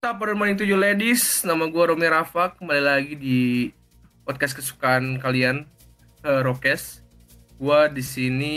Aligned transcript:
Top 0.00 0.24
Morning 0.24 0.56
you 0.64 0.80
ladies, 0.80 1.44
nama 1.44 1.68
gue 1.68 1.84
Romi 1.92 2.08
Rafa, 2.08 2.56
kembali 2.56 2.80
lagi 2.80 3.14
di 3.20 3.68
podcast 4.24 4.56
kesukaan 4.56 5.20
kalian, 5.20 5.68
uh, 6.24 6.40
Rokes. 6.40 7.04
Gue 7.60 7.84
di 7.92 8.00
sini 8.00 8.54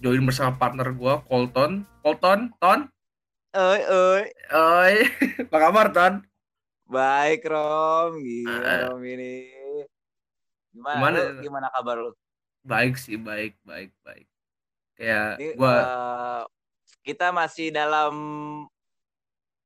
join 0.00 0.24
bersama 0.24 0.56
partner 0.56 0.88
gue, 0.96 1.14
Colton. 1.28 1.84
Colton, 2.00 2.48
Ton? 2.56 2.88
Oi, 3.52 3.80
oi. 3.84 4.22
Oi, 4.56 4.94
apa 5.52 5.56
kabar 5.60 5.92
Ton? 5.92 6.24
Baik, 6.88 7.44
Rom. 7.44 8.16
Gila, 8.16 8.64
Ah. 8.64 8.78
Rom 8.88 9.04
ini. 9.04 9.52
Gimana, 10.72 10.96
Gimana? 10.96 11.18
lu? 11.20 11.40
Gimana 11.44 11.66
kabar 11.76 11.96
lu? 12.08 12.10
Baik 12.64 12.96
sih, 12.96 13.20
baik, 13.20 13.52
baik, 13.68 13.92
baik. 14.00 14.24
Kayak 14.96 15.44
gue, 15.44 15.76
eh, 15.76 16.42
kita 17.04 17.36
masih 17.36 17.68
dalam 17.68 18.16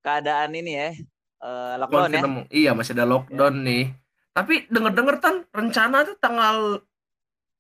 keadaan 0.05 0.53
ini 0.55 0.73
ya. 0.77 0.91
eh, 1.45 1.75
lockdown 1.77 2.11
ya. 2.13 2.23
iya 2.53 2.71
masih 2.73 2.93
ada 2.97 3.05
lockdown 3.05 3.55
nih. 3.65 3.85
Tapi 4.33 4.67
denger-denger 4.67 5.17
Ton, 5.21 5.37
rencana 5.53 6.03
tuh 6.03 6.17
tanggal 6.19 6.81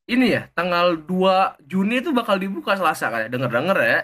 ini 0.05 0.37
ya, 0.37 0.48
tanggal 0.52 1.01
2 1.01 1.56
Juni 1.65 2.01
itu 2.01 2.12
bakal 2.12 2.37
dibuka 2.37 2.77
Selasa 2.77 3.09
kayak 3.09 3.32
denger-denger 3.32 3.78
ya. 3.80 3.98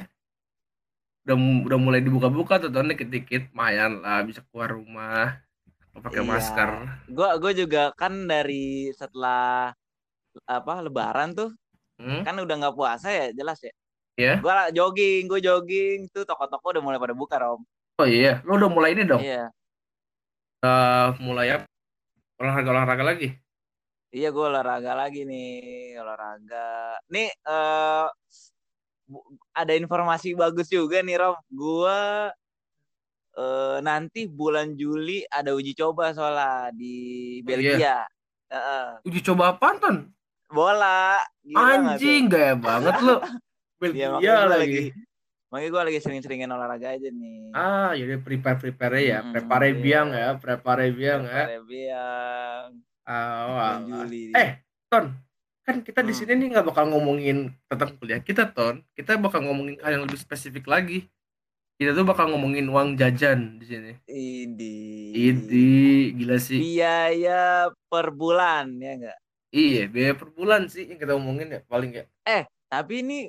Udah, 1.24 1.36
udah 1.68 1.78
mulai 1.78 2.00
dibuka-buka 2.00 2.56
tuh 2.58 2.72
Ton 2.72 2.88
dikit-dikit, 2.88 3.52
lumayan 3.52 4.00
lah 4.00 4.24
bisa 4.24 4.40
keluar 4.48 4.72
rumah. 4.72 5.36
pakai 5.90 6.22
Iya. 6.22 6.28
masker. 6.28 6.70
Gua 7.10 7.36
gua 7.36 7.52
juga 7.52 7.82
kan 7.92 8.24
dari 8.24 8.88
setelah 8.94 9.74
apa 10.46 10.74
Lebaran 10.80 11.34
tuh 11.34 11.50
Hmm? 12.00 12.24
kan 12.24 12.32
udah 12.38 12.54
nggak 12.56 12.76
puasa 12.78 13.12
ya, 13.12 13.26
jelas 13.36 13.60
ya. 13.60 13.72
Iya. 14.16 14.34
Gua 14.40 14.72
jogging, 14.72 15.28
gua 15.28 15.36
jogging 15.36 16.08
tuh 16.08 16.24
toko-toko 16.24 16.72
udah 16.72 16.80
mulai 16.80 16.96
pada 16.96 17.12
buka, 17.12 17.36
Rom. 17.36 17.60
Oh 18.00 18.08
iya, 18.08 18.40
lo 18.48 18.56
udah 18.56 18.70
mulai 18.72 18.96
ini 18.96 19.04
dong. 19.04 19.20
Iya. 19.20 19.52
Udah 20.64 21.20
mulai 21.20 21.52
apa? 21.52 21.68
Olahraga-olahraga 22.40 23.04
lagi. 23.04 23.28
Iya, 24.08 24.32
gue 24.32 24.40
olahraga 24.40 24.96
lagi 24.96 25.28
nih, 25.28 26.00
olahraga. 26.00 26.96
Nih, 27.12 27.28
eh 27.28 28.06
bu- 29.04 29.36
ada 29.52 29.76
informasi 29.76 30.32
bagus 30.32 30.72
juga 30.72 31.04
nih, 31.04 31.20
Rom. 31.20 31.36
Gua 31.52 32.32
eh, 33.36 33.76
nanti 33.84 34.24
bulan 34.24 34.72
Juli 34.80 35.20
ada 35.28 35.52
uji 35.52 35.76
coba 35.76 36.16
soalnya 36.16 36.72
di 36.72 36.96
Oh, 37.38 37.52
Belgia. 37.52 38.08
Heeh. 38.48 38.86
Uji 39.04 39.20
coba 39.20 39.52
apaan, 39.52 39.76
Ton? 39.76 39.96
bola. 40.48 41.20
Gila? 41.44 41.94
Anjing, 41.94 42.32
gaya 42.32 42.56
banget 42.56 42.96
lo. 43.04 43.20
Iya, 43.80 44.12
Belgia 44.12 44.20
gue 44.20 44.44
lagi. 44.44 44.60
lagi, 44.60 44.82
makanya 45.50 45.70
gue 45.70 45.82
lagi 45.90 46.00
sering-seringin 46.00 46.48
olahraga 46.48 46.94
aja 46.94 47.10
nih. 47.10 47.50
Ah, 47.50 47.90
jadi 47.92 48.16
prepare-prepare 48.16 48.98
ya. 49.02 49.18
Hmm, 49.20 49.34
Prepare 49.34 49.68
iya. 49.68 49.76
biang 49.76 50.08
ya, 50.14 50.28
prepare 50.38 50.86
biang 50.90 51.22
ya. 51.26 51.42
Prepare 51.50 51.66
biang. 51.66 52.66
Ah, 53.02 53.40
wah. 53.50 53.74
Juli. 53.82 54.30
Eh, 54.30 54.62
Ton, 54.86 55.10
kan 55.62 55.76
kita 55.82 56.00
di 56.00 56.14
Hmm. 56.14 56.18
sini 56.18 56.32
nih 56.38 56.48
nggak 56.54 56.66
bakal 56.66 56.86
ngomongin 56.88 57.50
tentang 57.66 57.98
kuliah 57.98 58.22
kita, 58.22 58.46
Ton. 58.46 58.86
Kita 58.94 59.18
bakal 59.18 59.42
ngomongin 59.44 59.82
hal 59.82 59.98
yang 59.98 60.06
lebih 60.06 60.16
spesifik 60.16 60.70
lagi. 60.70 61.10
Kita 61.74 61.96
tuh 61.96 62.04
bakal 62.04 62.28
ngomongin 62.30 62.68
uang 62.68 62.94
jajan 62.94 63.56
di 63.56 63.64
sini. 63.64 63.92
Ini. 64.06 64.76
Ini 65.16 65.68
gila 66.14 66.36
sih. 66.36 66.60
Biaya 66.60 67.72
per 67.88 68.12
bulan 68.12 68.76
ya 68.76 68.92
enggak? 69.00 69.18
Iya, 69.50 69.88
biaya 69.90 70.12
per 70.14 70.28
bulan 70.30 70.68
sih 70.68 70.86
yang 70.86 71.00
kita 71.00 71.16
ngomongin 71.16 71.56
ya 71.56 71.60
paling 71.66 71.90
ya. 71.90 72.04
Tapi 72.70 73.02
ini 73.02 73.26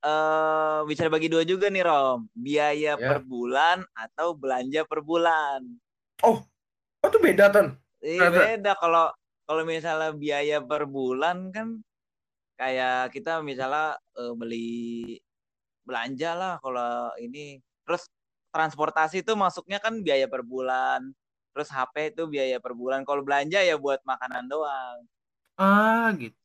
eh 0.00 0.80
bisa 0.88 1.06
bagi 1.12 1.28
dua 1.28 1.44
juga 1.44 1.68
nih 1.68 1.84
Rom. 1.84 2.26
Biaya 2.32 2.96
Ya. 2.96 3.08
per 3.14 3.20
bulan 3.22 3.84
atau 3.92 4.32
belanja 4.32 4.84
per 4.88 5.00
bulan. 5.04 5.60
Oh, 6.24 6.40
itu 7.04 7.18
beda, 7.20 7.52
Ton. 7.52 7.76
Iya 8.00 8.32
beda 8.32 8.72
kalau 8.80 9.12
kalau 9.44 9.62
misalnya 9.68 10.16
biaya 10.16 10.56
per 10.64 10.88
bulan 10.88 11.52
kan 11.52 11.84
kayak 12.56 13.12
kita 13.12 13.44
misalnya 13.44 14.00
eh, 14.16 14.32
beli 14.32 15.20
belanja 15.84 16.30
lah 16.32 16.54
kalau 16.64 17.12
ini 17.20 17.60
terus 17.84 18.08
transportasi 18.54 19.20
itu 19.20 19.36
masuknya 19.36 19.76
kan 19.84 20.00
biaya 20.00 20.24
per 20.32 20.40
bulan. 20.40 21.12
Terus 21.52 21.68
HP 21.68 22.14
itu 22.16 22.24
biaya 22.30 22.56
per 22.62 22.72
bulan. 22.72 23.04
Kalau 23.04 23.20
belanja 23.26 23.60
ya 23.60 23.76
buat 23.76 24.00
makanan 24.06 24.48
doang. 24.48 25.04
Ah, 25.60 26.08
gitu. 26.16 26.39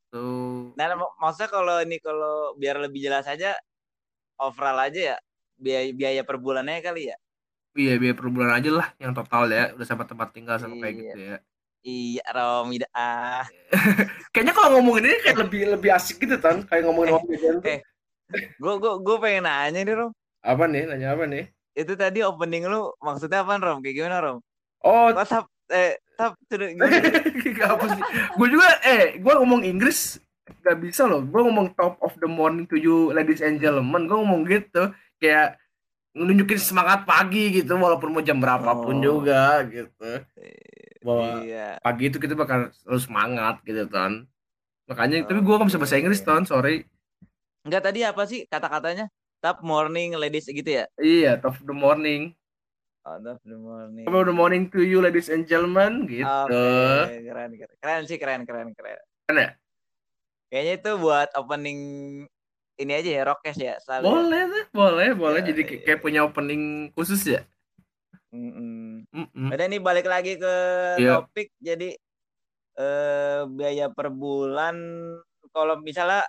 Nah, 0.75 0.85
mak- 0.95 1.15
maksudnya 1.19 1.49
kalau 1.51 1.75
ini 1.83 1.97
kalau 1.99 2.55
biar 2.55 2.79
lebih 2.79 2.99
jelas 3.03 3.25
aja 3.27 3.55
overall 4.39 4.79
aja 4.83 5.15
ya 5.15 5.17
biaya 5.55 5.91
biaya 5.95 6.21
per 6.27 6.37
bulannya 6.39 6.83
kali 6.83 7.11
ya. 7.11 7.17
Iya, 7.75 7.99
biaya 7.99 8.15
per 8.15 8.27
bulan 8.31 8.51
aja 8.55 8.69
lah 8.71 8.87
yang 9.03 9.11
total 9.11 9.51
ya. 9.51 9.75
Udah 9.75 9.87
sama 9.87 10.07
tempat 10.07 10.31
tinggal 10.31 10.55
sama 10.55 10.79
kayak 10.79 10.93
Iya. 10.95 11.01
gitu 11.03 11.19
ya. 11.19 11.37
Iya, 11.85 12.23
Rom, 12.33 12.67
ida 12.73 12.87
ah. 12.95 13.45
Kayaknya 14.33 14.53
kalau 14.57 14.69
ngomongin 14.79 15.11
ini 15.11 15.17
kayak 15.21 15.37
lebih 15.45 15.61
lebih 15.77 15.89
asik 15.93 16.17
gitu, 16.23 16.39
Ton. 16.41 16.63
Kayak 16.65 16.87
ngomongin 16.89 17.13
uang 17.13 17.25
jajan 17.29 17.55
eh. 17.67 17.79
Gue 18.57 18.73
gue 18.81 18.93
gue 19.05 19.17
pengen 19.21 19.45
nanya 19.45 19.79
nih, 19.85 19.93
Rom. 19.93 20.11
Apa 20.41 20.65
nih? 20.65 20.89
Nanya 20.89 21.13
apa 21.13 21.29
nih? 21.29 21.45
Itu 21.75 21.93
tadi 21.99 22.23
opening 22.23 22.65
lu 22.65 22.89
maksudnya 23.03 23.43
apa, 23.45 23.59
Rom? 23.61 23.83
Kayak 23.85 23.95
gimana, 24.01 24.17
Rom? 24.23 24.37
Oh, 24.81 25.11
tap 25.13 25.45
eh 25.67 25.97
tap 26.13 26.37
sudah 26.45 26.67
gimana? 26.69 26.95
Gak 27.57 27.69
apa 27.71 27.85
sih. 27.91 28.03
Gue 28.35 28.47
juga 28.49 28.67
eh 28.81 29.17
gue 29.17 29.33
ngomong 29.33 29.61
Inggris 29.61 30.19
gak 30.61 30.77
bisa 30.77 31.05
loh. 31.05 31.21
Gue 31.21 31.41
ngomong 31.41 31.73
top 31.73 31.97
of 31.99 32.13
the 32.17 32.27
morning 32.27 32.65
to 32.65 32.75
you 32.75 33.09
ladies 33.11 33.39
and 33.39 33.57
gentlemen. 33.57 34.05
Gue 34.05 34.17
ngomong 34.17 34.45
gitu 34.45 34.89
kayak 35.17 35.57
nunjukin 36.13 36.55
semangat 36.55 37.03
pagi 37.03 37.51
gitu 37.51 37.75
walaupun 37.75 38.09
mau 38.09 38.23
jam 38.23 38.39
berapapun 38.39 38.99
Oh. 38.99 39.19
juga 39.19 39.65
gitu. 39.67 40.11
Bahwa 41.01 41.43
Iya. 41.43 41.77
pagi 41.79 42.03
itu 42.07 42.17
kita 42.17 42.33
bakal 42.33 42.71
selalu 42.73 42.99
semangat 42.99 43.55
gitu 43.61 43.85
kan. 43.85 44.25
Makanya 44.85 45.25
tapi 45.25 45.41
Oke. 45.41 45.45
gue 45.45 45.55
gak 45.57 45.69
bisa 45.69 45.81
bahasa 45.81 45.97
Inggris 45.97 46.21
ton, 46.21 46.45
sorry. 46.45 46.85
Enggak 47.65 47.81
tadi 47.83 48.05
apa 48.05 48.23
sih 48.23 48.45
kata-katanya? 48.45 49.09
Top 49.41 49.61
morning 49.61 50.13
ladies 50.13 50.45
gitu 50.45 50.65
ya? 50.65 50.85
Iya, 50.97 51.37
top 51.37 51.57
of 51.57 51.65
the 51.65 51.73
morning. 51.73 52.33
Oh, 53.05 53.21
top 53.21 53.37
the 53.45 53.53
morning. 53.53 54.05
Top 54.09 54.17
of 54.17 54.25
the 54.25 54.33
morning 54.33 54.65
to 54.73 54.81
you 54.81 54.97
ladies 54.97 55.29
and 55.29 55.45
gentlemen 55.45 56.09
gitu. 56.09 56.25
Oke, 56.25 57.21
keren, 57.21 57.51
keren. 57.53 57.75
Keren 57.77 58.01
sih, 58.09 58.17
keren, 58.17 58.41
keren, 58.49 58.73
keren. 58.73 58.97
Keren 59.29 59.37
ya? 59.37 59.49
Kayaknya 60.49 60.73
itu 60.81 60.91
buat 60.97 61.29
opening 61.37 61.79
ini 62.81 62.91
aja 62.97 63.09
ya, 63.13 63.21
Rockcast 63.29 63.61
ya, 63.61 63.77
selalu. 63.85 64.01
ya? 64.01 64.09
Boleh 64.09 64.41
tuh, 64.49 64.65
boleh, 64.73 65.09
boleh. 65.13 65.39
Ya, 65.45 65.47
Jadi 65.53 65.61
iya, 65.69 65.77
kayak 65.85 66.01
punya 66.01 66.19
opening 66.25 66.89
khusus 66.97 67.21
ya. 67.29 67.45
Mm-mm. 68.33 69.05
Mm-mm. 69.13 69.47
Udah 69.53 69.65
nih 69.69 69.79
balik 69.79 70.09
lagi 70.09 70.41
ke 70.41 70.53
Iya. 70.97 71.21
topik. 71.21 71.53
Jadi 71.61 71.93
eh 72.75 73.39
biaya 73.47 73.87
per 73.93 74.09
bulan 74.11 74.75
kalau 75.53 75.77
misalnya 75.79 76.25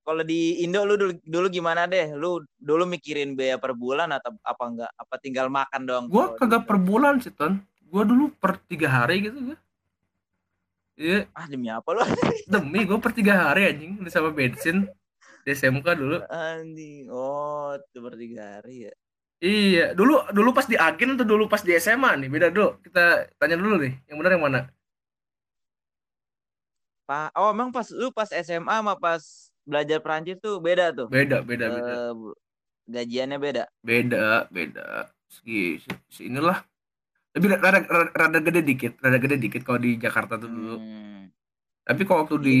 kalau 0.00 0.24
di 0.24 0.64
Indo 0.64 0.82
lu 0.88 0.96
dulu, 0.96 1.12
dulu 1.22 1.46
gimana 1.52 1.84
deh? 1.84 2.16
Lu 2.16 2.40
dulu 2.56 2.84
mikirin 2.88 3.36
biaya 3.36 3.60
per 3.60 3.76
bulan 3.76 4.10
atau 4.10 4.32
apa 4.40 4.64
enggak? 4.64 4.90
Apa 4.96 5.14
tinggal 5.20 5.52
makan 5.52 5.82
doang? 5.84 6.04
Gua 6.08 6.32
kagak 6.34 6.64
per 6.64 6.80
bulan 6.80 7.20
sih 7.20 7.32
ton. 7.32 7.60
Gua 7.84 8.02
dulu 8.08 8.32
per 8.40 8.56
tiga 8.64 8.88
hari 8.88 9.28
gitu 9.28 9.52
gua. 9.52 9.58
Iya 11.00 11.24
Ah 11.32 11.48
demi 11.48 11.68
apa 11.72 11.88
lu? 11.92 12.00
demi 12.52 12.84
gua 12.88 12.98
per 13.00 13.12
tiga 13.12 13.48
hari 13.48 13.68
anjing 13.68 14.00
udah 14.00 14.12
sama 14.12 14.32
bensin 14.32 14.88
di 15.44 15.50
SMK 15.52 15.86
dulu. 15.96 16.16
Anjing. 16.28 17.08
Oh, 17.12 17.76
itu 17.76 17.98
per 18.00 18.14
tiga 18.16 18.60
hari 18.60 18.88
ya. 18.88 18.92
Iya 19.40 19.96
dulu 19.96 20.20
dulu 20.36 20.52
pas 20.52 20.68
di 20.68 20.76
agen 20.76 21.16
atau 21.16 21.24
dulu 21.24 21.48
pas 21.48 21.64
di 21.64 21.72
SMA 21.76 22.16
nih 22.24 22.28
beda 22.28 22.48
dulu. 22.48 22.80
Kita 22.80 23.28
tanya 23.36 23.56
dulu 23.56 23.80
nih 23.84 23.92
yang 24.08 24.16
benar 24.20 24.32
yang 24.36 24.44
mana? 24.44 24.60
Pak, 27.10 27.34
oh 27.34 27.50
emang 27.50 27.74
pas 27.74 27.90
lu 27.90 28.14
pas 28.14 28.30
SMA 28.30 28.70
sama 28.70 28.94
pas 28.94 29.49
belajar 29.64 29.98
Perancis 30.00 30.38
tuh 30.38 30.58
beda 30.58 30.90
tuh. 30.90 31.06
Beda 31.08 31.40
beda 31.40 31.66
beda 31.68 31.92
Eh, 31.92 32.12
gajiannya 32.90 33.38
beda. 33.38 33.64
beda 33.80 34.46
beda. 34.48 35.10
Segi 35.30 35.78
se- 36.10 36.26
inilah 36.26 36.58
lebih 37.30 37.54
rada, 37.54 37.78
rada, 37.86 38.10
rada 38.10 38.38
gede 38.42 38.60
dikit, 38.66 38.92
rada 38.98 39.18
gede 39.22 39.38
dikit 39.38 39.62
kalau 39.62 39.78
di 39.78 39.94
Jakarta 39.94 40.34
tuh 40.34 40.50
dulu. 40.50 40.76
Hmm. 40.76 41.30
Tapi 41.86 42.02
kalau 42.02 42.26
waktu 42.26 42.36
di 42.42 42.58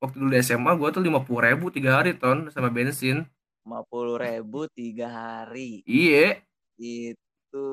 waktu 0.00 0.16
dulu 0.16 0.30
di 0.32 0.40
SMA 0.40 0.72
gua 0.74 0.88
tuh 0.88 1.04
lima 1.04 1.20
puluh 1.20 1.44
ribu 1.44 1.68
tiga 1.68 2.00
hari 2.00 2.16
ton 2.16 2.48
sama 2.48 2.72
bensin. 2.72 3.24
50 3.66 4.16
ribu 4.16 4.64
tiga 4.72 5.10
hari. 5.10 5.82
Iya. 5.84 6.40
Itu 6.78 7.66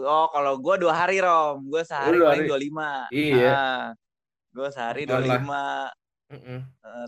oh 0.00 0.26
kalau 0.30 0.56
gua 0.56 0.78
dua 0.78 0.94
hari 0.94 1.20
rom, 1.20 1.66
gua 1.66 1.82
sehari 1.82 2.16
dua 2.16 2.32
paling 2.32 2.46
dua 2.48 2.58
lima. 2.58 2.90
Iya. 3.10 3.92
gua 4.50 4.68
sehari 4.70 5.04
dua 5.04 5.20
Alah. 5.20 5.40
Lima. 6.30 6.38
Mm-mm. 6.38 6.60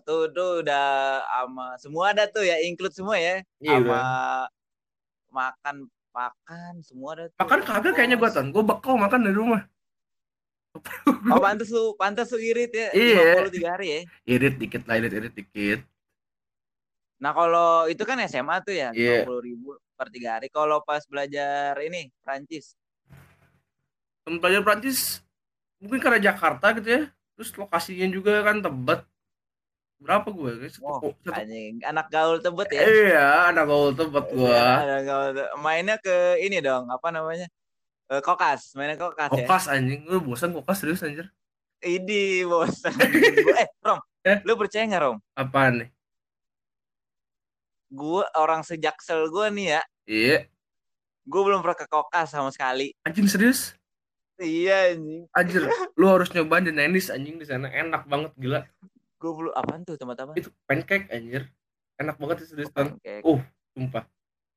tuh 0.02 0.28
tuh 0.34 0.66
udah 0.66 0.86
sama 1.22 1.66
semua 1.78 2.04
ada 2.10 2.26
tuh 2.26 2.42
ya 2.42 2.58
include 2.66 2.94
semua 2.94 3.14
ya, 3.14 3.40
Iya, 3.62 3.78
sama 3.78 4.02
makan 5.30 5.76
makan 6.12 6.72
semua 6.82 7.08
ada 7.14 7.24
tuh. 7.30 7.38
Makan 7.38 7.60
kagak 7.62 7.92
kayaknya 7.94 8.16
gua 8.19 8.30
ton. 8.34 8.50
Gua 8.50 8.64
bekal 8.66 8.98
makan 8.98 9.20
dari 9.22 9.36
rumah. 9.38 9.62
Oh 11.30 11.38
pantes 11.38 11.69
lu 11.70 11.94
pantes 11.94 12.28
lu 12.34 12.40
irit 12.42 12.72
ya. 12.74 12.88
Iya. 12.90 13.46
53 13.48 13.74
hari 13.78 13.86
ya. 13.86 14.00
Irit 14.26 14.54
dikit 14.58 14.82
lah, 14.84 14.98
irit 14.98 15.12
irit 15.14 15.34
dikit. 15.36 15.80
Nah 17.22 17.30
kalau 17.30 17.86
itu 17.86 18.02
kan 18.02 18.18
SMA 18.26 18.58
tuh 18.66 18.75
ya. 18.75 18.90
50 18.90 19.46
ribu 19.46 19.78
per 19.94 20.10
tiga 20.10 20.40
hari. 20.40 20.50
Kalau 20.50 20.82
pas 20.82 21.04
belajar 21.06 21.78
ini 21.78 22.10
Prancis, 22.25 22.75
temen 24.22 24.38
pelajar 24.38 24.62
Prancis 24.62 25.22
mungkin 25.82 25.98
karena 25.98 26.18
Jakarta 26.22 26.70
gitu 26.78 26.88
ya 26.88 27.02
terus 27.34 27.50
lokasinya 27.58 28.06
juga 28.06 28.38
kan 28.46 28.62
Tebet 28.62 29.02
berapa 30.02 30.28
gue 30.28 30.50
guys 30.58 30.75
satu, 30.75 30.84
Oh, 30.84 30.99
satu 31.16 31.31
anjing 31.31 31.78
anak 31.81 32.06
gaul 32.08 32.37
tebet 32.37 32.69
ya. 32.69 32.82
iya 32.82 33.26
anak 33.49 33.64
gaul 33.64 33.90
Tebet 33.90 34.25
Iya, 34.28 34.37
gua 34.37 34.58
anak 34.78 35.00
gaul 35.02 35.28
Tebet. 35.32 35.50
Mainnya 35.56 35.96
ke 35.96 36.16
ini 36.38 36.58
dong, 36.58 36.84
apa 36.87 37.08
namanya? 37.08 37.46
Eh, 38.06 38.19
kokas, 38.19 38.75
mainnya 38.75 38.94
kokas 38.94 39.31
ya. 39.31 39.34
kokas 39.40 39.64
anjing 39.66 40.02
lu 40.04 40.19
bosan 40.20 40.50
kokas 40.50 40.78
serius 40.78 41.00
anjir 41.00 41.31
Idi 41.81 42.43
bosan. 42.44 42.93
Eh, 43.58 43.69
Rom, 43.81 43.99
Eh? 44.22 44.38
lu 44.43 44.54
percaya 44.54 44.82
nggak 44.84 45.02
Rom? 45.02 45.16
apaan 45.32 45.75
nih 45.78 45.90
Gue 47.88 48.25
orang 48.34 48.62
sejaksel 48.62 49.28
gue 49.28 49.46
nih 49.50 49.66
ya, 49.70 49.82
iya 50.04 50.38
gue 51.22 51.38
belum 51.40 51.60
pernah 51.60 51.76
ke 51.76 51.87
kokas 51.87 52.31
sama 52.31 52.50
sekali. 52.50 52.90
anjing 53.02 53.26
serius 53.26 53.78
Iya 54.34 54.90
anjing. 54.90 55.22
anjir 55.31 55.62
lu 55.94 56.06
harus 56.08 56.26
nyobain 56.28 56.62
The 56.62 56.72
Nenis 56.72 57.06
anjing 57.08 57.37
di 57.37 57.46
sana 57.46 57.70
enak 57.70 58.04
banget 58.04 58.34
gila 58.34 58.66
Gue 59.22 59.32
belum 59.32 59.54
apaan 59.54 59.86
tuh 59.86 59.94
tempat 59.94 60.19
apa? 60.19 60.32
itu 60.34 60.50
pancake 60.66 61.06
anjir 61.08 61.46
enak 61.94 62.19
banget 62.19 62.42
sih 62.42 62.48
serius 62.50 62.74
Ton. 62.74 62.98
Pancake. 62.98 63.22
Uh, 63.22 63.38
sumpah. 63.70 64.02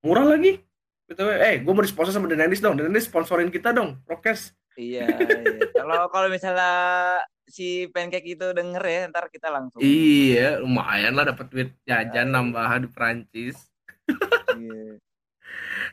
Murah 0.02 0.26
lagi. 0.28 0.58
BTW, 1.06 1.30
eh, 1.38 1.56
gue 1.62 1.70
mau 1.70 1.86
disponsor 1.86 2.10
sama 2.10 2.26
The 2.26 2.34
Nenis 2.34 2.58
dong. 2.58 2.74
The 2.76 2.90
Nenis 2.90 3.06
sponsorin 3.06 3.54
kita 3.54 3.70
dong, 3.70 4.02
Prokes. 4.02 4.58
Iya, 4.74 5.06
iya. 5.06 5.62
Kalau 5.78 6.10
kalau 6.10 6.28
misalnya 6.28 7.22
si 7.46 7.86
pancake 7.88 8.26
itu 8.26 8.50
denger 8.52 8.82
ya, 8.82 9.02
ntar 9.08 9.30
kita 9.30 9.54
langsung. 9.54 9.78
Iya, 9.80 10.58
lumayan 10.60 11.14
lah 11.14 11.30
dapat 11.30 11.46
duit 11.48 11.70
jajan 11.86 12.26
Iya. 12.26 12.34
nambahan 12.34 12.84
di 12.84 12.90
Perancis. 12.90 13.70
Iya. 14.58 14.98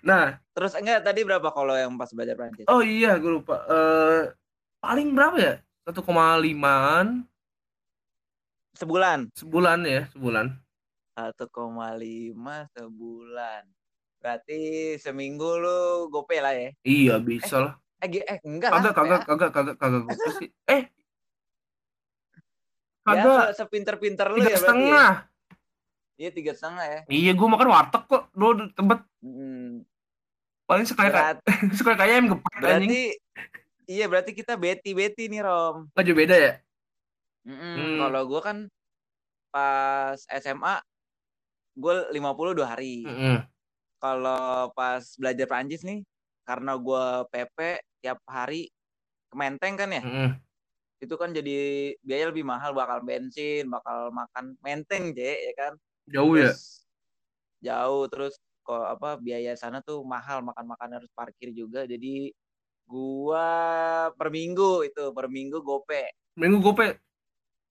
Nah, 0.03 0.35
Terus 0.51 0.75
enggak 0.75 1.07
tadi 1.07 1.23
berapa 1.23 1.47
kalau 1.55 1.79
yang 1.79 1.95
pas 1.95 2.11
belajar 2.11 2.35
Prancis? 2.35 2.67
oh 2.67 2.83
iya, 2.83 3.15
gue 3.21 3.31
lupa. 3.31 3.63
Eh, 3.71 4.35
paling 4.83 5.15
berapa 5.15 5.37
ya? 5.39 5.55
1,5an 5.87 7.23
Sebulan. 8.73 9.29
sebulan 9.33 9.79
ya, 9.85 10.03
sebulan. 10.11 10.47
1,5 11.13 12.33
sebulan. 12.73 13.63
Berarti 14.17 14.61
seminggu 14.97 15.59
lu 15.59 15.81
gope 16.09 16.39
lah 16.39 16.53
ya. 16.53 16.71
Iya, 16.81 17.15
bisa 17.19 17.57
lah. 17.59 17.73
Eh, 17.99 18.09
eh 18.19 18.39
enggak 18.43 18.71
lah. 18.71 18.81
Kagak, 18.83 18.95
kagak, 18.95 19.21
kagak, 19.27 19.51
kagak, 19.53 19.77
kagak 19.77 20.01
gue 20.09 20.33
sih. 20.39 20.49
Eh, 20.67 20.83
Ya, 23.03 23.19
kagak. 23.19 23.39
se- 23.51 23.55
sepinter-pinter 23.61 24.27
lu 24.31 24.39
ya 24.39 24.47
berarti. 24.47 24.55
ya? 24.55 24.59
setengah. 24.63 25.11
Iya, 26.15 26.31
tiga 26.31 26.53
setengah 26.55 26.87
ya. 26.87 27.01
Iya, 27.09 27.33
gue 27.35 27.49
makan 27.51 27.69
warteg 27.69 28.03
kok. 28.07 28.23
Di 28.31 28.45
tebet. 28.73 29.01
Hmm, 29.21 29.83
Paling 30.63 30.87
sekali 30.87 31.11
berat- 31.11 31.43
sekali 31.77 31.97
kayak 31.99 32.15
geprek 32.25 32.55
anjing. 32.55 32.63
berarti 32.63 33.03
iya 33.85 34.05
berarti 34.07 34.31
kita 34.33 34.55
beti-beti 34.55 35.27
nih 35.27 35.43
Rom. 35.43 35.91
Jauh 35.93 36.15
beda 36.17 36.33
ya? 36.33 36.53
Hmm. 37.43 37.99
Kalau 37.99 38.23
gua 38.29 38.41
kan 38.41 38.59
pas 39.53 40.19
SMA 40.41 40.77
gue 41.77 41.95
50 42.13 42.57
dua 42.57 42.69
hari. 42.77 43.05
Mm-mm. 43.05 43.43
Kalau 44.03 44.71
pas 44.75 45.03
belajar 45.17 45.47
Prancis 45.49 45.83
nih 45.87 46.03
karena 46.43 46.75
gua 46.77 47.25
PP 47.31 47.81
tiap 48.03 48.19
hari 48.27 48.69
ke 49.31 49.35
Menteng 49.35 49.75
kan 49.79 49.91
ya. 49.91 50.03
Mm-mm. 50.03 50.31
Itu 51.03 51.19
kan 51.19 51.35
jadi 51.35 51.93
biaya 51.99 52.31
lebih 52.31 52.47
mahal 52.47 52.77
bakal 52.77 53.03
bensin, 53.03 53.67
bakal 53.67 54.15
makan 54.15 54.55
Menteng, 54.63 55.11
Je, 55.17 55.51
ya 55.51 55.53
kan. 55.59 55.73
Jauh 56.07 56.35
ya? 56.39 56.51
Terus 56.51 56.83
jauh 57.63 58.05
terus 58.11 58.35
kok 58.63 58.85
apa 58.99 59.19
biaya 59.19 59.55
sana 59.55 59.79
tuh 59.83 60.03
mahal 60.03 60.43
makan-makan 60.43 60.99
harus 60.99 61.11
parkir 61.15 61.55
juga 61.55 61.87
jadi 61.87 62.31
gua 62.87 63.51
per 64.19 64.35
minggu 64.35 64.87
itu 64.87 65.15
per 65.15 65.27
minggu 65.31 65.63
gope 65.63 66.11
Minggu 66.35 66.59
gope 66.59 66.99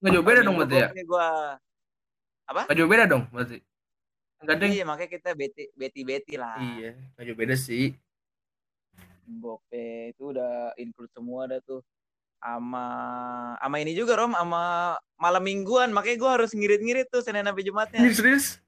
nggak 0.02 0.12
jauh 0.18 0.26
beda 0.26 0.40
dong 0.42 0.56
berarti 0.58 0.76
ya? 0.82 0.88
gua 1.06 1.28
Nggak 2.52 2.76
jauh 2.76 2.90
beda 2.90 3.04
dong 3.06 3.24
berarti? 3.30 3.58
Enggak 4.42 4.56
deh. 4.58 4.70
iya 4.74 4.82
makanya 4.82 5.10
kita 5.14 5.30
beti 5.38 5.70
beti 5.78 6.00
beti 6.02 6.34
lah 6.34 6.58
Iya, 6.58 6.98
nggak 7.14 7.24
jauh 7.30 7.38
beda 7.38 7.54
sih. 7.54 7.94
gope 9.38 10.10
itu 10.12 10.34
udah 10.34 10.74
include 10.76 11.08
semua 11.14 11.46
dah 11.48 11.62
tuh 11.62 11.80
sama 12.42 12.84
sama 13.62 13.76
ini 13.78 13.94
juga 13.94 14.18
rom 14.18 14.34
sama 14.34 14.98
malam 15.14 15.40
mingguan 15.46 15.94
makanya 15.94 16.18
gua 16.18 16.30
harus 16.36 16.50
ngirit-ngirit 16.52 17.06
tuh 17.06 17.22
senin 17.22 17.46
sampai 17.46 17.62
jumatnya 17.62 18.02
Ini 18.02 18.10
serius? 18.12 18.58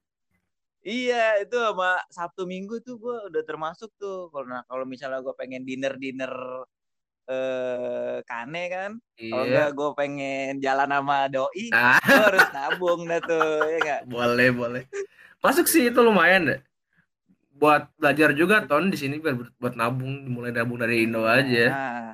Iya, 0.85 1.41
itu 1.41 1.57
sama 1.57 1.97
Sabtu 2.13 2.45
Minggu 2.45 2.77
tuh 2.85 3.01
gue 3.01 3.17
udah 3.33 3.41
termasuk 3.49 3.89
tuh. 3.97 4.29
Kalau 4.29 4.45
nah, 4.45 4.61
kalau 4.69 4.85
misalnya 4.85 5.25
gue 5.25 5.33
pengen 5.33 5.65
dinner 5.65 5.97
dinner 5.97 6.29
eh 7.25 8.17
kane 8.29 8.63
kan, 8.69 8.91
kalau 9.19 9.45
Iya. 9.45 9.49
enggak 9.49 9.71
gue 9.73 9.91
pengen 9.97 10.51
jalan 10.61 10.91
sama 10.91 11.19
doi, 11.33 11.67
Ah, 11.73 11.97
gue 12.01 12.25
harus 12.29 12.49
nabung 12.53 13.01
dah 13.09 13.21
tuh, 13.25 13.49
ya 13.73 13.79
enggak? 13.81 14.01
boleh, 14.05 14.49
boleh. 14.53 14.83
Masuk 15.41 15.65
sih 15.67 15.89
itu 15.89 16.01
lumayan 16.01 16.53
deh. 16.53 16.61
Buat 17.55 17.89
belajar 17.97 18.35
juga 18.35 18.67
ton 18.67 18.91
di 18.91 18.99
sini 18.99 19.23
biar 19.23 19.39
buat 19.57 19.75
nabung, 19.75 20.27
mulai 20.29 20.51
nabung 20.51 20.77
dari 20.77 21.07
Indo 21.07 21.25
aja. 21.25 21.71
Nah, 21.71 22.07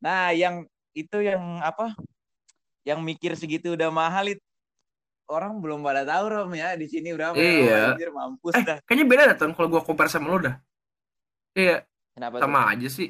nah 0.00 0.24
yang 0.34 0.66
itu 0.92 1.22
yang 1.22 1.60
apa? 1.60 1.92
Yang 2.82 3.00
mikir 3.04 3.32
segitu 3.38 3.78
udah 3.78 3.92
mahal 3.94 4.32
itu 4.32 4.42
orang 5.30 5.62
belum 5.62 5.80
pada 5.80 6.02
tahu 6.04 6.24
Rom 6.28 6.52
ya 6.52 6.74
di 6.74 6.90
sini 6.90 7.14
berapa 7.14 7.38
Iya. 7.38 7.94
anjir 7.94 8.10
mampus 8.10 8.58
Eh, 8.58 8.64
dah. 8.66 8.78
kayaknya 8.84 9.04
beda 9.06 9.22
dah 9.32 9.36
ton 9.38 9.52
kalau 9.54 9.68
gua 9.70 9.82
compare 9.86 10.10
sama 10.10 10.28
lo 10.28 10.38
dah. 10.42 10.56
Iya, 11.54 11.84
Kenapa 12.16 12.34
tuh? 12.36 12.42
sama 12.44 12.60
aja 12.68 12.88
sih. 12.90 13.08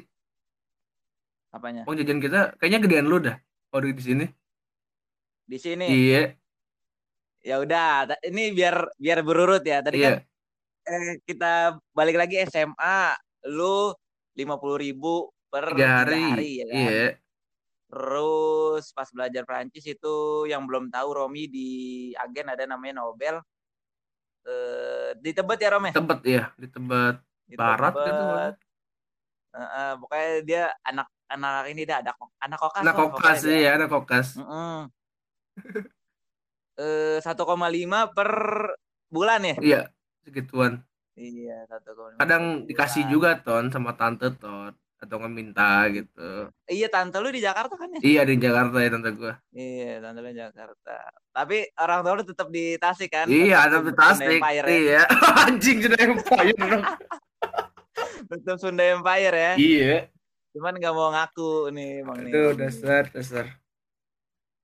Apanya? 1.53 1.85
Uang 1.85 1.95
jajan 2.01 2.17
kita 2.17 2.57
kayaknya 2.57 2.79
gedean 2.81 3.05
lu 3.05 3.21
dah. 3.21 3.37
Kalau 3.69 3.85
di 3.85 4.03
sini. 4.03 4.25
Di 5.45 5.57
sini. 5.61 5.85
Iya, 5.85 6.33
Ya 7.43 7.59
udah, 7.59 8.07
ini 8.23 8.55
biar 8.55 8.87
biar 8.95 9.19
berurut 9.19 9.59
ya. 9.67 9.83
Tadi 9.83 9.99
kan 9.99 10.23
iya. 10.23 10.87
eh, 10.87 11.19
kita 11.27 11.75
balik 11.91 12.15
lagi 12.15 12.39
SMA, 12.47 13.19
lu 13.51 13.91
lima 14.39 14.55
puluh 14.55 14.79
ribu 14.79 15.27
per 15.51 15.75
Tiga 15.75 16.07
tiga 16.07 16.31
hari. 16.39 16.63
ya 16.63 16.65
kan. 16.71 16.75
Iya. 16.79 17.07
Terus 17.91 18.83
pas 18.95 19.09
belajar 19.11 19.43
Prancis 19.43 19.85
itu 19.85 20.15
yang 20.47 20.63
belum 20.65 20.87
tahu 20.89 21.09
Romi 21.13 21.51
di 21.51 21.69
agen 22.15 22.47
ada 22.49 22.63
namanya 22.63 23.03
Nobel. 23.03 23.43
Eh, 24.47 25.11
di 25.19 25.35
Tebet 25.35 25.59
ya 25.59 25.69
Rom 25.75 25.83
ya? 25.87 25.93
Tebet 25.93 26.21
ya, 26.23 26.43
di 26.55 26.67
Tebet 26.71 27.15
Di 27.43 27.55
Barat 27.59 27.93
Tebet. 27.93 28.07
gitu. 28.07 28.25
Eh, 29.53 29.59
eh, 29.61 29.91
pokoknya 29.99 30.29
dia 30.47 30.63
anak 30.87 31.07
anak 31.33 31.65
ini 31.69 31.81
dah 31.83 31.99
anak 31.99 32.15
anak 32.37 32.59
kokas. 32.61 32.81
Anak 32.81 32.95
kokas 32.95 33.37
sih 33.41 33.57
ya, 33.65 33.71
anak 33.75 33.89
kokas. 33.89 34.27
Eh, 36.73 37.17
1,5 37.21 38.09
per 38.13 38.29
bulan 39.07 39.41
ya? 39.45 39.55
Iya, 39.61 39.81
segituan. 40.25 40.81
Iya, 41.13 41.69
1,5 41.69 42.17
Kadang 42.17 42.43
per 42.63 42.65
dikasih 42.65 43.03
bulan. 43.05 43.13
juga 43.13 43.29
ton 43.41 43.65
sama 43.69 43.93
tante 43.93 44.33
ton 44.33 44.73
atau 44.97 45.19
nggak 45.19 45.33
minta 45.35 45.83
gitu. 45.91 46.47
Iya, 46.65 46.87
tante 46.87 47.19
lu 47.19 47.27
di 47.27 47.43
Jakarta 47.43 47.75
kan 47.75 47.91
ya? 47.91 47.99
Iya 47.99 48.21
di 48.23 48.39
Jakarta 48.39 48.79
ya 48.79 48.89
tante 48.89 49.11
gua. 49.13 49.35
Iya, 49.51 49.99
tante 49.99 50.19
lu 50.23 50.29
di 50.31 50.39
Jakarta. 50.39 50.95
Tapi 51.29 51.57
orang 51.75 51.99
tua 52.01 52.13
lu 52.15 52.23
tetap 52.23 52.47
di 52.47 52.79
Tasik 52.79 53.11
kan? 53.11 53.27
Iya, 53.27 53.59
Tetap 53.59 53.67
ada 53.67 53.77
Sunda 53.83 53.93
Tasik. 53.99 54.39
Empire 54.39 54.65
ya? 54.65 54.73
Iya. 54.79 55.01
Anjing 55.45 55.77
sudah 55.83 55.99
Empire. 55.99 56.55
Tetap 58.31 58.55
Sunda 58.57 58.83
Empire 58.87 59.35
ya? 59.35 59.53
Iya. 59.59 59.95
Cuman 60.53 60.77
nggak 60.77 60.93
mau 60.93 61.09
ngaku 61.09 61.73
nih, 61.73 62.05
Bang. 62.05 62.17
Aduh, 62.29 62.53
dasar, 62.53 63.09
dasar. 63.09 63.57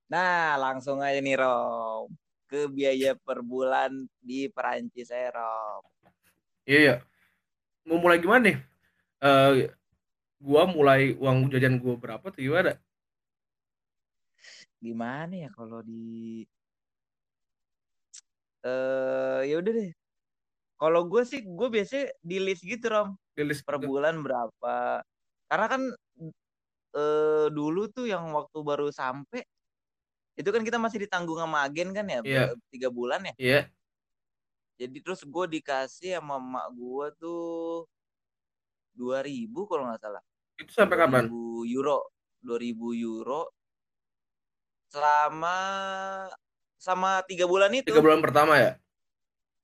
Nah, 0.06 0.54
langsung 0.62 1.02
aja 1.02 1.18
nih, 1.18 1.34
Rom. 1.34 2.14
Ke 2.46 2.70
biaya 2.70 3.18
per 3.18 3.42
bulan 3.42 4.06
di 4.22 4.46
Perancis 4.54 5.10
ya, 5.10 5.34
Rom. 5.34 5.82
Iya, 6.70 6.78
iya. 6.78 6.96
Mau 7.90 7.98
mulai 7.98 8.22
gimana 8.22 8.54
nih? 8.54 8.58
Eh 9.20 9.74
gua 10.40 10.64
mulai 10.70 11.18
uang 11.18 11.50
jajan 11.52 11.82
gua 11.82 11.98
berapa 11.98 12.30
tuh 12.30 12.40
gimana? 12.46 12.78
Gimana 14.78 15.34
ya 15.34 15.50
kalau 15.52 15.82
di 15.82 16.46
eh 18.62 19.42
ya 19.50 19.58
udah 19.58 19.74
deh. 19.74 19.92
Kalau 20.80 21.04
gue 21.12 21.28
sih, 21.28 21.44
gue 21.44 21.68
biasanya 21.68 22.08
di 22.24 22.40
list 22.40 22.64
gitu, 22.64 22.88
Rom. 22.88 23.12
Di 23.36 23.44
list 23.44 23.68
per 23.68 23.84
gitu. 23.84 23.92
bulan 23.92 24.24
berapa 24.24 25.04
karena 25.50 25.66
kan 25.68 25.82
eh 26.90 27.48
dulu 27.50 27.90
tuh 27.90 28.06
yang 28.06 28.30
waktu 28.34 28.58
baru 28.62 28.90
sampai 28.90 29.42
itu 30.34 30.50
kan 30.50 30.62
kita 30.64 30.78
masih 30.78 31.04
ditanggung 31.04 31.38
sama 31.38 31.66
agen 31.66 31.92
kan 31.92 32.06
ya 32.06 32.22
Iya. 32.22 32.44
ber- 32.54 32.62
tiga 32.70 32.90
bulan 32.90 33.22
ya 33.26 33.34
Iya. 33.36 33.62
jadi 34.78 34.98
terus 35.04 35.22
gue 35.22 35.46
dikasih 35.52 36.18
sama 36.18 36.38
emak 36.40 36.66
gue 36.72 37.06
tuh 37.18 37.44
dua 38.94 39.22
ribu 39.22 39.66
kalau 39.66 39.90
nggak 39.90 40.02
salah 40.02 40.24
Itu 40.58 40.72
sampai 40.72 40.98
kapan? 40.98 41.28
2000 41.30 41.66
euro 41.68 42.00
2000 42.42 42.92
euro 42.96 43.52
selama 44.90 45.58
sama 46.80 47.22
tiga 47.30 47.46
bulan 47.46 47.70
itu 47.76 47.92
Tiga 47.92 48.02
bulan 48.02 48.22
pertama 48.24 48.58
ya? 48.58 48.72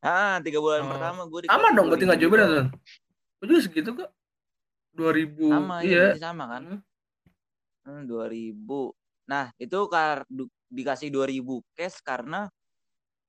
ah 0.06 0.38
tiga 0.40 0.62
bulan 0.62 0.86
Oh. 0.86 0.90
pertama 0.94 1.22
gue 1.26 1.40
Sama 1.50 1.74
dong, 1.74 1.90
berarti 1.90 2.06
nggak 2.06 2.20
jauh 2.22 2.30
beda 2.30 2.46
tuh. 2.46 2.66
Gua 3.36 3.46
juga 3.50 3.62
segitu 3.66 3.90
kok. 3.98 4.10
2000. 4.96 5.48
sama 5.52 5.76
iya. 5.84 6.16
iya 6.16 6.20
sama 6.20 6.44
kan 6.48 6.64
Hmm. 6.66 6.82
Hmm, 7.86 8.02
2000. 8.10 8.96
Nah, 9.30 9.54
itu 9.62 9.78
kar 9.86 10.26
dikasih 10.74 11.14
2000 11.14 11.62
cash 11.78 12.02
karena 12.02 12.50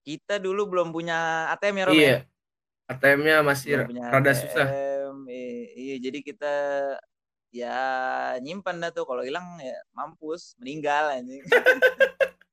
kita 0.00 0.40
dulu 0.40 0.64
belum 0.72 0.88
punya 0.96 1.50
ATM 1.52 1.76
ya, 1.76 1.84
ya? 1.84 1.92
Iya. 1.92 2.16
ATM-nya 2.86 3.36
masih 3.44 3.70
Belum 3.82 3.90
punya 3.92 4.04
rada 4.08 4.30
ATM. 4.32 4.40
susah. 4.40 4.66
Iya, 5.76 5.96
jadi 6.00 6.18
kita 6.24 6.54
ya 7.52 7.76
nyimpan 8.40 8.80
dah 8.80 8.90
tuh 8.96 9.04
kalau 9.04 9.20
hilang 9.26 9.60
ya 9.60 9.76
mampus, 9.92 10.56
meninggal 10.56 11.20
anjing. 11.20 11.42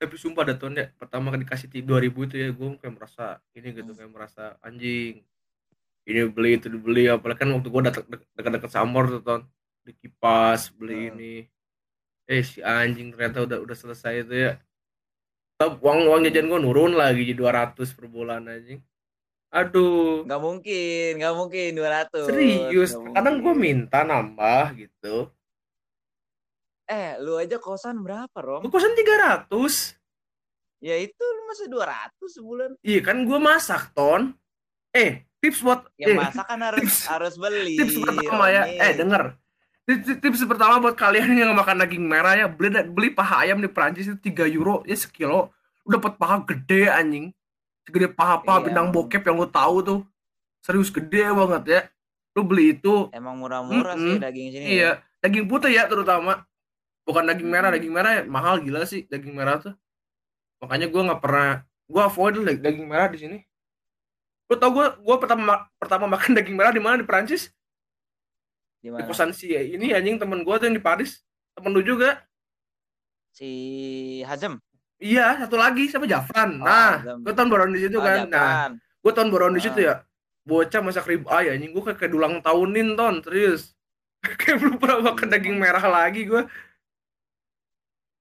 Tapi 0.00 0.14
sumpah 0.20 0.44
Ton 0.60 0.76
ya, 0.76 0.92
pertama 1.00 1.32
kali 1.32 1.44
dikasih 1.48 1.68
ti- 1.72 1.80
2000 1.84 2.28
itu 2.28 2.36
ya 2.36 2.52
gue 2.52 2.68
kayak 2.76 2.94
merasa 2.94 3.40
ini 3.56 3.68
gitu 3.72 3.92
Hmm. 3.92 3.98
kayak 4.00 4.12
merasa 4.12 4.44
anjing. 4.60 5.24
Ini 6.06 6.30
beli 6.30 6.54
itu 6.54 6.70
dibeli 6.70 7.10
apalagi 7.10 7.42
kan 7.42 7.50
waktu 7.50 7.66
gue 7.66 7.82
dekat-dekat 8.38 8.70
Samor 8.70 9.10
tuh 9.10 9.22
Ton. 9.26 9.42
Di 9.82 9.92
kipas 9.94 10.70
beli 10.70 11.10
Hmm. 11.10 11.10
ini. 11.14 11.34
Eh 12.26 12.42
si 12.42 12.58
anjing 12.62 13.10
ternyata 13.10 13.42
udah 13.42 13.58
udah 13.62 13.76
selesai 13.76 14.22
itu 14.22 14.34
ya. 14.34 14.52
Tetap 15.56 15.82
uang 15.82 16.06
uang 16.06 16.20
jajan 16.26 16.46
gue 16.46 16.60
nurun 16.62 16.94
lagi 16.94 17.26
jadi 17.26 17.38
200 17.38 17.90
per 17.94 18.06
bulan 18.06 18.46
anjing. 18.46 18.78
Aduh. 19.50 20.26
Nggak 20.26 20.42
mungkin, 20.42 21.10
nggak 21.22 21.34
mungkin 21.38 21.68
200. 21.74 22.26
Serius, 22.28 22.90
Nggak 22.94 23.14
kadang 23.14 23.36
gue 23.42 23.54
minta 23.54 23.98
nambah 24.02 24.64
gitu. 24.74 25.30
Eh, 26.86 27.18
lu 27.18 27.34
aja 27.34 27.58
kosan 27.58 27.98
berapa, 27.98 28.36
Rom? 28.38 28.62
Gue 28.62 28.70
kosan 28.70 28.94
300. 28.94 29.98
Ya 30.78 30.94
itu 30.98 31.18
lu 31.18 31.42
masih 31.50 31.66
200 31.66 32.30
sebulan. 32.30 32.70
Iya 32.84 33.00
kan 33.02 33.26
gue 33.26 33.38
masak 33.40 33.90
ton. 33.90 34.34
Eh 34.94 35.24
tips 35.46 35.62
buat 35.62 35.80
Ya 35.94 36.06
eh, 36.08 36.16
masa 36.16 36.42
kan 36.42 36.58
harus 36.58 36.82
tips- 36.82 37.06
harus 37.06 37.34
beli. 37.34 37.78
tips 37.78 37.94
pertama 37.96 38.46
ya. 38.48 38.62
Eh 38.66 38.92
denger. 38.92 39.24
Tips, 39.82 40.18
tips 40.18 40.40
pertama 40.44 40.82
buat 40.82 40.94
kalian 40.94 41.30
yang 41.32 41.54
makan 41.54 41.78
daging 41.78 42.02
merah 42.02 42.34
ya 42.34 42.46
beli 42.46 42.74
beli 42.84 43.08
paha 43.08 43.46
ayam 43.46 43.56
di 43.56 43.66
Prancis 43.66 44.04
itu 44.04 44.18
3 44.20 44.44
euro 44.48 44.82
ya 44.82 44.92
sekilo. 44.92 45.54
Udah 45.86 45.96
dapat 45.96 46.14
paha 46.16 46.42
gede 46.44 46.90
anjing. 46.90 47.30
Segede 47.86 48.10
paha-paha 48.10 48.58
Iya, 48.58 48.64
bintang 48.66 48.90
bokep 48.90 49.22
yang 49.22 49.38
gue 49.38 49.46
tahu 49.46 49.76
tuh. 49.80 50.00
Serius 50.58 50.90
gede 50.90 51.22
banget 51.30 51.62
ya. 51.64 51.80
Lu 52.34 52.42
beli 52.42 52.74
itu 52.74 53.06
Emang 53.14 53.38
murah-murah 53.38 53.94
sih 53.94 54.18
Mm-mm. 54.18 54.20
daging 54.20 54.48
sini. 54.50 54.64
ya. 54.64 54.68
Iya, 54.68 54.90
daging 55.22 55.46
putih 55.46 55.70
ya 55.70 55.86
terutama. 55.86 56.42
Bukan 57.06 57.22
daging 57.22 57.46
merah, 57.46 57.70
Hmm. 57.70 57.78
daging 57.78 57.92
merah 57.94 58.10
ya 58.12 58.22
mahal 58.26 58.58
gila 58.58 58.82
sih 58.82 59.06
daging 59.06 59.30
merah 59.30 59.62
tuh. 59.62 59.78
Makanya 60.58 60.90
gua 60.90 61.02
nggak 61.06 61.22
pernah 61.22 61.50
gua 61.86 62.10
avoid 62.10 62.34
daging 62.58 62.90
merah 62.90 63.06
di 63.06 63.18
sini. 63.22 63.38
Lu 64.46 64.54
tau 64.54 64.70
gua 64.70 64.94
gua 64.98 65.16
pertama 65.18 65.66
pertama 65.76 66.06
makan 66.06 66.32
daging 66.38 66.54
merah 66.54 66.70
di 66.70 66.82
mana 66.82 66.98
di 66.98 67.06
Prancis? 67.06 67.50
Di 68.78 68.88
Di 68.92 69.02
kosan 69.02 69.34
si 69.34 69.50
ini 69.50 69.90
anjing 69.90 70.16
temen 70.16 70.46
gua 70.46 70.56
tuh 70.56 70.70
yang 70.70 70.78
di 70.78 70.84
Paris. 70.84 71.18
Temen 71.56 71.72
lu 71.72 71.82
juga. 71.82 72.22
Si 73.32 73.50
Hazem. 74.24 74.56
Iya, 74.96 75.44
satu 75.44 75.60
lagi 75.60 75.92
siapa 75.92 76.08
Jafran. 76.08 76.56
Oh, 76.56 76.64
Nah, 76.64 77.04
gua 77.20 77.32
tahun 77.34 77.48
baron 77.52 77.74
di 77.74 77.84
situ 77.84 77.98
Oh, 77.98 78.04
kan. 78.04 78.24
Nah, 78.26 78.70
Japan. 78.70 78.70
gua 79.02 79.12
tahun 79.12 79.28
baron 79.28 79.52
di 79.52 79.60
Ah. 79.60 79.64
situ 79.66 79.78
ya. 79.82 79.94
Bocah 80.46 80.80
masak 80.80 81.10
rib 81.10 81.26
eye 81.26 81.50
anjing 81.52 81.74
gua 81.74 81.90
kayak, 81.90 81.98
kayak 82.00 82.12
dulang 82.14 82.34
tahunin 82.40 82.94
ton, 82.94 83.18
serius. 83.20 83.74
kayak 84.40 84.56
belum 84.62 84.76
pernah 84.78 85.12
makan 85.12 85.26
Iya, 85.28 85.32
daging 85.36 85.56
Bang. 85.58 85.62
merah 85.66 85.84
lagi 85.84 86.22
gua. 86.24 86.46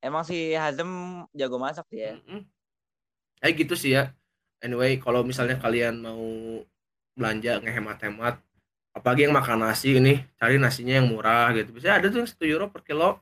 Emang 0.01 0.21
si 0.21 0.53
Hazem 0.53 0.89
jago 1.31 1.57
masak 1.57 1.85
sih 1.89 2.01
ya. 2.01 2.17
Mm-mm. 2.17 2.43
Kayak 3.39 3.55
gitu 3.61 3.75
sih 3.77 3.91
ya. 3.93 4.11
Anyway, 4.65 4.97
kalau 4.97 5.21
misalnya 5.21 5.61
kalian 5.61 6.01
mau 6.01 6.25
belanja 7.13 7.61
ngehemat-hemat, 7.61 8.41
apalagi 8.97 9.29
yang 9.29 9.37
makan 9.37 9.61
nasi 9.61 9.93
ini, 9.93 10.17
cari 10.41 10.57
nasinya 10.57 10.97
yang 10.97 11.05
murah 11.13 11.53
gitu. 11.53 11.69
Biasanya 11.69 12.01
ada 12.01 12.07
tuh 12.09 12.25
yang 12.25 12.29
1 12.33 12.45
euro 12.49 12.65
per 12.73 12.81
kilo. 12.81 13.21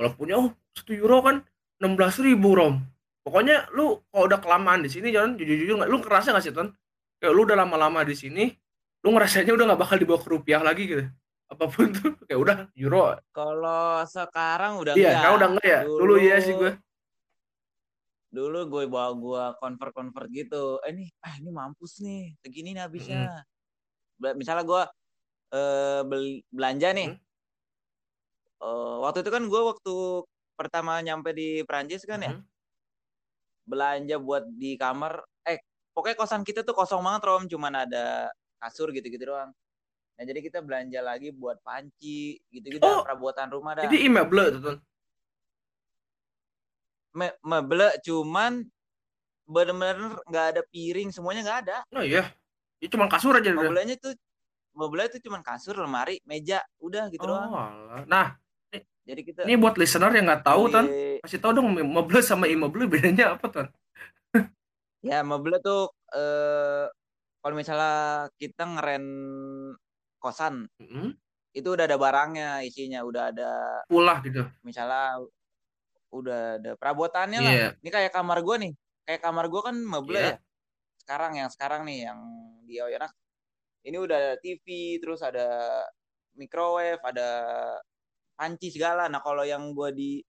Kalau 0.00 0.10
punya 0.16 0.40
oh 0.40 0.56
1 0.72 0.96
euro 0.96 1.20
kan 1.20 1.44
16 1.76 2.24
ribu 2.24 2.56
rom. 2.56 2.80
Pokoknya 3.20 3.68
lu 3.76 4.00
kalau 4.08 4.24
udah 4.32 4.40
kelamaan 4.40 4.80
di 4.80 4.88
sini 4.88 5.12
jangan 5.12 5.36
jujur-jujur 5.36 5.76
nggak, 5.76 5.90
lu 5.92 6.00
ngerasa 6.00 6.32
nggak 6.32 6.44
sih 6.48 6.56
ton? 6.56 6.72
Kayak 7.20 7.32
lu 7.36 7.40
udah 7.44 7.56
lama-lama 7.60 8.00
di 8.00 8.16
sini, 8.16 8.48
lu 9.04 9.12
ngerasanya 9.12 9.52
udah 9.52 9.64
nggak 9.68 9.80
bakal 9.84 9.96
dibawa 10.00 10.18
ke 10.24 10.28
rupiah 10.32 10.64
lagi 10.64 10.88
gitu. 10.88 11.04
Apa 11.52 11.68
pun 11.68 11.92
tuh 11.92 12.16
kayak 12.24 12.40
udah 12.40 12.56
euro. 12.80 13.12
Kalau 13.36 14.00
sekarang 14.08 14.80
udah 14.80 14.96
Iya, 14.96 15.20
enggak. 15.20 15.24
kau 15.28 15.34
udah 15.36 15.48
enggak 15.52 15.68
ya? 15.68 15.80
Dulu 15.84 16.14
iya 16.16 16.36
sih 16.40 16.56
gue. 16.56 16.72
Dulu 18.30 18.58
gue 18.70 18.84
bawa 18.86 19.10
gua 19.18 19.44
convert 19.58 19.90
convert 19.90 20.30
gitu. 20.30 20.78
Eh 20.86 20.94
nih, 20.94 21.08
ah 21.26 21.34
ini 21.42 21.50
mampus 21.50 21.98
nih. 21.98 22.38
Segini 22.42 22.70
nih 22.78 22.82
habisnya. 22.86 23.42
Bel- 24.22 24.38
Misalnya 24.38 24.62
gua 24.62 24.82
eh 25.50 26.00
beli 26.06 26.46
belanja 26.54 26.94
nih. 26.94 27.08
Hmm. 27.14 27.18
Eh, 28.60 28.96
waktu 29.02 29.18
itu 29.26 29.30
kan 29.34 29.42
gua 29.50 29.74
waktu 29.74 29.94
pertama 30.54 31.00
nyampe 31.00 31.32
di 31.32 31.64
Prancis 31.64 32.04
kan 32.04 32.20
ya, 32.20 32.36
Mhm. 32.36 32.42
belanja 33.66 34.16
buat 34.20 34.44
di 34.54 34.76
kamar. 34.76 35.24
Eh, 35.46 35.58
pokoknya 35.96 36.16
kosan 36.18 36.42
kita 36.44 36.60
tuh 36.62 36.74
kosong 36.76 37.00
banget, 37.02 37.22
Rom. 37.26 37.44
Cuman 37.48 37.72
ada 37.88 38.30
kasur 38.60 38.92
gitu-gitu 38.92 39.26
doang. 39.26 39.50
Nah, 40.20 40.24
jadi 40.28 40.40
kita 40.44 40.60
belanja 40.60 41.00
lagi 41.00 41.32
buat 41.32 41.56
panci, 41.64 42.36
gitu-gitu 42.52 42.84
Oh, 42.84 43.00
perabotan 43.00 43.48
rumah 43.48 43.72
dah. 43.72 43.88
Jadi 43.88 44.04
immeuble 44.04 44.46
tuh. 44.60 44.76
Me- 47.10 47.38
mebel 47.42 47.90
cuman 48.00 48.62
bener-bener 49.50 49.98
nggak 50.30 50.46
ada 50.54 50.62
piring, 50.70 51.10
semuanya 51.10 51.42
nggak 51.42 51.60
ada. 51.66 51.78
Oh 51.90 52.04
iya. 52.04 52.30
Itu 52.78 52.94
cuma 52.94 53.10
kasur 53.10 53.34
aja. 53.34 53.50
Mebelnya 53.50 53.98
tuh 53.98 54.14
mebelnya 54.70 55.10
tuh 55.18 55.22
cuman 55.26 55.42
kasur, 55.42 55.74
lemari, 55.74 56.22
meja, 56.22 56.62
udah 56.78 57.10
gitu 57.10 57.26
Oh, 57.26 57.34
doang. 57.34 57.50
alah. 57.50 58.02
Nah, 58.06 58.28
Jadi 59.00 59.26
kita 59.26 59.42
ini 59.42 59.58
buat 59.58 59.74
listener 59.74 60.14
yang 60.14 60.28
nggak 60.30 60.46
tahu, 60.46 60.70
Ton. 60.70 60.86
beli- 60.86 61.18
Kasih 61.26 61.40
tahu 61.42 61.50
dong 61.50 61.66
mobile 61.82 62.22
sama 62.22 62.46
immobile 62.46 62.86
bedanya 62.86 63.34
apa, 63.34 63.46
Ton? 63.50 63.66
Ya, 65.02 65.24
mebel 65.26 65.58
tuh 65.58 65.90
eh 66.14 66.86
kalau 67.40 67.54
misalnya 67.56 68.28
kita 68.36 68.68
ngeren 68.68 69.04
kosan, 70.20 70.68
Mm-mm. 70.78 71.16
itu 71.50 71.68
udah 71.72 71.88
ada 71.88 71.96
barangnya, 71.96 72.62
isinya 72.62 73.00
udah 73.02 73.32
ada 73.34 73.50
Pulah 73.88 74.20
gitu. 74.22 74.44
misalnya 74.62 75.18
udah 76.10 76.58
ada 76.58 76.70
perabotannya 76.74 77.40
lah. 77.40 77.52
Iya. 77.54 77.68
Ini 77.82 77.90
kayak 77.90 78.12
kamar 78.14 78.38
gua 78.42 78.56
nih. 78.58 78.72
Kayak 79.06 79.20
kamar 79.22 79.46
gua 79.50 79.62
kan 79.70 79.76
mebel 79.78 80.14
Iya. 80.18 80.26
ya. 80.26 80.36
Sekarang 81.00 81.32
yang 81.38 81.48
sekarang 81.50 81.80
nih 81.86 81.98
yang 82.10 82.18
di 82.66 82.74
Oyonak. 82.78 83.12
Ini 83.80 83.96
udah 83.96 84.16
ada 84.16 84.32
TV, 84.42 84.66
terus 85.00 85.24
ada 85.24 85.48
microwave, 86.36 87.00
ada 87.00 87.28
panci 88.36 88.68
segala. 88.70 89.08
Nah, 89.08 89.24
kalau 89.24 89.42
yang 89.46 89.72
gua 89.72 89.88
di 89.90 90.20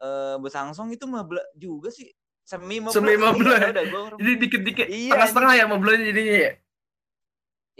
eh 0.00 0.36
Besangsong 0.40 0.94
itu 0.96 1.04
mebel 1.04 1.40
juga 1.58 1.90
sih. 1.92 2.08
Semi 2.46 2.80
mebel. 2.80 2.94
Semi 2.94 3.14
mebel. 3.20 3.50
Iya, 3.52 3.68
udah 3.74 3.84
gua 3.90 4.00
Jadi 4.16 4.32
dikit-dikit, 4.38 4.86
Iya, 4.88 5.10
setengah-setengah 5.12 5.52
ya 5.58 5.64
mobilnya 5.68 6.04
jadinya 6.08 6.36
ya. 6.48 6.52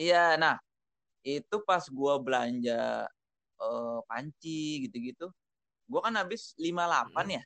Iya, 0.01 0.25
nah 0.41 0.57
itu 1.21 1.57
pas 1.69 1.85
gua 1.93 2.17
belanja 2.17 3.05
eh, 3.61 3.99
panci 4.09 4.89
gitu-gitu, 4.89 5.29
gua 5.91 6.07
kan 6.07 6.15
habis 6.15 6.55
58 6.55 7.27
Hmm. 7.27 7.35
ya, 7.35 7.43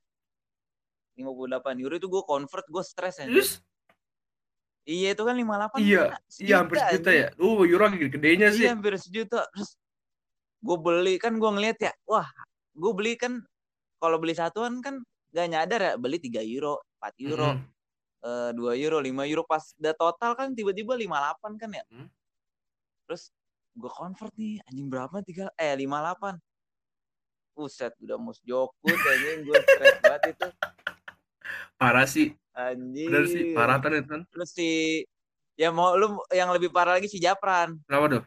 58 1.16 1.80
euro 1.80 1.94
itu 1.96 2.06
gua 2.12 2.22
convert, 2.28 2.66
gua 2.68 2.84
stres 2.84 3.24
ya. 3.24 3.26
Terus 3.26 3.64
Iya 4.84 5.16
itu 5.16 5.24
kan 5.24 5.32
58 5.32 5.80
Iya, 5.80 6.02
kan 6.12 6.20
iya 6.44 6.54
hampir 6.60 6.76
sejuta 6.76 7.10
ya. 7.16 7.28
Uh, 7.40 7.64
euro 7.64 7.88
gede-gedenya 7.88 8.52
sih. 8.52 8.68
Iya 8.68 8.76
hampir 8.76 8.92
sejuta. 9.00 9.48
Terus 9.56 9.80
gue 10.60 10.76
beli 10.76 11.16
kan 11.16 11.40
gue 11.40 11.50
ngeliat 11.56 11.78
ya, 11.80 11.92
wah 12.04 12.28
gue 12.76 12.92
beli 12.92 13.16
kan 13.16 13.40
kalau 13.96 14.20
beli 14.20 14.36
satuan 14.36 14.84
kan 14.84 15.00
gak 15.32 15.48
nyadar 15.48 15.80
ya 15.80 15.92
beli 15.96 16.20
3 16.20 16.44
euro, 16.44 16.84
4 17.00 17.16
euro, 17.16 17.56
Mm-mm. 17.56 18.52
eh, 18.52 18.76
2 18.76 18.76
euro, 18.84 19.00
5 19.00 19.24
euro 19.24 19.42
pas 19.48 19.64
udah 19.80 19.94
total 19.96 20.36
kan 20.36 20.52
tiba-tiba 20.52 21.00
58 21.00 21.56
kan 21.56 21.70
ya. 21.72 21.84
Hmm. 21.88 22.08
Terus 23.08 23.32
gue 23.72 23.88
convert 23.88 24.32
nih 24.36 24.60
anjing 24.68 24.88
berapa 24.92 25.16
tiga 25.24 25.48
eh 25.56 25.72
58. 25.80 26.36
Buset 27.54 27.94
udah 28.02 28.18
mus 28.18 28.42
jokut 28.42 28.98
anjing 28.98 29.46
gue 29.46 29.56
stres 29.62 29.96
banget 30.02 30.22
itu 30.34 30.48
Parah 31.78 32.06
sih. 32.06 32.34
anjing. 32.54 33.10
Bener 33.10 33.24
sih, 33.26 33.42
parah 33.50 33.78
Ton 33.82 33.94
itu. 33.98 34.16
Terus 34.30 34.50
si 34.54 34.70
ya 35.54 35.70
mau 35.70 35.94
lu 35.94 36.18
yang 36.30 36.50
lebih 36.54 36.70
parah 36.70 36.98
lagi 36.98 37.10
si 37.10 37.18
Japran. 37.22 37.78
Kenapa 37.86 38.06
tuh? 38.10 38.22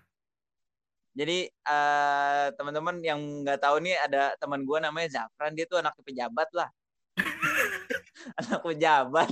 Jadi 1.18 1.50
eh, 1.50 2.46
teman-teman 2.54 3.02
yang 3.02 3.20
nggak 3.42 3.58
tahu 3.64 3.82
nih 3.82 3.98
ada 3.98 4.36
teman 4.38 4.62
gue 4.62 4.78
namanya 4.78 5.08
Zafran 5.24 5.56
dia 5.58 5.66
tuh 5.66 5.82
anak 5.82 5.96
pejabat 6.04 6.50
lah. 6.54 6.70
anak 8.44 8.60
pejabat. 8.62 9.32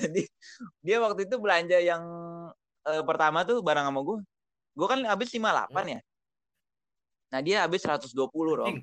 Jadi 0.00 0.26
dia 0.82 0.96
waktu 0.98 1.28
itu 1.28 1.36
belanja 1.38 1.78
yang 1.78 2.02
eh, 2.88 3.02
pertama 3.06 3.46
tuh 3.46 3.62
barang 3.62 3.86
sama 3.86 4.00
gue. 4.02 4.18
Gue 4.74 4.86
kan 4.88 5.00
habis 5.06 5.30
58 5.30 5.70
ya. 5.94 6.00
Nah 7.30 7.40
dia 7.44 7.56
habis 7.64 7.84
120 7.86 8.16
Rom. 8.32 8.76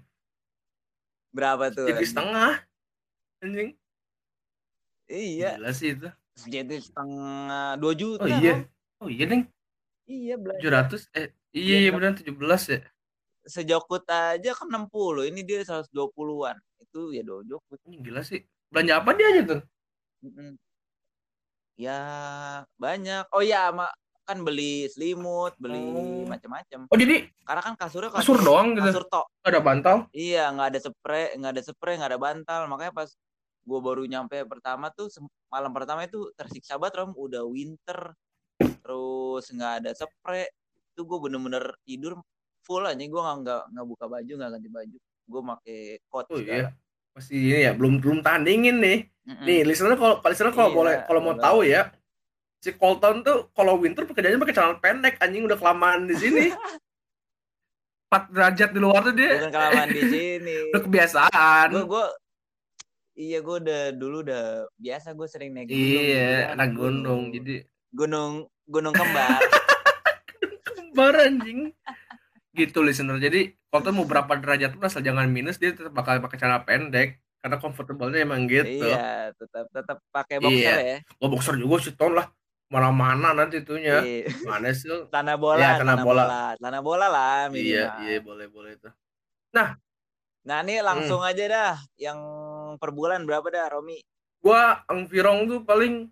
Berapa 1.29 1.69
tuh? 1.69 1.87
jadi 1.87 2.05
setengah. 2.05 2.53
Anjing. 3.39 3.71
Iya, 5.09 5.57
Gila 5.57 5.71
sih 5.73 5.89
itu. 5.97 6.09
jadi 6.45 6.75
setengah 6.79 7.75
2 7.81 7.93
juta. 7.97 8.23
Oh 8.23 8.29
iya. 8.29 8.53
Rom. 8.61 8.61
Oh 9.01 9.09
iya, 9.09 9.25
Deng. 9.25 9.43
Iya 10.09 10.35
belanja 10.41 10.61
700 10.89 11.01
eh 11.13 11.29
iya 11.53 11.75
iya 11.77 11.77
Iya, 11.85 11.89
benar 11.93 12.11
17 12.17 12.61
ya. 12.65 12.79
sejokut 13.45 14.03
aja 14.09 14.51
kan 14.57 14.67
60 14.69 15.25
ini 15.25 15.41
dia 15.45 15.61
120-an 15.61 16.57
itu 16.81 17.13
ya 17.13 17.21
do 17.25 17.41
jokut 17.45 17.77
Ini 17.85 18.01
gila 18.01 18.21
sih. 18.21 18.41
Belanja 18.69 19.01
apa 19.01 19.09
dia 19.17 19.27
aja 19.29 19.41
tuh? 19.45 19.61
Mm-mm. 20.25 20.57
ya 21.79 21.99
banyak 22.75 23.23
oh 23.31 23.39
ya 23.39 23.69
ma- 23.71 23.95
kan 24.29 24.37
beli 24.39 24.85
selimut 24.87 25.57
beli 25.57 25.81
Oh. 25.81 26.23
macam-macam 26.23 26.85
Oh 26.85 26.93
jadi 26.95 27.25
karena 27.41 27.61
kan 27.61 27.73
kasurnya 27.73 28.09
kasur 28.09 28.37
doang 28.37 28.77
gitu. 28.77 28.85
kasur 28.85 29.05
tok 29.05 29.25
Nggak 29.41 29.49
ada 29.49 29.61
bantal. 29.61 29.97
iya 30.11 30.43
nggak 30.47 30.67
ada 30.69 30.79
spray 30.79 31.25
nggak 31.33 31.51
ada 31.51 31.61
spray 31.61 31.93
nggak 31.97 32.09
ada 32.09 32.21
bantal 32.21 32.61
makanya 32.65 32.93
pas 32.95 33.09
gue 33.59 33.79
baru 33.79 34.03
nyampe 34.03 34.37
pertama 34.45 34.89
tuh 34.89 35.09
malam 35.47 35.69
pertama 35.69 36.01
itu 36.03 36.29
tersiksa 36.33 36.77
banget 36.77 37.01
Rom 37.01 37.11
udah 37.15 37.41
winter 37.43 38.13
terus 38.79 39.45
nggak 39.47 39.73
ada 39.81 39.91
spray 39.93 40.45
itu 40.87 41.01
gue 41.01 41.19
bener-bener 41.19 41.73
tidur 41.83 42.21
full 42.61 42.83
aja 42.83 42.95
gue 42.95 43.07
nggak 43.19 43.37
nggak 43.39 43.61
nggak 43.71 43.85
buka 43.87 44.05
baju 44.05 44.31
nggak 44.31 44.49
ganti 44.51 44.69
baju 44.69 44.97
gue 45.01 45.41
pakai 45.47 45.79
coat 46.05 46.25
Oh 46.27 46.37
iya. 46.37 46.69
Pasti 47.09 47.33
ini 47.35 47.61
ya 47.61 47.73
belum 47.73 47.97
belum 47.97 48.21
tahan 48.21 48.41
dingin 48.41 48.77
nih. 48.77 48.99
Mm-mm. 49.25 49.41
Nih, 49.43 49.61
listener 49.61 49.93
kalau 49.93 50.21
listener 50.21 50.49
kalau 50.51 50.69
Iya, 50.69 50.77
boleh 50.77 50.95
kalau 51.05 51.19
mau 51.19 51.35
tahu 51.35 51.59
ya, 51.61 51.89
si 52.59 52.71
Colton 52.73 53.23
tuh 53.23 53.47
kalau 53.51 53.75
winter 53.75 54.03
pekerjaannya 54.03 54.37
pakai 54.37 54.51
celana 54.53 54.75
pendek 54.77 55.15
anjing 55.17 55.43
udah 55.43 55.55
kelamaan 55.55 56.05
di 56.05 56.15
sini. 56.15 56.45
4 58.09 58.33
derajat 58.33 58.69
di 58.73 58.79
luar 58.81 59.05
tuh 59.05 59.13
dia 59.13 59.37
bukan 59.37 59.53
kelamaan 59.53 59.89
di 59.89 60.01
sini 60.01 60.53
udah 60.73 60.81
kebiasaan. 60.81 61.67
gue 61.69 61.83
gue 61.85 62.05
iya 63.15 63.37
gue 63.39 63.55
udah 63.61 63.81
dulu 63.93 64.25
udah 64.25 64.45
biasa 64.73 65.13
gue 65.13 65.27
sering 65.29 65.53
naik 65.53 65.69
gunung 65.69 65.77
Iya, 65.77 66.33
anak 66.51 66.69
gunung. 66.73 67.21
Jadi 67.29 67.61
gunung 67.91 68.31
gunung 68.65 68.93
kembar 68.93 69.37
kembar 70.67 71.13
anjing. 71.21 71.69
Gitu 72.49 72.81
listener. 72.81 73.21
Jadi 73.21 73.53
Colton 73.69 73.93
mau 73.93 74.09
berapa 74.09 74.33
derajat 74.35 74.73
pun 74.73 74.83
asal 74.83 74.99
jangan 74.99 75.29
minus 75.29 75.55
dia 75.55 75.69
tetap 75.69 75.93
bakal 75.93 76.17
pakai 76.17 76.37
celana 76.41 76.65
pendek 76.65 77.21
karena 77.39 77.55
comfortable-nya 77.55 78.25
emang 78.25 78.49
gitu. 78.49 78.83
iya 78.83 79.29
tetap 79.31 79.69
tetap 79.69 80.01
pakai 80.09 80.41
boxer 80.41 80.57
Iya. 80.75 80.75
ya 80.81 80.97
Gua 81.15 81.29
boxer 81.29 81.55
juga 81.55 81.77
sih 81.79 81.93
ton 81.93 82.11
lah. 82.11 82.25
Mana-mana 82.69 83.33
nanti 83.33 83.65
itunya. 83.65 83.97
Iya. 84.05 84.29
Mana 84.45 84.69
sih? 84.71 84.85
tanah 85.09 85.35
bola 85.35 85.57
Iya, 85.57 85.81
tanah 85.81 85.97
tanah 85.97 86.05
bola. 86.05 86.23
bola 86.23 86.43
tanah 86.61 86.81
bola 86.85 87.07
lah 87.09 87.33
Iya, 87.49 87.49
minimal 87.49 87.97
iya 88.05 88.17
boleh 88.21 88.47
boleh 88.47 88.71
itu. 88.77 88.89
nah 90.45 90.61
ini 90.63 90.77
langsung 90.79 91.19
Hmm. 91.21 91.29
aja 91.29 91.43
dah 91.45 91.75
yang 91.97 92.19
per 92.77 92.93
bulan 92.93 93.25
berapa 93.25 93.43
dah 93.49 93.65
Romi 93.73 93.99
Gua 94.39 94.79
Angvirong 94.87 95.51
tuh 95.51 95.59
paling 95.67 96.07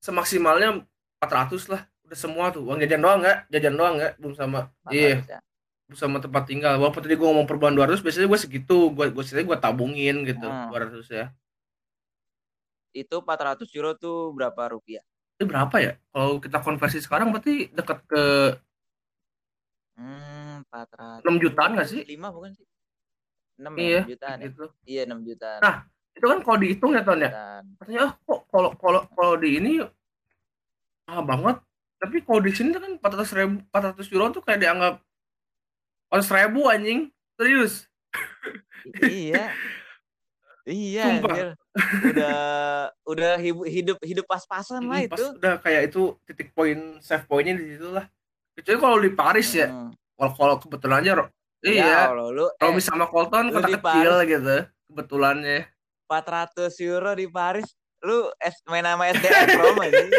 semaksimalnya 0.00 0.80
400 1.20 1.68
lah. 1.68 1.84
Udah 2.08 2.16
semua 2.16 2.48
tuh. 2.48 2.64
Uang 2.64 2.80
jajan 2.80 3.04
doang 3.04 3.20
nggak? 3.20 3.52
Jajan 3.52 3.74
doang 3.76 3.94
nggak? 4.00 4.12
Belum 4.16 4.32
sama. 4.32 4.72
Iya, 4.88 5.20
400 5.20 5.28
ya? 5.28 5.40
belum 5.84 5.98
sama 6.00 6.16
tempat 6.24 6.42
tinggal. 6.48 6.80
Walaupun 6.80 7.04
tadi 7.04 7.14
gua 7.20 7.28
ngomong 7.28 7.44
per 7.44 7.56
bulan 7.60 7.76
200, 7.76 8.00
biasanya 8.00 8.32
gua 8.32 8.40
segitu. 8.40 8.78
Gua 8.96 9.12
gua 9.12 9.22
gua 9.44 9.58
tabungin 9.60 10.24
gitu, 10.24 10.46
Hmm. 10.48 10.70
200 10.72 11.04
ya. 11.10 11.26
itu 12.94 13.16
400 13.18 13.66
euro 13.74 13.98
tuh 13.98 14.30
berapa 14.30 14.70
rupiah 14.70 15.02
Itu 15.34 15.44
berapa 15.50 15.76
ya? 15.82 15.92
Kalau 16.14 16.38
kita 16.38 16.58
konversi 16.62 17.02
sekarang 17.02 17.34
berarti 17.34 17.66
dekat 17.74 17.98
ke 18.06 18.22
hmm 19.98 20.62
400 20.70 21.22
6 21.26 21.42
jutaan 21.42 21.70
nggak 21.74 21.88
sih? 21.90 22.02
5 22.06 22.30
bukan 22.34 22.50
sih 22.54 22.66
6 23.58 23.70
Iya, 23.78 23.86
ya, 23.90 24.02
jutaan 24.10 24.38
ya? 24.38 24.46
gitu. 24.50 24.64
iya 24.86 25.02
6 25.06 25.20
jutaan 25.26 25.60
Nah, 25.62 25.76
Itu 26.14 26.26
kan 26.30 26.38
kalau 26.46 26.58
dihitung 26.62 26.94
ya 26.94 27.02
Ton 27.02 27.18
ya. 27.18 27.30
jutaan. 27.34 27.64
Katanya 27.82 28.00
ah 28.06 28.12
kok 28.14 28.40
kalau 28.46 28.70
kalau 28.78 29.00
kalau 29.10 29.34
di 29.34 29.58
ini 29.58 29.82
ah 31.10 31.20
banget. 31.26 31.56
Tapi 31.98 32.16
kalau 32.22 32.38
di 32.38 32.52
sini 32.54 32.70
kan 32.78 32.92
400 33.02 33.34
ribu 33.34 33.54
400 33.74 34.06
euro 34.14 34.24
tuh 34.30 34.42
kayak 34.46 34.60
dianggap 34.62 34.94
400 36.14 36.30
ribu 36.38 36.60
anjing. 36.70 37.00
Serius. 37.34 37.90
iya 39.02 39.50
iya 40.70 41.02
Sumpah. 41.02 41.34
anjir. 41.34 41.48
Udah 41.74 42.38
udah 43.02 43.32
hidup 43.66 43.98
hidup 43.98 44.26
pas-pasan 44.30 44.86
lah 44.86 45.02
pas 45.10 45.18
itu 45.18 45.24
udah 45.42 45.54
kayak 45.58 45.90
itu 45.90 46.14
titik 46.22 46.54
poin 46.54 47.02
save 47.02 47.26
poinnya 47.26 47.58
di 47.58 47.74
situ 47.74 47.90
lah. 47.90 48.06
Kecuali 48.54 48.78
kalau 48.78 48.98
di 49.02 49.10
Paris 49.10 49.48
ya. 49.50 49.66
Hmm. 49.66 49.90
Kalau 50.14 50.32
kalau 50.38 50.54
kebetulan 50.62 51.02
aja 51.02 51.12
Ya, 51.64 51.72
iya. 51.72 52.12
kalau 52.12 52.28
lu 52.28 52.46
Kalau 52.60 52.76
eh, 52.76 52.84
sama 52.84 53.08
Colton 53.08 53.48
kota 53.50 53.66
kecil 53.72 54.12
gitu. 54.28 54.56
Kebetulannya. 54.92 55.66
400 56.06 56.68
euro 56.84 57.16
di 57.16 57.26
Paris 57.26 57.66
lu 58.04 58.28
es, 58.36 58.60
main 58.68 58.84
nama 58.84 59.08
SDM 59.08 59.56
Rom 59.56 59.80
aja 59.80 59.96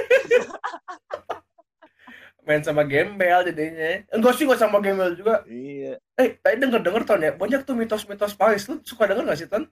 Main 2.45 2.61
sama 2.61 2.81
gembel 2.85 3.45
jadinya. 3.45 4.05
Enggak 4.13 4.33
sih 4.37 4.45
enggak 4.49 4.61
sama 4.61 4.77
gembel 4.81 5.13
juga. 5.17 5.41
iya 5.49 5.97
Eh, 6.17 6.37
tadi 6.41 6.61
denger-denger 6.61 7.01
Ton 7.05 7.21
ya, 7.21 7.33
banyak 7.33 7.61
tuh 7.65 7.73
mitos-mitos 7.73 8.37
Paris. 8.37 8.69
Lu 8.69 8.81
suka 8.85 9.09
denger 9.09 9.25
gak 9.25 9.37
sih 9.37 9.49
Ton? 9.49 9.65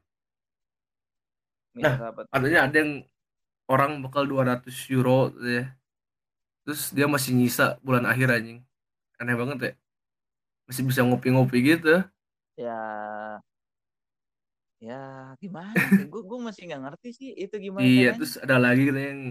Tuh? 1.74 2.28
Katanya 2.30 2.60
ada 2.66 2.76
yang 2.78 2.92
orang 3.66 4.02
bakal 4.02 4.24
200 4.26 4.70
euro 4.90 5.34
gitu 5.34 5.50
ya. 5.62 5.66
Terus 6.64 6.82
dia 6.92 7.08
masih 7.08 7.34
nyisa 7.34 7.76
bulan 7.82 8.06
akhir 8.06 8.30
anjing. 8.30 8.60
Aneh 9.18 9.36
banget 9.36 9.58
ya. 9.60 9.72
Masih 10.66 10.84
bisa 10.86 11.02
ngopi-ngopi 11.04 11.58
gitu. 11.64 12.06
ya 12.54 12.78
ya 14.78 15.32
gimana 15.40 15.74
gue 16.12 16.22
gue 16.22 16.40
masih 16.44 16.68
nggak 16.68 16.82
ngerti 16.86 17.10
sih 17.16 17.30
itu 17.34 17.56
gimana 17.56 17.82
Iya, 17.82 18.12
caranya. 18.12 18.18
terus 18.20 18.34
ada 18.36 18.56
lagi 18.60 18.84
katanya 18.84 19.10
yang 19.10 19.24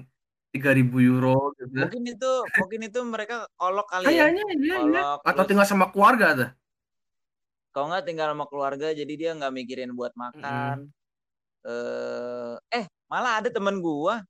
3000 0.50 1.08
euro 1.12 1.52
gitu. 1.54 1.76
mungkin 1.76 2.02
itu 2.08 2.30
mungkin 2.56 2.80
itu 2.88 2.98
mereka 3.04 3.36
kolok 3.54 3.86
kali 3.86 4.04
ya 4.10 4.26
Kayaknya 4.32 4.42
iya 4.48 4.56
iya. 4.58 4.76
kolok 4.80 5.18
Atau 5.22 5.32
terus 5.36 5.48
tinggal 5.52 5.66
sama 5.68 5.86
keluarga 5.92 6.26
tuh. 6.34 6.50
kalau 7.70 7.86
nggak 7.92 8.04
tinggal 8.04 8.28
sama 8.32 8.44
keluarga 8.48 8.86
jadi 8.90 9.12
dia 9.12 9.30
nggak 9.36 9.52
mikirin 9.54 9.92
buat 9.92 10.12
makan 10.16 10.76
eh 10.88 11.01
eh 12.70 12.84
malah 13.06 13.38
ada 13.42 13.48
temen 13.52 13.78
gua 13.78 14.22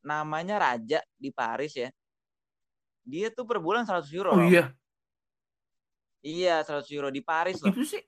namanya 0.00 0.56
Raja 0.60 1.00
di 1.16 1.28
Paris 1.32 1.76
ya 1.76 1.88
dia 3.04 3.28
tuh 3.32 3.44
per 3.48 3.58
bulan 3.60 3.84
100 3.88 4.08
euro 4.12 4.32
Oh 4.36 4.44
iya, 4.44 4.72
iya 6.24 6.60
100 6.64 6.88
euro 6.92 7.08
di 7.08 7.20
Paris 7.24 7.58
loh 7.60 7.72
gitu 7.72 7.84
sih. 7.96 8.02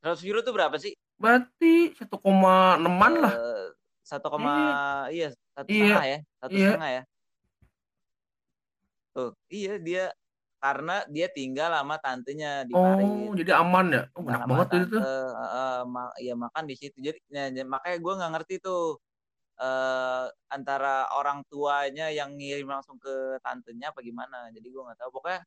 100 0.00 0.20
euro 0.28 0.40
tuh 0.44 0.52
berapa 0.56 0.76
sih 0.80 0.92
Berarti 1.14 1.94
1,6an 1.94 3.12
lah. 3.22 3.32
Eh, 3.32 3.66
satu 4.04 4.26
koma 4.28 4.54
iya 5.12 5.32
satu 5.54 5.68
Iya. 5.70 5.80
setengah 5.80 6.04
ya 6.04 6.18
satu 6.42 6.52
Iya. 6.52 6.68
setengah 6.68 6.90
ya 6.90 7.02
tuh 9.14 9.30
iya 9.48 9.72
dia 9.78 10.04
karena 10.64 11.04
dia 11.12 11.28
tinggal 11.28 11.76
sama 11.76 12.00
tantenya 12.00 12.64
di 12.64 12.72
Paris 12.72 13.04
Oh, 13.04 13.36
jadi 13.36 13.52
aman 13.60 13.86
ya. 13.92 14.02
Oh, 14.16 14.24
enak 14.24 14.48
banget 14.48 14.68
itu. 14.80 14.96
tante, 14.96 15.04
eh, 15.04 15.48
eh, 15.60 15.80
ma- 15.84 16.16
ya 16.16 16.34
makan 16.40 16.64
di 16.64 16.74
situ 16.80 16.96
jadi 17.04 17.18
ya, 17.28 17.44
ya, 17.52 17.64
makanya 17.68 17.96
gue 18.00 18.12
nggak 18.16 18.32
ngerti 18.32 18.54
tuh 18.64 18.96
eh 19.54 20.26
antara 20.50 21.06
orang 21.14 21.44
tuanya 21.46 22.10
yang 22.10 22.34
ngirim 22.34 22.66
langsung 22.66 22.98
ke 22.98 23.38
tantenya 23.44 23.94
apa 23.94 24.02
gimana 24.02 24.50
jadi 24.50 24.66
gue 24.66 24.82
nggak 24.82 24.98
tahu 24.98 25.20
pokoknya 25.20 25.46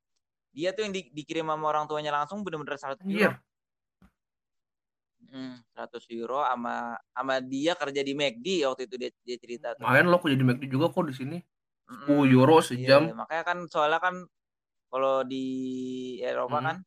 dia 0.56 0.70
tuh 0.72 0.88
yang 0.88 0.94
di- 0.96 1.12
dikirim 1.12 1.44
sama 1.50 1.66
orang 1.68 1.92
tuanya 1.92 2.14
langsung 2.16 2.40
bener-bener 2.46 2.78
100 2.80 3.02
Anjir. 3.04 3.34
euro 3.34 3.42
Hmm, 5.28 5.60
100 5.76 6.08
euro 6.16 6.40
sama 6.40 6.96
sama 7.12 7.44
dia 7.44 7.76
kerja 7.76 8.00
di 8.00 8.16
McD 8.16 8.64
waktu 8.64 8.88
itu 8.88 8.96
dia, 8.96 9.12
dia 9.28 9.38
cerita 9.44 9.68
tuh 9.76 9.84
Lumayan 9.84 10.08
loh 10.08 10.24
kok 10.24 10.32
jadi 10.32 10.44
McD 10.46 10.64
juga 10.72 10.88
kok 10.88 11.04
di 11.04 11.16
sini. 11.18 11.38
Mm-mm. 11.88 12.08
10 12.08 12.32
euro 12.32 12.64
Iya, 12.64 12.64
sejam. 12.64 13.02
makanya 13.12 13.44
kan 13.44 13.58
soalnya 13.68 14.00
kan 14.00 14.16
kalau 14.88 15.24
di 15.28 15.46
Eropa 16.24 16.58
Hmm. 16.60 16.66
kan 16.68 16.78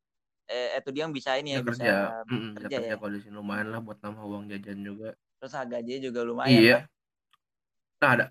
eh, 0.50 0.74
itu 0.82 0.90
dia 0.90 1.02
yang 1.06 1.14
bisa 1.14 1.38
ini 1.38 1.54
ya, 1.54 1.58
Ya 1.58 1.62
bisa 1.62 1.70
kerja. 1.78 1.94
Mm, 2.26 2.50
kerja 2.58 2.76
ya 2.82 2.96
kerja 2.98 3.28
ya. 3.30 3.30
lumayan 3.30 3.68
lah 3.70 3.78
buat 3.78 3.98
nambah 4.02 4.24
uang 4.26 4.44
jajan 4.50 4.82
juga. 4.82 5.14
Terus 5.38 5.54
gajinya 5.54 6.00
juga 6.02 6.20
lumayan. 6.26 6.58
Iya. 6.58 6.78
kan. 8.00 8.00
Nah, 8.00 8.10
ada 8.16 8.26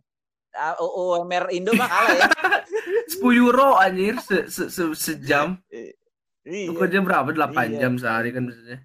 Ah, 0.49 0.73
UMR 0.81 1.53
Indo 1.53 1.71
mah 1.77 1.85
kalah 1.87 2.13
ya. 2.17 2.25
10 3.13 3.37
euro 3.37 3.77
anjir 3.77 4.17
se, 4.17 4.49
se, 4.49 4.65
se- 4.67 4.97
sejam. 4.97 5.61
iya. 5.69 6.67
Lu 6.67 6.73
kerja 6.73 6.99
berapa? 7.05 7.29
8 7.29 7.77
Iya. 7.77 7.85
jam 7.85 7.93
sehari 8.01 8.33
kan 8.33 8.49
biasanya. 8.49 8.81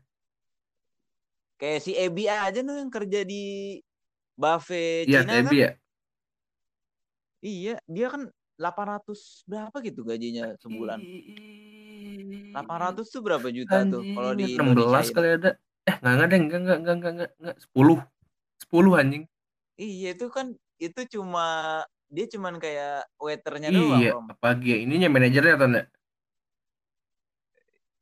Kayak 1.57 1.81
si 1.81 1.93
Ebi 1.97 2.29
aja 2.29 2.61
tuh 2.61 2.77
yang 2.77 2.93
kerja 2.93 3.25
di 3.25 3.81
buffet 4.37 5.09
Iya, 5.09 5.25
Cina 5.25 5.33
TB 5.33 5.47
kan. 5.49 5.55
ya. 5.57 5.71
Iya, 7.45 7.75
dia 7.89 8.07
kan 8.13 8.23
800 8.55 9.45
berapa 9.51 9.77
gitu 9.83 10.01
gajinya 10.07 10.55
sebulan. 10.63 10.99
800 12.55 13.03
tuh 13.11 13.23
berapa 13.23 13.49
juta 13.51 13.83
tuh 13.83 14.03
kalau 14.15 14.33
di 14.33 14.55
Anjing, 14.55 14.59
16 14.63 14.71
Indonesia? 14.79 15.13
kali 15.13 15.29
ada. 15.35 15.51
Eh, 15.85 15.97
enggak 16.01 16.13
enggak 16.15 16.29
deh, 16.31 16.39
enggak 16.39 16.59
enggak 16.61 16.79
enggak 16.79 16.95
enggak 16.95 17.13
enggak, 17.13 17.31
enggak. 17.37 17.57
10. 17.61 17.99
10 18.71 18.95
anjing. 18.95 19.25
Iya, 19.75 20.09
itu 20.15 20.27
kan 20.31 20.47
itu 20.79 21.01
cuma 21.19 21.47
dia 22.07 22.27
cuman 22.31 22.55
kayak 22.63 23.11
waiternya 23.19 23.69
doang, 23.75 23.99
Iya, 23.99 24.11
Om. 24.15 24.27
apalagi 24.33 24.67
ya, 24.71 24.79
ininya 24.87 25.09
manajernya 25.11 25.57
Ton 25.59 25.75
ya. 25.75 25.85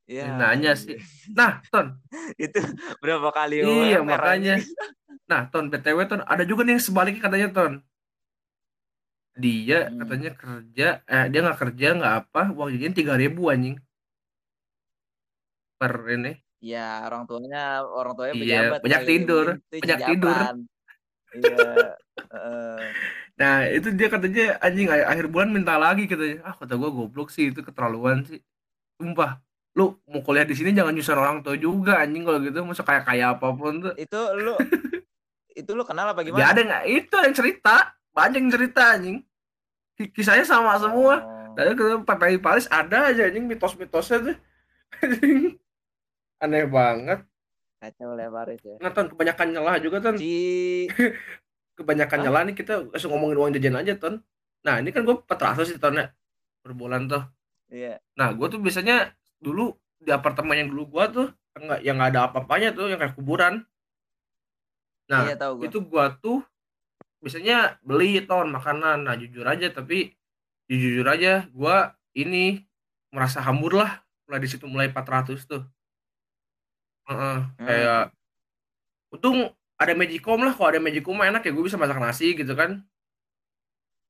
Iya. 0.05 0.25
Nanya 0.37 0.73
sih. 0.77 0.99
Nah, 1.33 1.65
Ton. 1.73 1.97
itu 2.45 2.61
berapa 3.01 3.33
kali 3.33 3.65
Iya, 3.65 4.05
makanya. 4.05 4.61
Nah, 5.25 5.49
Ton, 5.49 5.73
BTW 5.73 5.99
Ton, 6.05 6.21
ada 6.29 6.45
juga 6.45 6.67
nih 6.67 6.77
yang 6.77 6.85
sebaliknya 6.85 7.23
katanya 7.25 7.49
Ton. 7.55 7.73
Dia 9.33 9.89
Hmm. 9.89 9.97
katanya 9.97 10.31
kerja, 10.37 10.87
eh 11.09 11.25
dia 11.33 11.41
nggak 11.41 11.59
kerja 11.63 11.87
nggak 11.97 12.15
apa, 12.21 12.43
uang 12.53 12.69
jajan 12.77 12.93
3000 12.93 13.49
anjing. 13.49 13.77
per 15.81 15.99
ini. 16.15 16.33
Ya 16.63 17.03
orang 17.03 17.27
tuanya 17.27 17.83
orang 17.83 18.15
tuanya 18.15 18.35
Iya, 18.39 18.43
pejabat 18.71 18.79
banyak 18.87 19.01
kali, 19.03 19.09
tidur, 19.11 19.47
itu 19.59 19.83
banyak 19.83 19.99
tidur. 20.15 20.37
Iya. 21.35 21.59
heeh. 22.33 22.79
Nah, 23.35 23.55
itu 23.67 23.89
dia 23.99 24.07
katanya 24.07 24.45
anjing 24.63 24.87
a- 24.87 25.09
akhir 25.11 25.27
bulan 25.27 25.51
minta 25.51 25.75
lagi 25.75 26.07
katanya. 26.07 26.39
Ah, 26.47 26.55
kata 26.55 26.79
gua 26.79 26.95
goblok 26.95 27.35
sih 27.35 27.51
itu 27.51 27.67
keterlaluan 27.67 28.23
sih. 28.23 28.39
Sumpah. 29.03 29.43
Lu 29.75 29.99
mau 30.07 30.23
kuliah 30.23 30.47
di 30.47 30.55
sini 30.55 30.71
jangan 30.71 30.95
nyusahin 30.95 31.19
orang 31.19 31.39
tua 31.43 31.57
juga 31.59 31.99
anjing 31.99 32.23
kalau 32.23 32.39
gitu 32.47 32.63
masa 32.63 32.87
kayak 32.87 33.03
kayak 33.09 33.27
apa 33.41 33.49
pun 33.59 33.73
tuh. 33.83 33.93
itu 33.99 34.21
lu 34.39 34.55
itu 35.59 35.71
lu 35.75 35.83
kenal 35.83 36.15
apa 36.15 36.23
Gak 36.23 36.31
gimana? 36.31 36.47
ada 36.47 36.61
nggak 36.63 36.85
itu 36.87 37.17
yang 37.19 37.35
cerita. 37.35 37.77
Banyak 38.13 38.49
cerita 38.49 38.97
anjing. 38.97 39.25
Ki- 39.97 40.13
Kisahnya 40.13 40.45
sama 40.45 40.77
semua. 40.77 41.21
Oh. 41.21 41.53
Dan 41.53 41.77
ke 41.77 41.85
Papai 42.05 42.41
Paris 42.41 42.65
ada 42.69 43.13
aja 43.13 43.29
anjing 43.29 43.45
mitos-mitosnya 43.45 44.19
tuh. 44.33 44.37
Anjing. 45.01 45.57
Aneh 46.41 46.65
banget. 46.67 47.25
Kacau 47.83 48.15
lebaris 48.15 48.63
ya. 48.63 48.79
Nah, 48.79 48.95
Ton, 48.95 49.11
kebanyakan 49.11 49.47
nyelah 49.53 49.77
juga, 49.83 49.99
Ton. 49.99 50.15
Si 50.15 50.31
Kebanyakan 51.79 52.19
Hah? 52.21 52.25
nyelah 52.29 52.43
nih 52.47 52.55
kita 52.55 52.75
langsung 52.93 53.11
ngomongin 53.11 53.37
uang 53.41 53.53
jajan 53.59 53.77
aja, 53.81 53.93
Ton. 53.99 54.21
Nah, 54.63 54.79
ini 54.79 54.95
kan 54.95 55.03
gue 55.03 55.17
400 55.19 55.67
sih, 55.67 55.79
Ton, 55.83 55.99
ya. 55.99 56.13
Per 56.63 56.73
bulan 56.79 57.11
tuh. 57.11 57.27
iya. 57.69 57.99
Nah, 58.15 58.31
gue 58.31 58.47
tuh 58.47 58.63
biasanya 58.63 59.11
dulu 59.43 59.75
di 59.99 60.15
apartemen 60.15 60.55
yang 60.63 60.71
dulu 60.71 60.95
gue 60.95 61.05
tuh 61.11 61.27
enggak 61.59 61.81
yang 61.83 61.99
nggak 61.99 62.11
ada 62.15 62.21
apa-apanya 62.31 62.71
tuh, 62.71 62.87
yang 62.87 63.03
kayak 63.03 63.19
kuburan. 63.19 63.67
Nah, 65.11 65.27
iya 65.27 65.35
tahu 65.35 65.59
gua. 65.59 65.65
itu 65.67 65.79
gue 65.83 66.05
tuh 66.23 66.39
biasanya 67.23 67.79
beli 67.87 68.19
ton 68.27 68.51
makanan. 68.51 69.07
Nah, 69.07 69.15
jujur 69.15 69.47
aja 69.47 69.71
tapi 69.71 70.13
jujur 70.67 71.07
aja 71.07 71.47
gue 71.49 71.77
ini 72.19 72.61
merasa 73.15 73.39
hambur 73.45 73.79
lah 73.79 74.03
mulai 74.27 74.41
di 74.43 74.49
situ 74.51 74.67
mulai 74.67 74.91
400 74.91 75.47
tuh. 75.47 75.63
Heeh, 77.07 77.39
Hmm. 77.59 77.67
kayak 77.67 78.03
untung 79.13 79.39
ada 79.79 79.93
Magicom 79.99 80.41
lah, 80.43 80.55
kalau 80.55 80.69
ada 80.75 80.81
Magicom 80.83 81.15
mah 81.19 81.27
enak 81.31 81.43
ya 81.43 81.51
gue 81.55 81.65
bisa 81.67 81.79
masak 81.79 81.99
nasi 81.99 82.35
gitu 82.35 82.55
kan. 82.55 82.83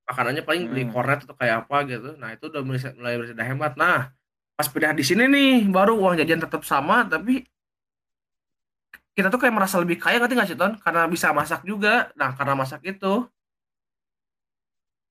Makanannya 0.09 0.43
paling 0.45 0.69
beli 0.69 0.85
Hmm. 0.89 0.93
kornet 0.93 1.25
atau 1.25 1.37
kayak 1.37 1.67
apa 1.67 1.77
gitu. 1.89 2.17
Nah, 2.19 2.35
itu 2.35 2.45
udah 2.51 2.63
mulai 2.65 2.81
mulai 2.97 3.15
udah 3.33 3.47
hemat. 3.47 3.73
Nah, 3.79 4.13
pas 4.53 4.69
pindah 4.69 4.93
di 4.93 5.05
sini 5.05 5.25
nih 5.27 5.67
baru 5.73 5.97
uang 5.97 6.21
jajan 6.21 6.41
tetap 6.43 6.63
sama 6.63 7.09
tapi 7.09 7.45
kita 9.13 9.29
tuh 9.29 9.41
kayak 9.45 9.53
merasa 9.55 9.77
lebih 9.77 10.01
kaya 10.01 10.17
ngerti 10.21 10.35
nggak 10.37 10.49
sih 10.49 10.59
Ton? 10.59 10.73
Karena 10.81 11.05
bisa 11.05 11.31
masak 11.37 11.61
juga. 11.69 12.09
Nah, 12.17 12.33
karena 12.33 12.55
masak 12.57 12.81
itu 12.89 13.29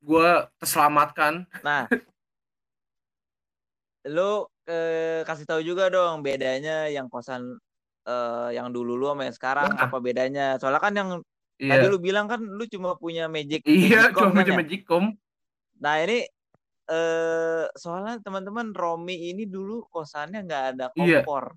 gue 0.01 0.29
terselamatkan. 0.57 1.45
Nah, 1.61 1.85
lu 4.09 4.49
eh, 4.65 5.21
kasih 5.21 5.45
tahu 5.45 5.61
juga 5.61 5.93
dong 5.93 6.25
bedanya 6.25 6.89
yang 6.89 7.05
kosan 7.05 7.61
eh, 8.09 8.49
yang 8.57 8.73
dulu 8.73 8.97
lu 8.97 9.05
sama 9.13 9.29
yang 9.29 9.37
sekarang 9.37 9.69
Nah. 9.77 9.85
apa 9.85 9.97
bedanya? 10.01 10.57
Soalnya 10.57 10.81
kan 10.81 10.93
yang 10.97 11.09
tadi 11.61 11.85
Iya. 11.85 11.93
lu 11.93 12.01
bilang 12.01 12.25
kan 12.25 12.41
lu 12.41 12.65
cuma 12.65 12.97
punya 12.97 13.29
magic 13.29 13.61
Iya, 13.69 14.09
Magicom 14.09 14.33
cuma 14.33 14.33
kan 14.33 14.41
punya 14.41 14.49
ya? 14.49 14.57
Magicom. 14.57 15.03
Nah 15.77 15.95
ini 16.01 16.25
eh 16.91 17.63
soalnya 17.77 18.17
teman-teman 18.25 18.73
Romi 18.73 19.29
ini 19.29 19.45
dulu 19.45 19.85
kosannya 19.93 20.41
nggak 20.49 20.63
ada 20.75 20.85
Iya. 20.97 21.21
kompor. 21.21 21.53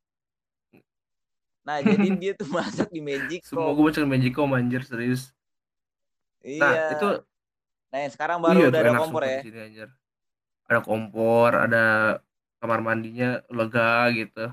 Nah 1.64 1.81
jadi 1.85 2.09
dia 2.20 2.33
tuh 2.37 2.48
masak 2.53 2.92
di 2.92 3.00
Magicom. 3.00 3.48
Semua 3.48 3.72
gue 3.72 3.85
baca 3.88 4.00
Magicom 4.05 4.50
anjir 4.53 4.85
serius. 4.85 5.33
Iya. 6.44 6.61
Nah, 6.61 6.72
itu 6.92 7.09
Nah 7.94 7.98
yang 8.03 8.12
sekarang 8.12 8.38
baru 8.42 8.59
iya 8.59 8.66
udah 8.74 8.81
ada 8.83 8.92
kompor 8.98 9.22
ya. 9.22 9.38
di 9.38 9.46
sini 9.46 9.59
anjir. 9.62 9.88
Ada 10.66 10.81
kompor, 10.83 11.50
ada 11.55 11.85
kamar 12.59 12.81
mandinya 12.83 13.38
lega 13.55 14.11
gitu. 14.11 14.50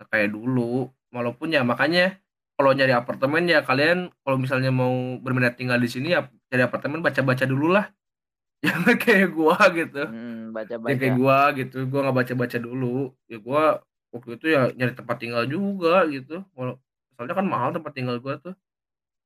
Nggak 0.00 0.08
kayak 0.08 0.28
dulu. 0.32 0.88
Walaupun 1.12 1.52
ya 1.52 1.60
makanya 1.68 2.16
kalau 2.56 2.72
nyari 2.72 2.96
apartemen 2.96 3.44
ya 3.44 3.60
kalian 3.60 4.08
kalau 4.24 4.40
misalnya 4.40 4.72
mau 4.72 5.20
berminat 5.20 5.60
tinggal 5.60 5.76
di 5.76 5.88
sini 5.92 6.16
ya 6.16 6.32
cari 6.48 6.64
apartemen 6.64 7.04
baca-baca 7.04 7.44
dulu 7.44 7.76
lah. 7.76 7.92
Jangan 8.64 8.96
kayak 8.96 9.28
gua 9.36 9.58
gitu. 9.76 10.02
Hmm, 10.08 10.56
baca-baca. 10.56 10.96
kayak 10.96 11.14
gua 11.20 11.38
gitu. 11.52 11.76
Gua 11.92 12.00
nggak 12.08 12.16
baca-baca 12.24 12.56
dulu. 12.56 13.12
Ya 13.28 13.36
gua 13.36 13.84
waktu 14.14 14.30
itu 14.38 14.46
ya 14.54 14.60
nyari 14.76 14.92
tempat 14.98 15.16
tinggal 15.22 15.44
juga 15.54 16.04
gitu. 16.14 16.44
Walau 16.56 16.76
soalnya 17.16 17.34
kan 17.38 17.46
mahal 17.54 17.70
tempat 17.76 17.92
tinggal 17.96 18.16
gua 18.24 18.34
tuh. 18.44 18.54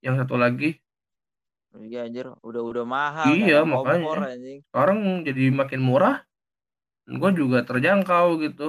Yang 0.05 0.17
satu 0.27 0.37
lagi 0.41 0.81
Iya 1.87 1.99
anjir, 2.07 2.27
udah 2.49 2.63
udah 2.71 2.85
mahal 2.95 3.33
Iya, 3.33 3.57
kompor 3.71 4.17
makanya. 4.17 4.21
anjing. 4.31 4.61
sekarang 4.69 4.99
jadi 5.29 5.43
makin 5.61 5.81
murah. 5.89 6.17
Gua 7.21 7.31
juga 7.41 7.59
terjangkau 7.69 8.27
gitu 8.45 8.67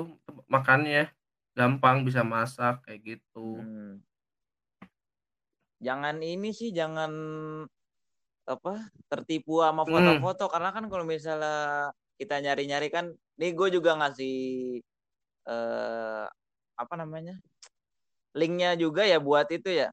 makannya. 0.54 1.12
Gampang 1.58 1.98
bisa 2.08 2.22
masak 2.34 2.76
kayak 2.86 3.02
gitu. 3.18 3.50
Hmm. 3.52 4.00
Jangan 5.86 6.16
ini 6.26 6.50
sih, 6.58 6.70
jangan 6.74 7.12
apa 8.48 8.88
tertipu 9.12 9.60
sama 9.64 9.84
Hmm. 9.86 9.92
foto-foto 9.92 10.48
karena 10.48 10.70
kan 10.76 10.86
kalau 10.92 11.04
misalnya 11.04 11.92
kita 12.20 12.36
nyari-nyari 12.44 12.88
kan, 12.96 13.06
nih 13.40 13.52
gue 13.58 13.68
juga 13.76 13.92
ngasih 14.00 14.34
eh 15.48 16.26
apa 16.78 16.94
namanya 16.94 17.34
linknya 18.38 18.78
juga 18.78 19.02
ya 19.08 19.18
buat 19.18 19.48
itu 19.50 19.72
ya. 19.72 19.90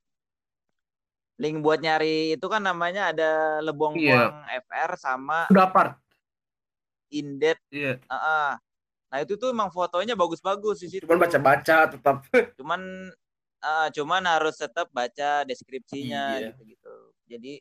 Link 1.41 1.67
buat 1.67 1.83
nyari 1.83 2.39
itu 2.39 2.47
kan 2.47 2.63
namanya 2.63 3.11
ada 3.11 3.59
Lebong 3.59 3.99
Iya. 3.99 4.31
Kuang 4.31 4.37
FR 4.71 4.91
sama 4.95 5.51
Udah 5.51 5.67
apart. 5.67 5.93
Indet. 7.11 7.59
Iya. 7.75 7.99
Heeh. 8.07 8.51
Nah 9.11 9.19
itu 9.23 9.35
tuh 9.39 9.51
emang 9.51 9.71
fotonya 9.71 10.15
bagus-bagus 10.15 10.83
di 10.83 10.89
situ. 10.95 11.05
Cuman 11.07 11.19
baca-baca 11.27 11.77
tetap. 11.91 12.17
cuman 12.59 13.11
eh, 13.65 13.89
cuman 13.99 14.23
harus 14.31 14.55
tetap 14.59 14.87
baca 14.95 15.43
deskripsinya 15.43 16.39
Iya. 16.39 16.55
gitu-gitu 16.55 16.95
jadi 17.27 17.53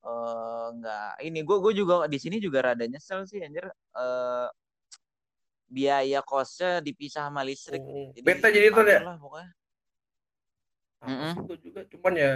eh 0.00 0.66
nggak 0.80 1.20
ini 1.28 1.40
gue 1.44 1.56
gue 1.60 1.72
juga 1.76 1.94
di 2.08 2.16
sini 2.16 2.40
juga 2.40 2.64
rada 2.72 2.84
nyesel 2.88 3.28
sih 3.28 3.40
anjir 3.44 3.68
eh 3.68 4.48
biaya 5.70 6.18
kosnya 6.26 6.82
dipisah 6.82 7.30
sama 7.30 7.40
listrik 7.46 7.80
Oh, 7.80 8.10
Beta 8.26 8.50
jadi 8.50 8.66
itu 8.74 8.80
ya. 8.84 9.00
lah 9.06 9.16
pokoknya 9.22 9.48
Mm-mm. 11.00 11.32
sih 11.32 11.40
gua 11.48 11.56
juga 11.64 11.80
cuman 11.88 12.12
ya 12.18 12.30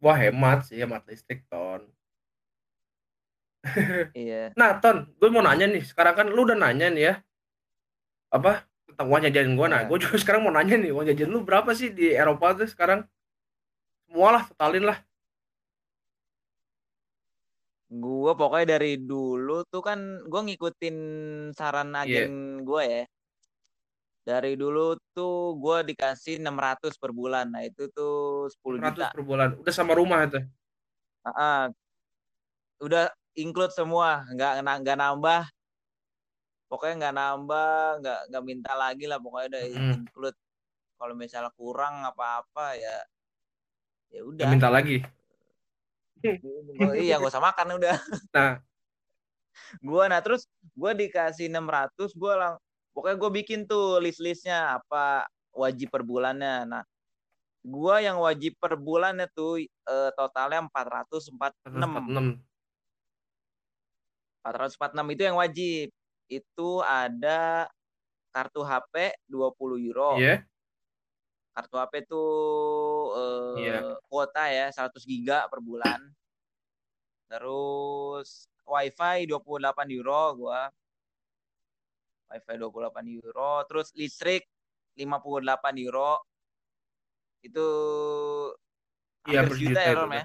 wah 0.00 0.16
hemat 0.16 0.58
sih 0.70 0.76
hemat 0.80 1.02
listrik 1.10 1.44
ton. 1.52 1.82
iya 4.16 4.54
Nah, 4.56 4.78
Ton, 4.80 4.96
gue 5.18 5.28
mau 5.34 5.42
nanya 5.42 5.66
nih. 5.68 5.82
Sekarang 5.84 6.14
kan 6.18 6.26
lu 6.30 6.46
udah 6.46 6.56
nanya 6.56 6.86
nih 6.94 7.02
ya. 7.12 7.14
Apa? 8.32 8.64
Tentang 8.86 9.06
uang 9.10 9.22
jajan 9.26 9.52
gue. 9.58 9.66
Nah, 9.68 9.80
Iya. 9.82 9.88
gue 9.90 9.98
juga 10.00 10.16
sekarang 10.22 10.40
mau 10.46 10.54
nanya 10.54 10.74
nih. 10.78 10.90
Uang 10.94 11.04
jajan 11.10 11.28
lu 11.34 11.42
berapa 11.42 11.70
sih 11.74 11.90
di 11.92 12.14
Eropa 12.14 12.54
tuh 12.56 12.68
sekarang? 12.70 13.00
Semua 14.06 14.28
lah, 14.38 14.42
totalin 14.48 14.84
lah. 14.86 14.98
Gue 17.86 18.32
pokoknya 18.34 18.76
dari 18.78 18.98
dulu 18.98 19.62
tuh 19.66 19.78
kan 19.78 19.98
gue 20.26 20.40
ngikutin 20.42 20.96
saran 21.54 21.94
Iya. 21.94 22.26
agen 22.26 22.32
gue 22.66 22.82
ya 22.82 23.04
dari 24.26 24.58
dulu 24.58 24.98
tuh 25.14 25.54
gue 25.54 25.94
dikasih 25.94 26.42
600 26.42 26.98
per 26.98 27.14
bulan 27.14 27.46
nah 27.46 27.62
itu 27.62 27.86
tuh 27.94 28.50
10 28.50 28.82
juta 28.82 29.06
100 29.10 29.14
per 29.14 29.22
bulan. 29.22 29.48
Udah 29.54 29.70
sama 29.70 29.94
rumah 29.94 30.26
itu. 30.26 30.42
Ah, 31.22 31.70
udah 32.82 33.06
include 33.38 33.70
semua, 33.70 34.26
nggak 34.34 34.82
nggak 34.82 34.98
nambah. 34.98 35.42
Pokoknya 36.66 36.94
nggak 37.06 37.14
nambah, 37.14 37.78
nggak 38.02 38.20
nggak 38.34 38.44
minta 38.44 38.72
lagi 38.74 39.04
lah. 39.06 39.22
Pokoknya 39.22 39.46
udah 39.54 39.62
Mm. 39.62 39.92
include. 40.02 40.38
Kalau 40.98 41.14
misalnya 41.14 41.52
kurang 41.54 42.02
apa-apa 42.02 42.74
ya, 42.74 42.96
ya 44.10 44.20
Gak 44.22 44.26
udah. 44.26 44.46
minta 44.50 44.68
lagi. 44.70 45.06
Oh, 46.80 46.94
iya 46.96 47.20
nggak 47.20 47.32
usah 47.32 47.44
makan 47.44 47.76
udah. 47.76 47.96
Nah, 48.32 48.60
Gua 49.80 50.08
nah 50.10 50.20
terus 50.20 50.46
gua 50.76 50.92
dikasih 50.92 51.48
600, 51.48 52.12
gua 52.16 52.32
lang 52.36 52.54
pokoknya 52.92 53.16
gue 53.20 53.30
bikin 53.44 53.60
tuh 53.68 54.00
list-listnya 54.00 54.80
apa 54.80 55.28
wajib 55.52 55.92
per 55.92 56.00
bulannya. 56.04 56.64
Nah, 56.64 56.82
gua 57.64 58.00
yang 58.00 58.20
wajib 58.20 58.56
per 58.56 58.76
bulannya 58.80 59.28
tuh 59.36 59.60
eh, 59.64 60.10
totalnya 60.16 60.64
446. 60.72 61.32
146. 61.66 62.40
446 64.44 65.14
itu 65.16 65.22
yang 65.24 65.36
wajib. 65.36 65.86
Itu 66.30 66.70
ada 66.84 67.68
kartu 68.32 68.60
HP 68.64 69.16
20 69.28 69.76
euro. 69.80 70.20
Iya. 70.20 70.44
Kartu 71.56 71.80
HP 71.80 72.04
itu 72.04 72.24
eh, 73.16 73.54
Iya. 73.64 73.80
kuota 74.12 74.44
ya 74.52 74.68
100 74.68 75.08
giga 75.08 75.48
per 75.48 75.64
bulan. 75.64 76.04
Terus 77.32 78.44
WiFi 78.68 79.24
28 79.24 79.88
euro 79.96 80.22
gua. 80.36 80.68
WiFi 82.28 82.54
28 82.60 83.08
euro, 83.16 83.64
terus 83.64 83.88
listrik 83.96 84.44
58 85.00 85.80
euro. 85.80 86.20
Itu 87.40 87.66
Iya, 89.26 89.42
hampir 89.42 89.56
sejuta 89.56 89.70
juta 89.72 89.80
ya 89.80 89.94
Rom 89.96 90.12
ya. 90.12 90.24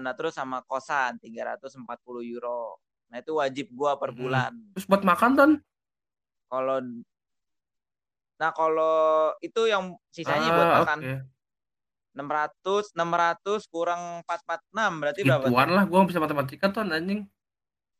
Nah 0.00 0.12
terus 0.16 0.32
sama 0.32 0.64
kosan 0.64 1.20
340 1.20 2.24
euro. 2.24 2.80
Nah 3.12 3.20
itu 3.20 3.36
wajib 3.36 3.68
gua 3.76 4.00
per 4.00 4.16
bulan. 4.16 4.56
Terus 4.72 4.88
buat 4.88 5.04
makan, 5.04 5.30
Ton? 5.36 5.52
Kalau 6.48 6.80
Nah, 8.38 8.50
kalau 8.50 8.96
itu 9.38 9.66
yang 9.66 9.98
sisanya 10.08 10.48
buat 10.48 10.64
Ah, 10.64 10.74
makan. 10.80 10.98
oke. 11.00 11.14
600 12.14 12.90
600 12.94 13.62
kurang 13.68 14.22
446 14.26 14.92
berarti 14.96 15.20
berapa? 15.22 15.42
tuh? 15.42 15.50
Ituan 15.50 15.70
lah, 15.70 15.84
gua 15.84 15.98
nggak 16.00 16.10
bisa 16.10 16.20
matematika 16.20 16.66
tuh 16.68 16.82
anjing. 16.82 17.20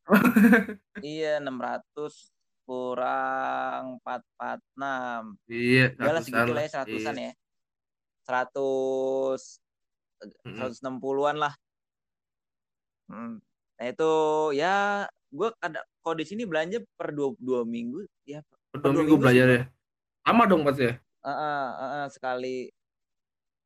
Iya, 1.01 1.38
600 1.38 2.33
kurang 2.64 3.98
446. 4.03 5.38
Iya, 5.46 5.85
Udah 5.94 6.12
lah 6.12 6.22
segitu 6.22 6.38
lah 6.44 6.55
lah. 6.55 6.62
ya, 6.62 6.70
seratusan 6.70 7.14
Iya. 7.14 7.27
ya. 7.27 7.33
100 8.24 9.40
Mm-mm. 10.18 10.59
160-an 10.74 11.37
lah. 11.38 11.55
Hmm. 13.07 13.38
Nah, 13.79 13.87
itu 13.87 14.12
ya 14.53 14.74
gue 15.29 15.48
ada 15.59 15.81
kalau 16.01 16.16
di 16.16 16.27
sini 16.27 16.42
belanja 16.42 16.83
per 16.92 17.12
dua, 17.12 17.37
dua 17.38 17.62
minggu 17.62 18.03
ya 18.24 18.40
Per 18.42 18.51
per 18.74 18.90
Dua 18.90 18.90
dua 18.90 18.92
minggu 18.98 19.14
minggu 19.14 19.22
belajar 19.22 19.46
ya. 19.48 19.62
Sama 20.28 20.44
dong 20.44 20.60
pasti 20.60 20.84
ya. 20.84 20.94
Heeh, 21.24 21.64
heeh, 21.80 22.04
sekali 22.12 22.56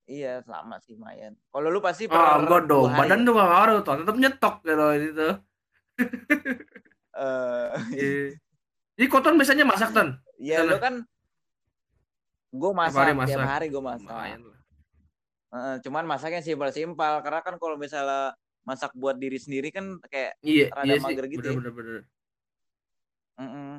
iya 0.06 0.38
sama 0.46 0.78
sih 0.78 0.94
lumayan. 0.94 1.34
Kalau 1.50 1.74
lu 1.74 1.82
pasti 1.82 2.06
per 2.06 2.14
Ah, 2.14 2.38
enggak 2.38 2.70
dong. 2.70 2.86
hari 2.94 2.98
Badan 3.02 3.18
ya? 3.18 3.26
tuh 3.26 3.32
gak 3.34 3.48
ngaruh 3.50 3.78
tuh. 3.82 3.94
Tetap 3.98 4.16
nyetok 4.22 4.54
gitu 4.62 4.86
itu. 4.94 5.28
Eh, 7.18 7.68
Iya. 7.92 8.38
Jadi 8.94 9.06
koton 9.10 9.34
biasanya 9.34 9.66
masak 9.66 9.90
ton. 9.90 10.14
ya 10.38 10.62
lu 10.62 10.74
Sana. 10.74 10.78
kan 10.78 10.94
gue 12.52 12.70
Tiap 12.70 12.94
hari 12.94 13.12
masak 13.16 13.26
tiap 13.26 13.40
masak. 13.42 13.50
hari 13.50 13.66
gue 13.68 13.82
masak. 13.82 14.06
Lumayan. 14.06 14.40
Heeh, 15.52 15.74
cuman 15.82 16.04
masaknya 16.06 16.40
simpel-simpel 16.40 17.14
karena 17.26 17.40
kan 17.42 17.54
kalau 17.58 17.74
misalnya 17.74 18.38
masak 18.62 18.94
buat 18.94 19.18
diri 19.18 19.42
sendiri 19.42 19.74
kan 19.74 19.98
kayak 20.06 20.38
Iya, 20.46 20.70
rada 20.70 20.86
iya 20.86 20.96
sih. 21.02 21.04
mager 21.10 21.26
gitu 21.26 21.42
ya. 21.42 21.58
Bener 21.58 21.58
bener 21.58 21.72
bener. 21.74 22.02
Mm-mm. 23.42 23.74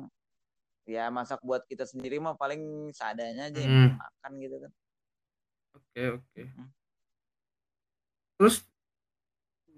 Ya 0.84 1.08
masak 1.08 1.40
buat 1.40 1.64
kita 1.64 1.84
sendiri 1.84 2.20
mah 2.20 2.36
paling 2.36 2.92
seadanya 2.92 3.48
aja 3.48 3.56
yang 3.56 3.72
Hmm. 3.88 3.96
makan 3.96 4.32
gitu 4.38 4.56
kan. 4.60 4.72
Oke, 5.74 6.02
oke. 6.14 6.42
Mm. 6.44 6.68
Terus 8.34 8.56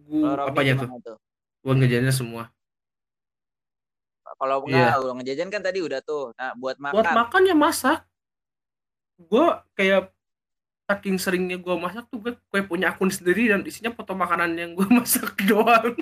Kalau 0.07 0.35
gua 0.37 0.51
apanya 0.51 0.73
tuh? 0.77 0.89
tuh? 1.01 1.17
Gua 1.63 1.73
ngejalannya 1.75 2.11
semua. 2.11 2.45
Kalau 4.27 4.67
enggak 4.67 5.01
uang 5.01 5.23
jajan 5.23 5.49
kan 5.49 5.63
tadi 5.63 5.79
udah 5.81 6.03
tuh. 6.03 6.35
Nah, 6.35 6.53
buat 6.53 6.77
Buat 6.77 7.07
makan. 7.07 7.15
makan 7.17 7.43
ya 7.47 7.55
masak. 7.55 7.99
Gua 9.17 9.65
kayak 9.73 10.11
saking 10.87 11.17
seringnya 11.17 11.57
gua 11.57 11.79
masak 11.79 12.07
tuh 12.07 12.19
gue 12.21 12.33
kayak 12.51 12.67
punya 12.67 12.87
akun 12.91 13.09
sendiri 13.09 13.49
dan 13.49 13.63
isinya 13.63 13.91
foto 13.91 14.13
makanan 14.13 14.55
yang 14.55 14.71
gua 14.75 14.87
masak 15.01 15.33
doang. 15.43 15.95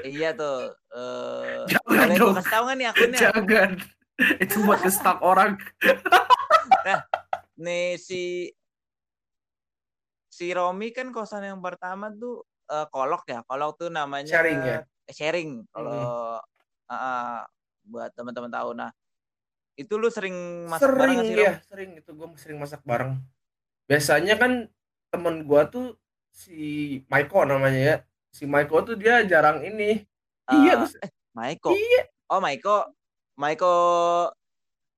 Iya 0.00 0.32
tuh. 0.32 0.72
Eh 0.90 1.62
Jangan 1.68 1.86
boleh 1.88 2.16
dong. 2.16 2.32
gue 2.32 2.38
kasih 2.40 2.52
tahu 2.52 2.62
nggak 2.64 2.76
nih 2.76 2.86
akunnya? 2.88 3.18
Jangan. 3.20 3.70
Itu 4.40 4.56
buat 4.64 4.78
nge-stalk 4.84 5.18
orang. 5.20 5.50
Nih 7.58 8.00
si 8.00 8.50
si 10.32 10.50
Romi 10.50 10.90
kan 10.90 11.12
kosan 11.12 11.44
yang 11.44 11.60
pertama 11.60 12.08
tuh 12.10 12.42
eh, 12.68 12.86
kolok 12.88 13.28
ya. 13.28 13.40
Kolok 13.44 13.76
tuh 13.78 13.88
namanya 13.92 14.40
Sharing 14.40 14.60
ya? 14.64 14.78
eh, 14.82 15.14
sharing 15.14 15.50
kalau 15.70 15.92
ah, 16.88 16.92
ah, 16.92 17.40
buat 17.84 18.10
teman-teman 18.16 18.50
tahu. 18.50 18.72
Nah, 18.74 18.90
itu 19.76 19.96
lu 19.96 20.08
sering 20.08 20.66
masak 20.68 20.88
bareng 20.92 20.96
Sering 20.96 21.16
nggak 21.16 21.26
sih, 21.28 21.36
ya, 21.36 21.52
Rom? 21.52 21.54
sering 21.68 21.90
itu 22.00 22.10
gua 22.12 22.26
sering 22.36 22.58
masak 22.60 22.80
bareng. 22.84 23.12
Biasanya 23.88 24.34
kan 24.40 24.52
temen 25.12 25.44
gua 25.44 25.68
tuh 25.68 25.96
si 26.32 26.56
Maiko 27.12 27.44
namanya 27.44 27.80
ya. 27.80 27.96
Si 28.32 28.44
Maiko 28.44 28.80
tuh 28.80 28.96
dia 28.96 29.20
jarang 29.22 29.60
ini. 29.60 30.02
Iya, 30.48 30.74
Eh, 30.74 30.76
terus 30.80 30.92
Maiko. 31.30 31.70
iya. 31.70 32.02
Oh, 32.26 32.40
Maiko. 32.40 32.88
Maiko 33.34 33.72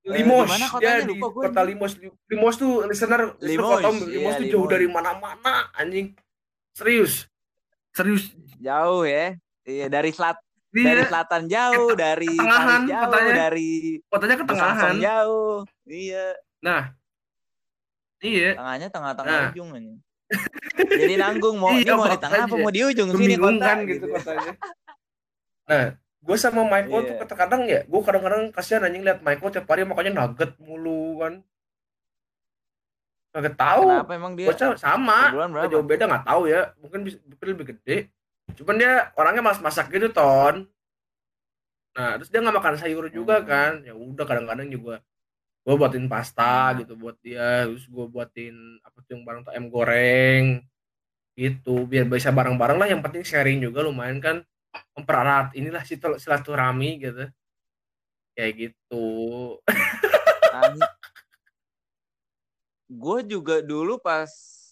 eh, 0.04 0.14
Limos 0.14 0.46
mana 0.46 0.66
dia 0.78 1.00
di 1.00 1.10
lupa 1.12 1.26
gue. 1.28 1.42
kota 1.48 1.60
Limos 1.62 1.92
Limos 2.24 2.54
tuh 2.56 2.82
listener 2.84 3.34
Limos, 3.40 3.78
kota 3.78 3.88
iya, 3.90 4.06
Limos 4.12 4.34
tuh 4.36 4.46
jauh 4.46 4.58
Limos. 4.60 4.70
dari 4.70 4.86
mana-mana 4.86 5.52
anjing 5.72 6.14
serius 6.72 7.26
serius 7.90 8.34
Jauh 8.56 9.02
ya. 9.02 9.34
Iya, 9.62 9.86
dari 9.88 10.10
selat 10.10 10.36
dari 10.68 10.82
dia 10.92 11.06
selatan 11.06 11.42
jauh, 11.46 11.88
dari 11.94 12.26
ketengahan 12.28 12.82
jauh, 12.84 13.02
kotanya. 13.06 13.32
dari 13.38 13.70
kotanya 14.04 14.36
ketengahan 14.36 14.94
jauh. 14.98 15.56
Iya, 15.84 16.26
nah 16.60 16.82
iya 18.20 18.50
tengahnya 18.54 18.88
tengah-tengah 18.90 19.36
Nah. 19.38 19.50
ujung 19.52 19.68
aja. 19.70 19.94
Jadi 20.74 21.14
nanggung 21.14 21.56
mau 21.56 21.70
ini 21.70 21.84
Iya, 21.84 21.94
mau 21.94 22.08
di 22.08 22.18
tengah 22.18 22.40
apa 22.44 22.54
mau 22.56 22.72
di 22.72 22.80
ujung 22.82 23.08
sini 23.12 23.36
kota 23.36 23.70
gitu 23.82 23.86
gitu. 23.86 24.06
kotanya 24.08 24.52
nah 25.64 25.84
gue 25.96 26.36
sama 26.36 26.60
Michael 26.64 27.00
Iya. 27.00 27.08
tuh 27.08 27.14
kadang-kadang 27.24 27.62
ya 27.64 27.80
gue 27.84 28.00
kadang-kadang 28.00 28.42
kasihan 28.50 28.84
anjing 28.84 29.04
lihat 29.04 29.20
Michael 29.20 29.52
tiap 29.52 29.66
hari 29.66 29.84
makanya 29.84 30.12
nugget 30.16 30.56
mulu 30.58 31.20
kan. 31.20 31.34
Kagak 33.30 33.58
tahu. 33.58 33.82
Kenapa 33.90 34.12
emang 34.14 34.32
dia? 34.32 34.46
bocah 34.48 34.78
sama. 34.78 35.34
Nggak 35.34 35.68
jauh 35.68 35.82
beda 35.82 36.04
nggak 36.06 36.24
tahu 36.24 36.42
ya. 36.46 36.70
Mungkin 36.78 37.00
bisa 37.02 37.18
mungkin 37.26 37.46
lebih 37.50 37.66
gede. 37.74 37.96
Cuman 38.54 38.78
dia 38.78 39.10
orangnya 39.18 39.42
malas 39.42 39.58
masak 39.58 39.90
gitu 39.90 40.08
ton. 40.08 40.64
Nah 41.94 42.14
terus 42.16 42.30
dia 42.30 42.38
nggak 42.38 42.56
makan 42.56 42.76
sayur 42.78 43.04
juga 43.10 43.42
Hmm. 43.42 43.46
kan. 43.46 43.72
Ya 43.82 43.92
udah 43.92 44.24
kadang-kadang 44.24 44.70
juga 44.70 45.02
gue 45.64 45.74
buatin 45.80 46.06
pasta 46.12 46.70
Hmm. 46.70 46.84
gitu 46.84 46.92
buat 47.00 47.16
dia 47.24 47.64
terus 47.64 47.88
gue 47.88 48.06
buatin 48.06 48.54
apa 48.84 48.96
tuh 49.00 49.16
yang 49.16 49.24
barang 49.24 49.40
tuh 49.48 49.52
ayam 49.56 49.66
goreng 49.72 50.60
gitu 51.34 51.88
biar 51.88 52.04
bisa 52.06 52.30
bareng-bareng 52.30 52.78
lah 52.78 52.88
yang 52.88 53.00
penting 53.00 53.24
sharing 53.24 53.58
juga 53.64 53.80
lumayan 53.82 54.20
kan 54.20 54.44
mempererat 54.94 55.56
inilah 55.56 55.82
silaturahmi 56.20 57.00
gitu 57.00 57.24
kayak 58.36 58.52
gitu 58.70 59.06
gue 62.94 63.18
juga 63.26 63.64
dulu 63.64 63.98
pas 63.98 64.28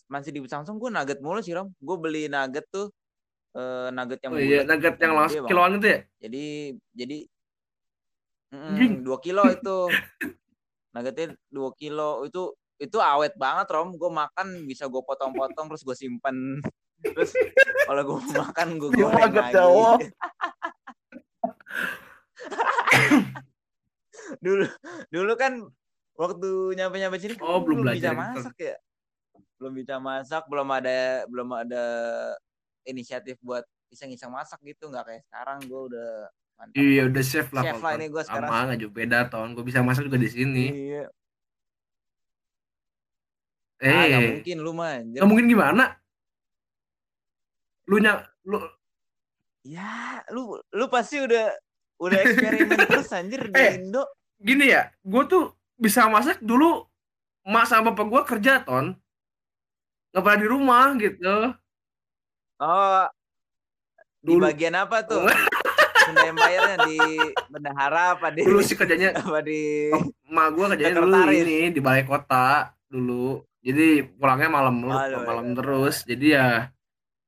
masih 0.06 0.30
di 0.30 0.40
Samsung 0.44 0.76
gue 0.76 0.90
nugget 0.92 1.18
mulu 1.24 1.40
sih 1.40 1.56
Rom. 1.56 1.72
Gue 1.80 1.96
beli 1.96 2.28
nugget 2.28 2.68
tuh 2.68 2.92
eh, 3.56 3.88
nugget 3.88 4.20
yang 4.20 4.32
oh 4.36 4.38
iya 4.38 4.60
nugget 4.62 4.96
yang 5.00 5.16
langsung 5.16 5.48
kiloan 5.48 5.80
itu 5.80 5.88
ya 5.88 6.00
Jadi 6.28 6.44
jadi 6.92 7.18
mm, 8.52 9.08
2 9.08 9.24
kilo 9.24 9.42
itu. 9.48 9.78
Nuggetnya 10.92 11.36
2 11.52 11.80
kilo 11.80 12.24
itu 12.28 12.52
itu 12.80 12.98
awet 12.98 13.34
banget 13.36 13.66
Rom. 13.72 13.96
Gue 13.96 14.10
makan 14.12 14.66
bisa 14.68 14.88
gue 14.88 15.02
potong-potong 15.04 15.68
terus 15.72 15.84
gue 15.84 15.96
simpen. 15.96 16.60
Terus 17.02 17.34
kalau 17.82 18.02
gue 18.06 18.18
makan 18.30 18.78
gue 18.78 18.90
goreng 18.94 19.34
lagi. 19.34 20.06
Dulu 24.42 24.64
dulu 25.10 25.32
kan 25.34 25.66
waktu 26.16 26.48
nyampe-nyampe 26.78 27.18
sini 27.18 27.34
kan 27.34 27.42
Oh, 27.42 27.58
gua 27.58 27.66
belum 27.66 27.82
bisa 27.82 27.90
belajar 27.90 28.12
masak 28.14 28.56
ya. 28.62 28.76
Belum 29.58 29.74
bisa 29.74 29.98
masak, 29.98 30.46
belum 30.46 30.68
ada 30.70 31.26
belum 31.26 31.50
ada 31.52 31.84
inisiatif 32.86 33.34
buat 33.42 33.66
iseng-iseng 33.92 34.32
masak 34.32 34.58
gitu 34.64 34.88
nggak 34.88 35.04
kayak 35.04 35.22
sekarang 35.28 35.60
gue 35.68 35.80
udah 35.92 36.10
mantap. 36.62 36.78
iya 36.78 37.02
udah 37.04 37.22
chef 37.22 37.48
lah 37.50 37.62
Chef 37.64 37.76
lah 37.76 37.92
ini 37.92 38.06
gua 38.06 38.22
sekarang. 38.22 38.46
sama 38.46 38.64
nggak 38.64 38.78
jauh 38.78 38.94
beda 38.94 39.18
ton 39.26 39.48
gue 39.50 39.64
bisa 39.66 39.82
masak 39.82 40.06
juga 40.06 40.16
di 40.16 40.30
sini 40.30 40.64
Iya. 40.70 41.04
Ah, 43.82 44.06
eh 44.06 44.38
mungkin 44.38 44.58
lu 44.58 44.70
anjir. 44.78 45.18
nggak 45.18 45.26
mungkin 45.26 45.46
gimana 45.48 45.84
lu 47.84 47.98
nya 47.98 48.12
lu 48.42 48.62
Ya, 49.62 50.18
lu 50.28 50.58
lu 50.70 50.86
pasti 50.86 51.18
udah 51.18 51.50
udah 51.98 52.18
eksperimen 52.20 52.78
terus 52.90 53.10
anjir 53.10 53.42
di 53.44 53.54
Eh. 53.54 53.78
Indo. 53.78 54.06
gini 54.38 54.70
ya 54.70 54.90
gue 54.98 55.22
tuh 55.24 55.44
bisa 55.74 56.06
masak 56.06 56.38
dulu 56.38 56.82
emak 57.42 57.66
sama 57.66 57.90
bapak 57.90 58.06
gue 58.06 58.22
kerja 58.28 58.62
ton 58.62 58.94
nggak 60.10 60.22
pernah 60.22 60.38
di 60.38 60.46
rumah 60.46 60.84
gitu 60.96 61.54
Oh, 62.58 63.06
di 64.18 64.30
dulu 64.30 64.46
bagian 64.46 64.74
apa 64.76 65.02
tuh? 65.02 65.26
Sunda 66.02 66.22
Empire-nya 66.26 66.76
di 66.86 66.96
Bendahara 67.52 68.02
apa 68.18 68.28
di 68.34 68.42
dulu 68.42 68.60
sih 68.64 68.76
kerjanya 68.78 69.14
apa 69.22 69.38
di 69.44 69.88
emak 70.28 70.48
gue 70.56 70.66
kerjanya 70.76 70.94
dulu 71.02 71.18
ini 71.30 71.58
di 71.70 71.80
balai 71.80 72.04
kota 72.06 72.74
dulu. 72.90 73.40
Jadi 73.62 74.02
pulangnya 74.18 74.50
malam 74.50 74.74
Aduh, 74.82 75.22
malam 75.22 75.46
iya. 75.50 75.56
terus. 75.58 75.96
Jadi 76.02 76.26
ya 76.34 76.46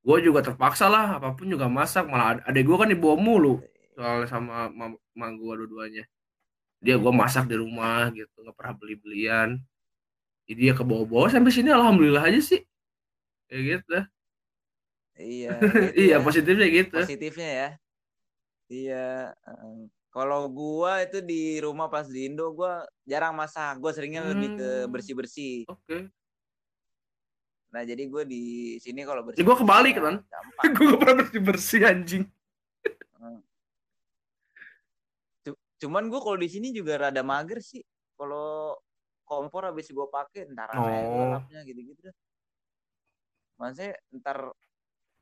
gue 0.05 0.17
juga 0.21 0.39
terpaksa 0.45 0.85
lah 0.91 1.17
apa 1.17 1.33
pun 1.33 1.47
juga 1.47 1.65
masak. 1.71 2.05
Malah 2.11 2.27
ad- 2.39 2.43
adek 2.51 2.63
gue 2.67 2.77
kan 2.77 2.89
dibawa 2.91 3.15
mulu 3.15 3.63
soalnya 3.95 4.27
sama 4.27 4.67
mam- 4.69 4.99
emak 5.15 5.31
gue 5.39 5.53
dua-duanya. 5.63 6.03
Dia 6.83 6.95
gue 6.99 7.13
masak 7.15 7.47
di 7.47 7.55
rumah 7.57 8.11
gitu 8.11 8.35
nggak 8.43 8.55
pernah 8.59 8.73
beli 8.75 8.95
belian 8.99 9.49
jadi 10.45 10.61
ya 10.71 10.73
ke 10.77 10.85
bawah-bawah 10.85 11.29
sampai 11.33 11.49
sini 11.49 11.73
alhamdulillah 11.73 12.21
aja 12.29 12.41
sih. 12.41 12.61
Kayak 13.49 13.63
gitu. 13.65 13.97
Iya, 15.15 15.49
gitu 15.95 16.01
iya 16.05 16.15
ya. 16.19 16.23
positifnya 16.23 16.67
gitu. 16.69 16.99
Positifnya 17.01 17.49
ya. 17.49 17.69
Iya. 18.67 19.35
Kalau 20.09 20.47
gua 20.47 21.03
itu 21.03 21.19
di 21.19 21.59
rumah 21.59 21.91
pas 21.91 22.07
di 22.07 22.25
Indo 22.25 22.49
gua 22.51 22.81
jarang 23.03 23.35
masak. 23.35 23.77
Gua 23.77 23.91
seringnya 23.91 24.23
lebih 24.25 24.55
ke 24.57 24.69
Hmm. 24.85 24.91
bersih-bersih. 24.91 25.67
oke 25.67 25.97
Nah, 27.75 27.83
jadi 27.83 28.07
gua 28.07 28.23
di 28.23 28.75
sini 28.79 29.03
kalau 29.03 29.27
bersih. 29.27 29.43
Ya, 29.43 29.45
gua 29.45 29.57
kebalik, 29.59 29.99
kan? 29.99 30.15
Gampang. 30.23 30.63
gue 30.79 30.85
gak 30.87 30.99
pernah 31.03 31.15
bersih 31.19 31.41
bersih 31.43 31.81
anjing 31.83 32.23
cuman 35.75 36.07
gue 36.07 36.17
kalau 36.23 36.39
di 36.39 36.47
sini 36.47 36.71
juga 36.71 36.95
rada 36.95 37.19
mager 37.19 37.59
sih 37.59 37.83
kalau 38.15 38.79
kompor 39.27 39.67
habis 39.67 39.91
gue 39.91 40.07
pakai 40.07 40.47
ntar 40.55 40.71
Oh. 40.71 41.35
lapnya 41.35 41.67
gitu-gitu 41.67 42.09
maksudnya 43.59 43.91
ntar 44.15 44.55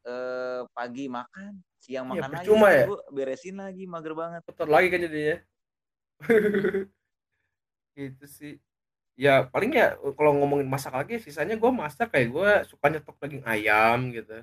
eh, 0.04 0.62
pagi 0.76 1.06
makan 1.08 1.52
siang 1.80 2.06
Iya, 2.08 2.12
makan 2.12 2.30
lagi 2.32 2.36
percuma 2.48 2.68
ya. 2.72 2.86
beresin 3.12 3.56
lagi 3.60 3.84
mager 3.88 4.14
banget. 4.16 4.42
Kotor 4.48 4.70
lagi 4.72 4.88
kan 4.92 5.00
jadinya. 5.04 5.38
Gitu 7.98 8.26
sih. 8.26 8.54
Ya 9.14 9.46
paling 9.46 9.70
ya 9.78 9.94
kalau 10.18 10.34
ngomongin 10.42 10.66
masak 10.66 10.94
lagi 10.98 11.22
sisanya 11.22 11.54
gue 11.54 11.70
masak 11.70 12.10
kayak 12.10 12.28
gue 12.34 12.50
suka 12.66 12.86
nyetok 12.90 13.16
daging 13.22 13.46
ayam 13.46 14.10
gitu. 14.10 14.42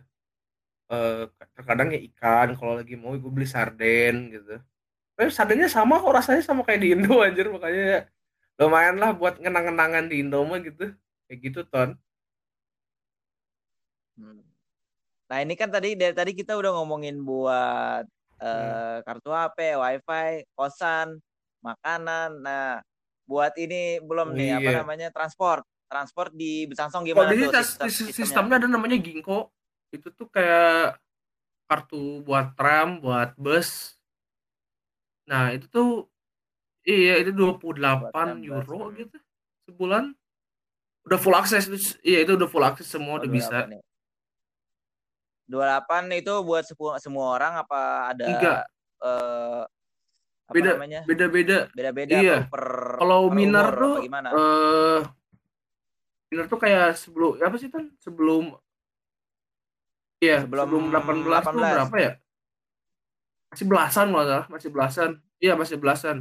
Eh 0.91 1.23
terkadang 1.59 1.91
ya 1.91 2.01
ikan 2.15 2.55
kalau 2.55 2.79
lagi 2.79 2.95
mau 2.95 3.17
gue 3.19 3.33
beli 3.33 3.49
sarden 3.51 4.31
gitu. 4.31 4.63
Tapi 5.19 5.29
sardennya 5.35 5.67
sama 5.67 5.99
kok 5.99 6.15
rasanya 6.15 6.43
sama 6.47 6.63
kayak 6.63 6.81
di 6.87 6.89
Indo 6.95 7.19
anjir 7.27 7.51
makanya 7.51 7.83
ya. 7.83 8.01
Lumayan 8.61 8.97
lah 9.03 9.11
buat 9.17 9.41
ngenang-kenangan 9.43 10.07
di 10.07 10.23
Indo 10.23 10.39
mah 10.47 10.61
gitu. 10.63 10.95
Kayak 11.27 11.39
gitu 11.43 11.61
ton. 11.67 11.99
Hmm. 14.21 14.50
Nah 15.31 15.39
ini 15.41 15.55
kan 15.55 15.71
tadi 15.71 15.95
dari 15.95 16.11
tadi 16.11 16.35
kita 16.35 16.59
udah 16.59 16.75
ngomongin 16.83 17.23
buat 17.23 18.05
eh, 18.43 18.97
kartu 19.07 19.31
HP, 19.31 19.79
WiFi, 19.79 20.31
kosan, 20.59 21.17
makanan. 21.63 22.43
Nah 22.43 22.83
buat 23.31 23.55
ini 23.55 24.03
belum 24.03 24.35
Oh, 24.35 24.37
nih 24.37 24.59
apa 24.59 24.69
iya. 24.75 24.79
namanya 24.83 25.09
transport. 25.15 25.63
Transport 25.91 26.31
di 26.35 26.67
Besangsong 26.71 27.03
kalau 27.03 27.27
gimana 27.27 27.31
di 27.35 27.39
sini 27.39 27.47
tuh 27.51 27.63
sistem, 27.63 27.87
sis- 27.91 27.95
sistemnya? 27.95 28.15
sistemnya 28.15 28.57
ada 28.63 28.69
namanya 28.71 28.97
Ginkgo 28.99 29.51
itu 29.91 30.07
tuh 30.15 30.27
kayak 30.31 31.03
kartu 31.67 32.23
buat 32.23 32.55
tram 32.55 33.03
buat 33.03 33.35
bus 33.35 33.99
nah 35.27 35.51
itu 35.55 35.67
tuh 35.67 36.11
iya 36.87 37.19
itu 37.23 37.35
28 37.35 38.11
tram, 38.11 38.39
bus, 38.39 38.47
euro 38.47 38.91
hmm. 38.91 38.95
gitu 39.03 39.17
sebulan 39.67 40.05
udah 41.07 41.19
full 41.19 41.35
akses 41.35 41.67
iya 42.07 42.23
itu 42.23 42.39
udah 42.39 42.49
full 42.51 42.63
akses 42.63 42.87
semua 42.87 43.19
Oh, 43.19 43.23
udah 43.23 43.31
bisa 43.31 43.59
28 43.67 43.79
ya. 43.79 43.83
28 45.51 46.15
itu 46.15 46.35
buat 46.41 46.63
semua 46.97 47.27
orang 47.35 47.59
apa 47.59 47.81
ada 48.15 48.27
Enggak. 48.31 48.59
apa 50.47 50.55
Beda. 50.55 50.73
namanya? 50.75 51.01
beda-beda 51.05 51.59
Beda-beda 51.71 52.15
Iya. 52.15 52.39
per 52.47 52.65
kalau 52.97 53.27
per 53.27 53.35
minor 53.35 53.67
umur 53.67 53.83
tuh 53.83 53.95
gimana? 54.03 54.29
eh 54.31 55.01
minor 56.31 56.47
tuh 56.47 56.59
kayak 56.59 56.95
sebelum 56.95 57.39
apa 57.39 57.57
sih 57.57 57.67
kan 57.67 57.91
sebelum 57.99 58.55
iya 60.19 60.47
Sebelum 60.47 60.91
sebelum, 60.91 61.27
18, 61.27 61.43
tuh 61.43 61.59
18. 61.59 61.75
berapa 61.75 61.97
ya 61.99 62.13
masih 63.51 63.67
belasan 63.67 64.07
loh 64.11 64.45
masih 64.47 64.69
belasan 64.71 65.11
iya 65.39 65.53
masih 65.59 65.77
belasan 65.77 66.17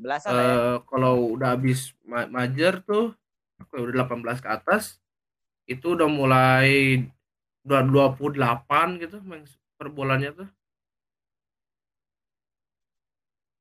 Belasan 0.00 0.30
lah 0.32 0.42
ya. 0.42 0.54
eh 0.56 0.76
kalau 0.88 1.36
udah 1.36 1.52
habis 1.52 1.92
ma 2.02 2.24
majer 2.26 2.80
tuh 2.80 3.12
ya, 3.70 3.78
udah 3.78 4.08
18 4.08 4.40
ke 4.40 4.48
atas 4.48 4.96
itu 5.64 5.94
udah 5.94 6.08
mulai 6.08 7.04
udah 7.62 7.80
28 7.82 8.34
gitu 8.98 9.16
main 9.22 9.46
per 9.76 9.88
bulannya 9.88 10.30
tuh 10.32 10.48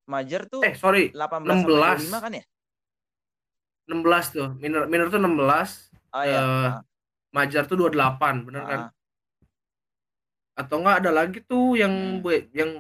Majer 0.06 0.42
tuh 0.46 0.62
eh 0.62 0.74
sorry 0.74 1.14
18 1.14 1.46
16. 1.46 2.10
sampai 2.10 2.10
25 2.10 2.26
kan 2.26 2.32
ya? 2.34 2.44
16 3.88 4.36
tuh 4.36 4.48
minor 4.58 4.84
minor 4.86 5.08
tuh 5.08 5.20
16 5.20 5.94
Oh 6.12 6.24
iya. 6.24 6.36
Eh, 6.36 6.42
Ah, 6.68 6.84
majar 7.32 7.64
tuh 7.64 7.80
28 7.80 8.44
bener 8.44 8.64
kan 8.66 8.80
ah. 8.82 8.92
atau 10.58 10.76
enggak 10.78 10.98
ada 11.00 11.12
lagi 11.14 11.40
tuh 11.42 11.76
yang 11.76 12.20
Hmm. 12.20 12.50
yang 12.52 12.72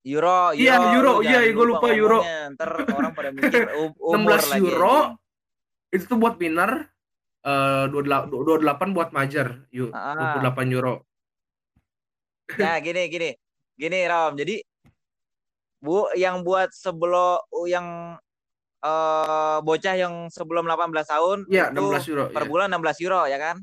Euro, 0.00 0.56
Iya, 0.56 0.80
euro, 0.80 0.88
euro. 0.90 1.12
lu 1.12 1.20
Iya, 1.20 1.44
jangan 1.44 1.52
gua 1.52 1.66
lupa 1.68 1.88
euro. 1.92 2.18
Ntar 2.56 2.70
orang 2.88 3.12
pada 3.12 3.28
mikir 3.30 3.68
umur 4.00 4.16
16 4.40 4.48
lagi. 4.48 4.60
euro. 4.64 4.96
itu 5.90 6.04
tuh 6.06 6.16
buat 6.16 6.38
minor 6.38 6.88
eh 7.40 7.84
28 7.88 8.28
28 8.28 8.92
buat 8.92 9.08
majar 9.10 9.64
yuk 9.70 9.90
Ah. 9.90 10.36
28 10.38 10.70
euro 10.70 11.04
Nah, 12.50 12.82
gini, 12.82 13.06
gini. 13.06 13.30
Gini, 13.78 13.98
Rom. 14.04 14.34
Jadi 14.34 14.58
Bu 15.78 16.10
yang 16.12 16.42
buat 16.42 16.74
sebelum 16.74 17.38
yang 17.64 18.18
eh 18.82 19.58
bocah 19.62 19.94
yang 19.94 20.26
sebelum 20.28 20.66
18 20.66 21.06
tahun 21.06 21.38
Iya, 21.46 21.70
itu 21.70 21.78
16 21.78 22.10
euro. 22.10 22.24
per 22.28 22.42
iya. 22.44 22.50
bulan 22.50 22.68
16 22.68 22.98
euro 23.00 23.22
ya 23.24 23.38
kan? 23.38 23.56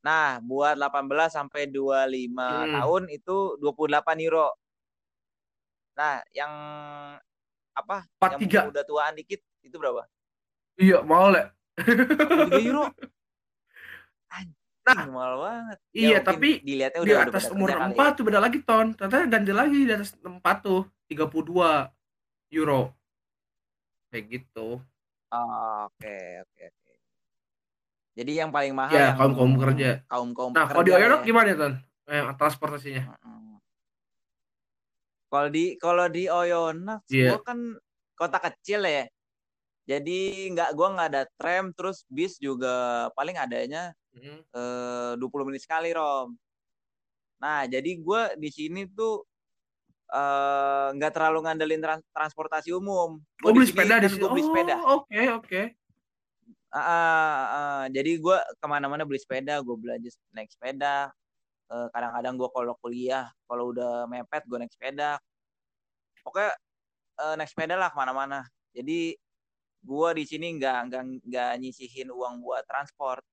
Nah, 0.00 0.40
buat 0.40 0.80
18 0.80 1.28
sampai 1.28 1.68
25 1.68 2.32
Hmm. 2.64 2.72
tahun 2.80 3.02
itu 3.12 3.36
28 3.60 4.16
euro. 4.24 4.48
Nah, 5.94 6.24
yang 6.32 6.52
apa? 7.76 8.08
Yang 8.24 8.40
43. 8.40 8.72
udah 8.72 8.84
tuaan 8.88 9.14
dikit 9.14 9.44
itu 9.60 9.76
berapa? 9.76 10.08
Iya, 10.80 11.04
mahal 11.04 11.36
ya. 11.36 11.44
3 11.84 12.60
euro. 12.60 12.84
Nah, 14.80 15.06
mahal 15.12 15.34
banget. 15.38 15.78
Ya, 15.92 16.00
iya, 16.02 16.18
tapi 16.24 16.48
dilihatnya 16.64 16.98
di 16.98 17.04
udah 17.04 17.16
udah 17.20 17.30
atas 17.30 17.44
pada 17.46 17.54
umur 17.54 17.68
kerja 17.68 17.78
kali 17.84 17.94
4 17.94 18.10
tuh 18.16 18.24
beda 18.26 18.40
lagi 18.40 18.58
ton. 18.64 18.86
Ternyata 18.96 19.16
ganti 19.28 19.52
lagi 19.54 19.78
di 19.86 19.92
atas 19.92 20.10
4 20.18 20.56
tuh 20.64 20.80
32 21.06 21.92
euro. 22.50 22.80
Kayak 24.10 24.24
gitu. 24.26 24.68
Oh, 25.30 25.78
Oke, 25.86 26.16
oke, 26.42 26.62
oke. 26.66 26.92
Jadi 28.18 28.32
yang 28.34 28.50
paling 28.50 28.74
mahal 28.74 28.90
Ya, 28.90 29.06
yang 29.14 29.18
kaum-kaum 29.20 29.50
pekerja. 29.54 29.90
Kaum-kaum 30.10 30.50
Nah, 30.50 30.64
kalau 30.66 30.82
di 30.82 30.90
Oyonok 30.90 31.20
ya. 31.22 31.26
gimana 31.28 31.48
ton? 31.54 31.72
Eh, 32.10 32.22
transportasinya. 32.34 33.02
Kalau 35.30 35.46
di 35.46 35.78
kalau 35.78 36.06
di 36.10 36.26
Oyonnax 36.26 37.06
Iya. 37.06 37.30
gua 37.30 37.38
kan 37.46 37.58
kota 38.18 38.38
kecil 38.42 38.82
ya. 38.82 39.06
Jadi 39.90 40.18
nggak 40.54 40.70
gua 40.78 40.88
nggak 40.94 41.08
ada 41.10 41.22
tram 41.34 41.74
terus 41.74 42.06
bis 42.06 42.38
juga 42.38 42.70
paling 43.18 43.34
adanya 43.34 43.90
Hmm. 44.10 44.42
eh 44.42 45.12
20 45.18 45.46
menit 45.46 45.62
sekali, 45.66 45.90
Rom. 45.90 46.34
Nah, 47.38 47.62
jadi 47.66 47.94
gua 47.98 48.34
di 48.38 48.50
sini 48.50 48.86
tuh 48.86 49.22
eh 50.10 50.88
nggak 50.94 51.10
terlalu 51.14 51.46
ngandelin 51.46 51.82
trans- 51.82 52.06
transportasi 52.10 52.70
umum. 52.74 53.18
Gua 53.42 53.50
Oh, 53.50 53.54
beli 53.54 53.66
sepeda 53.66 53.98
di 53.98 54.06
kan 54.06 54.10
sini. 54.14 54.22
gua 54.22 54.30
beli 54.30 54.44
sepeda. 54.46 54.74
Oh, 54.78 55.02
oke, 55.02 55.22
oke. 55.42 55.62
Ah, 56.70 56.78
ah, 56.78 57.38
ah. 57.50 57.82
jadi 57.90 58.14
gue 58.22 58.38
ke 58.62 58.66
mana-mana 58.70 59.02
beli 59.02 59.18
sepeda, 59.18 59.58
gue 59.58 59.74
belanja 59.74 60.06
naik 60.30 60.54
sepeda. 60.54 61.10
Eh, 61.66 61.88
kadang-kadang 61.90 62.38
gue 62.38 62.46
kalau 62.54 62.74
kuliah, 62.78 63.26
kalau 63.50 63.74
udah 63.74 64.06
mepet 64.06 64.46
gue 64.46 64.54
naik 64.54 64.70
sepeda. 64.70 65.18
Pokoknya 66.22 66.54
eh, 67.18 67.34
naik 67.38 67.50
sepeda 67.50 67.74
lah 67.74 67.90
ke 67.90 67.96
mana-mana. 67.98 68.46
Jadi 68.70 69.18
gue 69.80 70.08
di 70.12 70.24
sini 70.28 70.46
nggak 70.60 70.78
nggak 70.92 71.02
nggak 71.24 71.50
nyisihin 71.60 72.12
uang 72.12 72.44
buat 72.44 72.64
transport. 72.68 73.24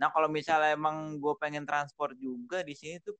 Nah 0.00 0.08
kalau 0.10 0.26
misalnya 0.32 0.74
emang 0.74 1.20
gue 1.20 1.34
pengen 1.38 1.68
transport 1.68 2.16
juga 2.16 2.64
di 2.64 2.72
sini 2.74 2.98
tuh 3.04 3.14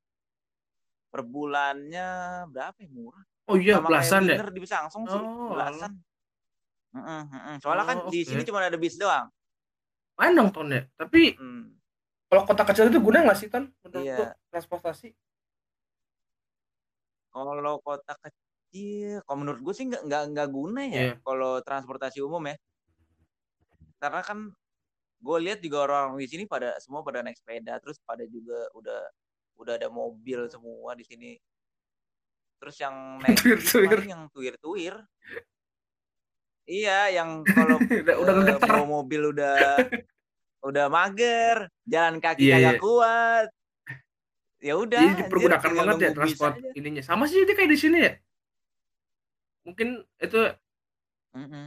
per 1.12 1.22
bulannya 1.22 2.42
berapa 2.50 2.74
ya 2.80 2.90
murah? 2.90 3.22
Oh 3.46 3.54
iya, 3.60 3.78
Sama 3.78 3.88
belasan 3.92 4.26
ya. 4.26 4.40
Winner 4.40 4.50
di 4.50 4.60
Besangsong 4.64 5.04
sih, 5.06 5.20
Oh, 5.20 5.52
belasan. 5.54 5.92
Mm-mm, 6.96 7.22
mm-mm. 7.30 7.56
Soalnya 7.60 7.84
kan 7.86 7.98
Oh, 8.02 8.10
di 8.10 8.24
sini 8.24 8.42
cuma 8.42 8.64
ada 8.64 8.80
bis 8.80 8.96
doang. 8.96 9.28
Main 10.18 10.32
dong 10.34 10.50
ton 10.50 10.72
ya. 10.72 10.82
Tapi 10.96 11.36
Hmm. 11.36 11.74
kalau 12.26 12.42
kota 12.48 12.64
kecil 12.66 12.88
itu 12.90 12.98
guna 12.98 13.22
nggak 13.22 13.38
sih 13.38 13.46
ton? 13.52 13.68
Menurut 13.84 14.02
Iya. 14.02 14.16
lu, 14.16 14.24
transportasi? 14.50 15.08
Kalau 17.34 17.76
kota 17.82 18.14
kecil, 18.22 18.43
kalau 19.22 19.38
menurut 19.38 19.60
gue 19.60 19.70
sih 19.72 19.86
nggak 19.86 20.02
nggak 20.02 20.22
nggak 20.30 20.48
guna 20.50 20.82
ya 20.84 20.90
Iya. 20.90 21.14
kalau 21.22 21.58
transportasi 21.60 22.18
umum 22.18 22.42
ya. 22.44 22.56
Karena 23.96 24.20
kan 24.20 24.38
gue 25.18 25.38
lihat 25.40 25.58
juga 25.58 25.78
orang 25.82 26.18
di 26.18 26.26
sini 26.26 26.44
pada 26.44 26.74
semua 26.78 27.00
pada 27.00 27.22
naik 27.22 27.38
sepeda, 27.38 27.78
terus 27.78 27.96
pada 28.02 28.26
juga 28.26 28.66
udah 28.72 29.00
udah 29.56 29.72
ada 29.78 29.88
mobil 29.88 30.44
semua 30.48 30.92
di 30.92 31.02
sini. 31.02 31.38
Terus 32.58 32.76
yang 32.76 32.94
naik 33.20 33.38
Tuir-tuir. 33.38 34.00
yang 34.04 34.22
tuir-tuir. 34.28 34.94
Iya, 36.64 37.12
yang 37.12 37.44
kalau 37.44 37.76
udah 38.02 38.14
udah 38.18 38.32
eh, 38.32 38.38
ngegeter. 38.40 38.68
bawa 38.70 38.86
mobil 38.90 39.22
udah 39.30 39.56
udah 40.64 40.86
mager, 40.88 41.56
jalan 41.84 42.16
kaki 42.18 42.42
Iya, 42.42 42.56
kagak 42.56 42.72
iya. 42.72 42.80
kuat. 42.80 43.48
Ya 44.64 44.74
udah, 44.74 44.96
Jadi 44.96 45.12
anjir, 45.12 45.20
dipergunakan 45.22 45.70
banget 45.76 45.96
ya 46.00 46.10
transport 46.16 46.54
aja. 46.56 46.68
ininya. 46.72 47.02
Sama 47.04 47.28
sih 47.28 47.44
dia 47.44 47.52
kayak 47.52 47.68
di 47.68 47.76
sini 47.76 47.98
ya. 48.00 48.12
Mungkin 49.64 49.88
itu 50.20 50.38
Mm-mm. 51.34 51.66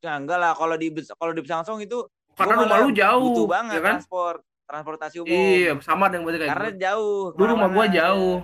Ya 0.00 0.16
enggak 0.16 0.38
lah 0.38 0.52
kalau 0.52 0.76
di 0.76 0.88
kalau 1.14 1.32
di 1.32 1.40
Besangsong 1.40 1.80
itu 1.80 2.04
karena 2.36 2.62
rumah 2.64 2.78
lu 2.80 2.90
jauh, 2.92 3.24
butuh 3.32 3.46
banget 3.48 3.74
ya 3.76 3.80
kan? 3.80 3.96
transport 4.00 4.38
transportasi 4.64 5.16
umum 5.20 5.28
Iya, 5.34 5.72
sama 5.82 6.06
dengan 6.08 6.24
berarti 6.30 6.38
kayak 6.40 6.50
karena 6.54 6.70
gue. 6.70 6.78
jauh 6.80 7.20
Dulu 7.34 7.52
rumah 7.52 7.68
gua 7.68 7.68
ke 7.68 7.74
mana-mana 7.80 7.96
jauh. 7.98 8.36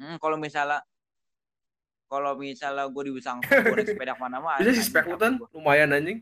Hmm, 0.00 0.16
kalau 0.16 0.36
misalnya 0.40 0.80
kalau 2.10 2.32
misalnya 2.34 2.84
gue 2.90 3.02
di 3.06 3.12
Besangsong 3.14 3.50
gue 3.62 3.76
naik 3.76 3.86
sepeda 3.86 4.12
ke 4.14 4.20
mana-mana 4.20 4.58
Bisa 4.58 4.70
sih 4.72 4.82
anjing, 4.82 4.90
spek 4.90 5.04
lu 5.06 5.14
capek 5.14 5.30
gua. 5.38 5.48
lumayan 5.54 5.88
anjing. 5.94 6.18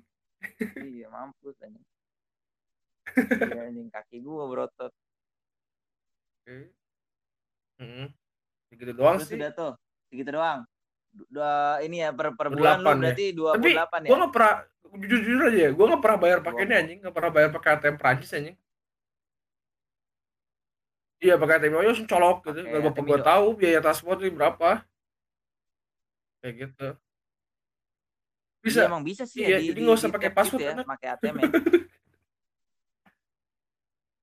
iya 0.79 1.07
mampus 1.09 1.57
anjing 1.65 1.85
Iya, 3.49 3.61
anjing 3.69 3.89
kaki 3.89 4.17
gue 4.21 4.45
berotot 4.47 4.93
Oke. 6.39 6.57
Heeh. 7.79 8.09
Gitu 8.69 8.93
doang 8.93 9.17
terus 9.17 9.33
sih. 9.33 9.41
tuh 9.55 9.73
segitu 10.09 10.31
doang. 10.31 10.61
Dua 11.27 11.83
ini 11.83 11.99
ya 11.99 12.15
per, 12.15 12.39
per 12.39 12.55
bulan 12.55 12.79
lu 12.79 12.87
28 12.87 12.95
ya. 12.95 13.01
berarti 13.03 13.27
28 13.35 13.59
Tapi 13.59 13.71
ya. 13.75 13.83
gue 14.07 14.17
nggak 14.23 14.33
pernah 14.33 14.55
jujur 14.89 15.19
jujur 15.21 15.43
aja 15.51 15.59
ya, 15.59 15.71
gue 15.75 15.85
nggak 15.91 16.03
pernah 16.03 16.19
bayar 16.23 16.39
pakai 16.41 16.63
ini 16.65 16.75
anjing, 16.79 16.99
nggak 17.03 17.15
pernah 17.19 17.31
bayar 17.35 17.49
pakai 17.53 17.71
ATM 17.77 17.97
Prancis 17.99 18.31
anjing. 18.33 18.57
Iya 21.19 21.35
pakai 21.35 21.55
ATM 21.59 21.75
langsung 21.83 22.07
colok 22.09 22.39
gitu. 22.47 22.61
Bapak 22.63 22.91
ATM 22.95 23.07
gue 23.11 23.19
tahu 23.27 23.47
biaya 23.59 23.79
transport 23.83 24.19
ini 24.23 24.31
berapa. 24.31 24.71
Kayak 26.39 26.55
gitu. 26.63 26.89
Bisa. 28.63 28.87
Iya, 28.87 28.91
emang 28.91 29.03
bisa 29.07 29.23
sih 29.27 29.43
Iya, 29.43 29.49
ya, 29.49 29.59
di, 29.59 29.67
jadi 29.71 29.79
di- 29.79 29.85
nggak 29.87 29.99
usah 29.99 30.11
pakai 30.11 30.31
password, 30.31 30.61
ya, 30.63 30.73
pakai 30.87 31.09
ATM 31.19 31.37
ya. 31.43 31.51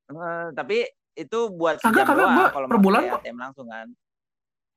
Eh, 0.05 0.47
tapi 0.53 0.85
itu 1.17 1.39
buat 1.49 1.81
Kagak, 1.81 2.05
kagak, 2.05 2.27
gua 2.37 2.45
kalau 2.53 2.67
per 2.69 2.77
bulan 2.77 3.01
kok. 3.09 3.19
ATM 3.25 3.37
langsung 3.41 3.67
kan. 3.73 3.87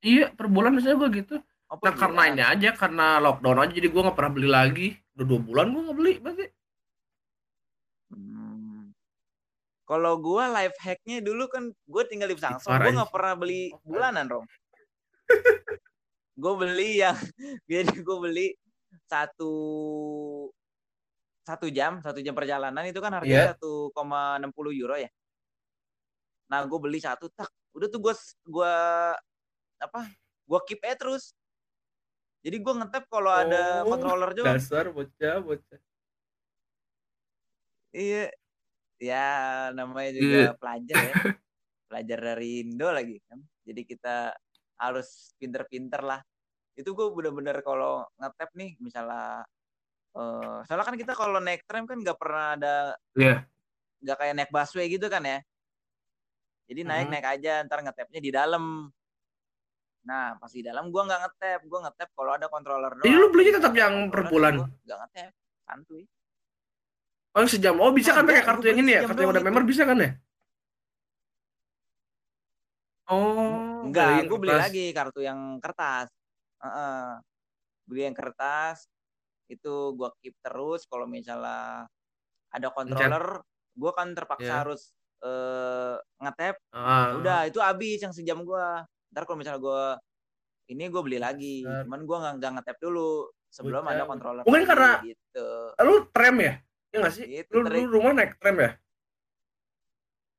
Iya 0.00 0.30
per 0.32 0.46
bulan 0.48 0.72
biasanya 0.72 0.96
gue 0.96 1.08
gitu. 1.20 1.36
Per 1.68 1.84
Nah 1.84 1.94
karena 2.00 2.22
ini 2.32 2.40
aja 2.40 2.70
karena 2.72 3.20
lockdown 3.20 3.60
aja 3.60 3.72
jadi 3.76 3.88
gue 3.92 4.00
nggak 4.00 4.16
pernah 4.16 4.32
beli 4.32 4.48
lagi. 4.48 4.88
Udah 5.12 5.26
dua 5.28 5.40
bulan 5.44 5.66
gue 5.68 5.82
nggak 5.84 5.98
beli 6.00 6.14
berarti. 6.16 6.46
Hmm. 8.08 8.96
Kalau 9.84 10.20
gua 10.20 10.48
life 10.52 10.76
hacknya 10.80 11.20
dulu 11.20 11.44
kan 11.48 11.68
gue 11.72 12.02
tinggal 12.08 12.28
di 12.28 12.36
Samsung, 12.40 12.72
gue 12.72 12.92
nggak 12.92 13.12
pernah 13.12 13.34
beli 13.36 13.72
bulanan, 13.84 14.28
Rom. 14.28 14.44
gue 16.38 16.52
beli 16.56 17.02
yang 17.04 17.16
jadi 17.72 17.92
gue 18.00 18.16
beli 18.16 18.46
satu 19.10 19.52
satu 21.44 21.66
jam 21.72 22.00
satu 22.04 22.20
jam 22.20 22.36
perjalanan 22.36 22.84
itu 22.84 23.00
kan 23.00 23.12
harganya 23.16 23.52
Iya. 23.52 23.60
1,60 23.60 24.80
euro 24.80 24.96
ya. 24.96 25.10
Nah 26.48 26.64
gue 26.64 26.78
beli 26.80 27.00
satu 27.00 27.28
tak 27.32 27.48
udah 27.76 27.88
tuh 27.92 28.00
gue 28.00 28.14
gua 28.48 28.72
apa 29.80 30.00
gue 30.48 30.60
keep 30.64 30.80
aja 30.84 30.96
terus. 30.96 31.32
Jadi 32.38 32.56
gue 32.62 32.74
ngetap 32.78 33.04
kalau 33.10 33.32
ada 33.34 33.82
Oh, 33.82 33.90
controller 33.90 34.30
juga. 34.32 34.54
Dasar 34.54 34.88
bocah 34.88 35.36
bocah. 35.42 35.80
Iya. 37.90 38.30
Ya 38.98 39.26
namanya 39.74 40.10
juga 40.14 40.38
Iya. 40.38 40.50
pelajar 40.58 40.98
ya. 41.02 41.14
Pelajar 41.88 42.18
dari 42.34 42.50
Indo 42.62 42.88
lagi 42.90 43.16
kan. 43.26 43.38
Jadi 43.64 43.80
kita 43.84 44.34
harus 44.78 45.34
pinter-pinter 45.38 46.02
lah. 46.02 46.20
Itu 46.78 46.94
gue 46.94 47.10
bener-bener 47.10 47.58
kalau 47.62 48.06
ngetap 48.16 48.50
nih 48.54 48.78
misalnya 48.78 49.42
eh 50.18 50.58
soalnya 50.66 50.86
kan 50.88 50.96
kita 50.98 51.12
kalau 51.14 51.38
naik 51.38 51.62
tram 51.68 51.84
kan 51.86 52.00
nggak 52.00 52.18
pernah 52.18 52.56
ada 52.58 52.74
Iya. 53.14 53.44
nggak 54.02 54.16
kayak 54.18 54.34
naik 54.34 54.50
busway 54.50 54.86
gitu 54.86 55.06
kan 55.10 55.22
ya. 55.22 55.38
Jadi 56.68 56.80
naik 56.86 57.06
Mhm. 57.08 57.12
naik 57.12 57.26
aja 57.38 57.52
ntar 57.66 57.82
ngetapnya 57.82 58.20
di 58.22 58.30
dalam. 58.30 58.88
Nah 60.08 60.40
pas 60.40 60.48
di 60.48 60.64
dalam 60.64 60.88
gua 60.88 61.04
nggak 61.04 61.20
ngetap, 61.20 61.60
gua 61.68 61.78
ngetap 61.84 62.08
kalau 62.16 62.32
ada 62.32 62.48
controller 62.48 62.96
doang. 62.96 63.04
Jadi 63.04 63.16
lu 63.20 63.28
belinya 63.28 63.60
tetap 63.60 63.74
yang 63.76 64.08
per 64.08 64.24
bulan? 64.32 64.54
Nggak 64.88 64.98
ngetap, 65.04 65.32
santuy. 65.68 66.02
Oh 67.36 67.44
yang 67.44 67.50
sejam. 67.52 67.74
Oh 67.76 67.92
bisa 67.92 68.16
kan 68.16 68.24
Ada, 68.24 68.32
pakai 68.32 68.44
kartu 68.48 68.64
yang 68.72 68.78
ini 68.80 68.90
ya? 68.96 69.00
Kartu 69.04 69.20
yang 69.20 69.32
udah 69.36 69.44
member 69.44 69.64
bisa 69.68 69.84
kan 69.84 70.00
ya? 70.00 70.10
Oh. 73.08 73.84
Enggak, 73.88 74.28
gue 74.28 74.38
beli 74.40 74.52
lagi 74.52 74.84
kartu 74.96 75.20
yang 75.24 75.60
kertas. 75.60 76.08
Heeh. 76.64 77.20
Beli 77.88 78.00
yang 78.08 78.16
kertas 78.16 78.88
itu 79.48 79.96
gua 79.96 80.12
keep 80.20 80.36
terus 80.44 80.84
kalau 80.84 81.08
misalnya 81.08 81.88
ada 82.52 82.68
controller, 82.72 83.40
gua 83.76 83.92
kan 83.96 84.12
terpaksa 84.12 84.44
Iya. 84.44 84.56
harus 84.64 84.92
eh 85.20 85.96
ngetap. 86.20 86.56
Ah. 86.72 87.16
Udah 87.16 87.44
itu 87.44 87.60
habis 87.60 88.00
yang 88.00 88.12
sejam 88.16 88.40
gua. 88.44 88.88
Ntar 89.08 89.22
kalau 89.24 89.38
misalnya 89.38 89.58
gua 89.58 89.82
ini 90.68 90.84
gue 90.84 91.02
beli 91.02 91.16
lagi. 91.16 91.64
Cuman 91.64 92.04
gua 92.04 92.16
nggak 92.20 92.34
nggak 92.38 92.52
ngetap 92.60 92.76
dulu 92.78 93.26
sebelum 93.48 93.82
ada 93.82 94.04
controller. 94.04 94.42
Mungkin 94.44 94.64
karena- 94.64 95.00
gitu. 95.00 95.48
Lu 95.80 95.94
tram 96.08 96.36
ya? 96.38 96.54
Iya 96.88 96.96
nggak 97.00 97.14
sih? 97.14 97.24
Itu 97.26 97.52
Lu, 97.52 97.60
trik. 97.64 97.76
lu 97.78 97.88
rumah 97.90 98.12
naik 98.14 98.36
tram 98.36 98.56
ya? 98.56 98.70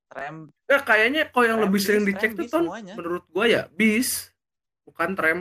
Tram 0.09 0.35
Nah, 0.49 0.81
kayaknya 0.81 1.21
kalau 1.27 1.45
yang 1.45 1.57
Tram, 1.57 1.65
lebih 1.69 1.81
sering 1.81 2.01
bis, 2.01 2.09
dicek 2.13 2.29
tram, 2.29 2.39
tuh 2.39 2.45
ton 2.47 2.63
semuanya. 2.65 2.93
menurut 2.93 3.23
gua 3.29 3.45
ya 3.45 3.61
bis 3.71 4.29
bukan 4.85 5.13
tram. 5.13 5.39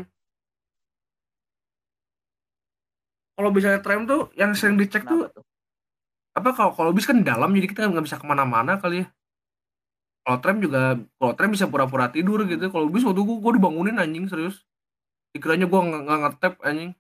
Kalau 3.33 3.51
misalnya 3.55 3.81
tram 3.81 4.03
tuh 4.03 4.29
yang 4.35 4.51
sering 4.53 4.77
dicek 4.77 5.05
tuh 5.05 5.25
kenapa 5.25 5.37
tuh? 5.37 5.45
apa 6.35 6.49
kalau 6.55 6.73
kalau 6.73 6.91
bis 6.93 7.03
kan 7.03 7.19
dalam 7.21 7.51
jadi 7.51 7.67
kita 7.67 7.87
nggak 7.87 8.05
bisa 8.05 8.17
ke 8.17 8.27
mana-mana 8.27 8.77
kali 8.79 9.03
ya. 9.03 9.07
Kalau 10.29 10.45
tram 10.45 10.61
juga 10.61 11.01
kalau 11.17 11.33
tram 11.33 11.49
bisa 11.49 11.65
pura-pura 11.73 12.13
tidur 12.13 12.45
gitu. 12.45 12.69
Kalau 12.69 12.93
bis 12.93 13.01
waktu 13.01 13.25
gua, 13.25 13.41
gua 13.41 13.53
dibangunin 13.57 13.97
anjing 13.97 14.29
serius. 14.29 14.61
Dikiranya 15.33 15.65
gua 15.65 15.89
nggak 15.89 16.21
ngetep 16.21 16.55
anjing. 16.61 16.93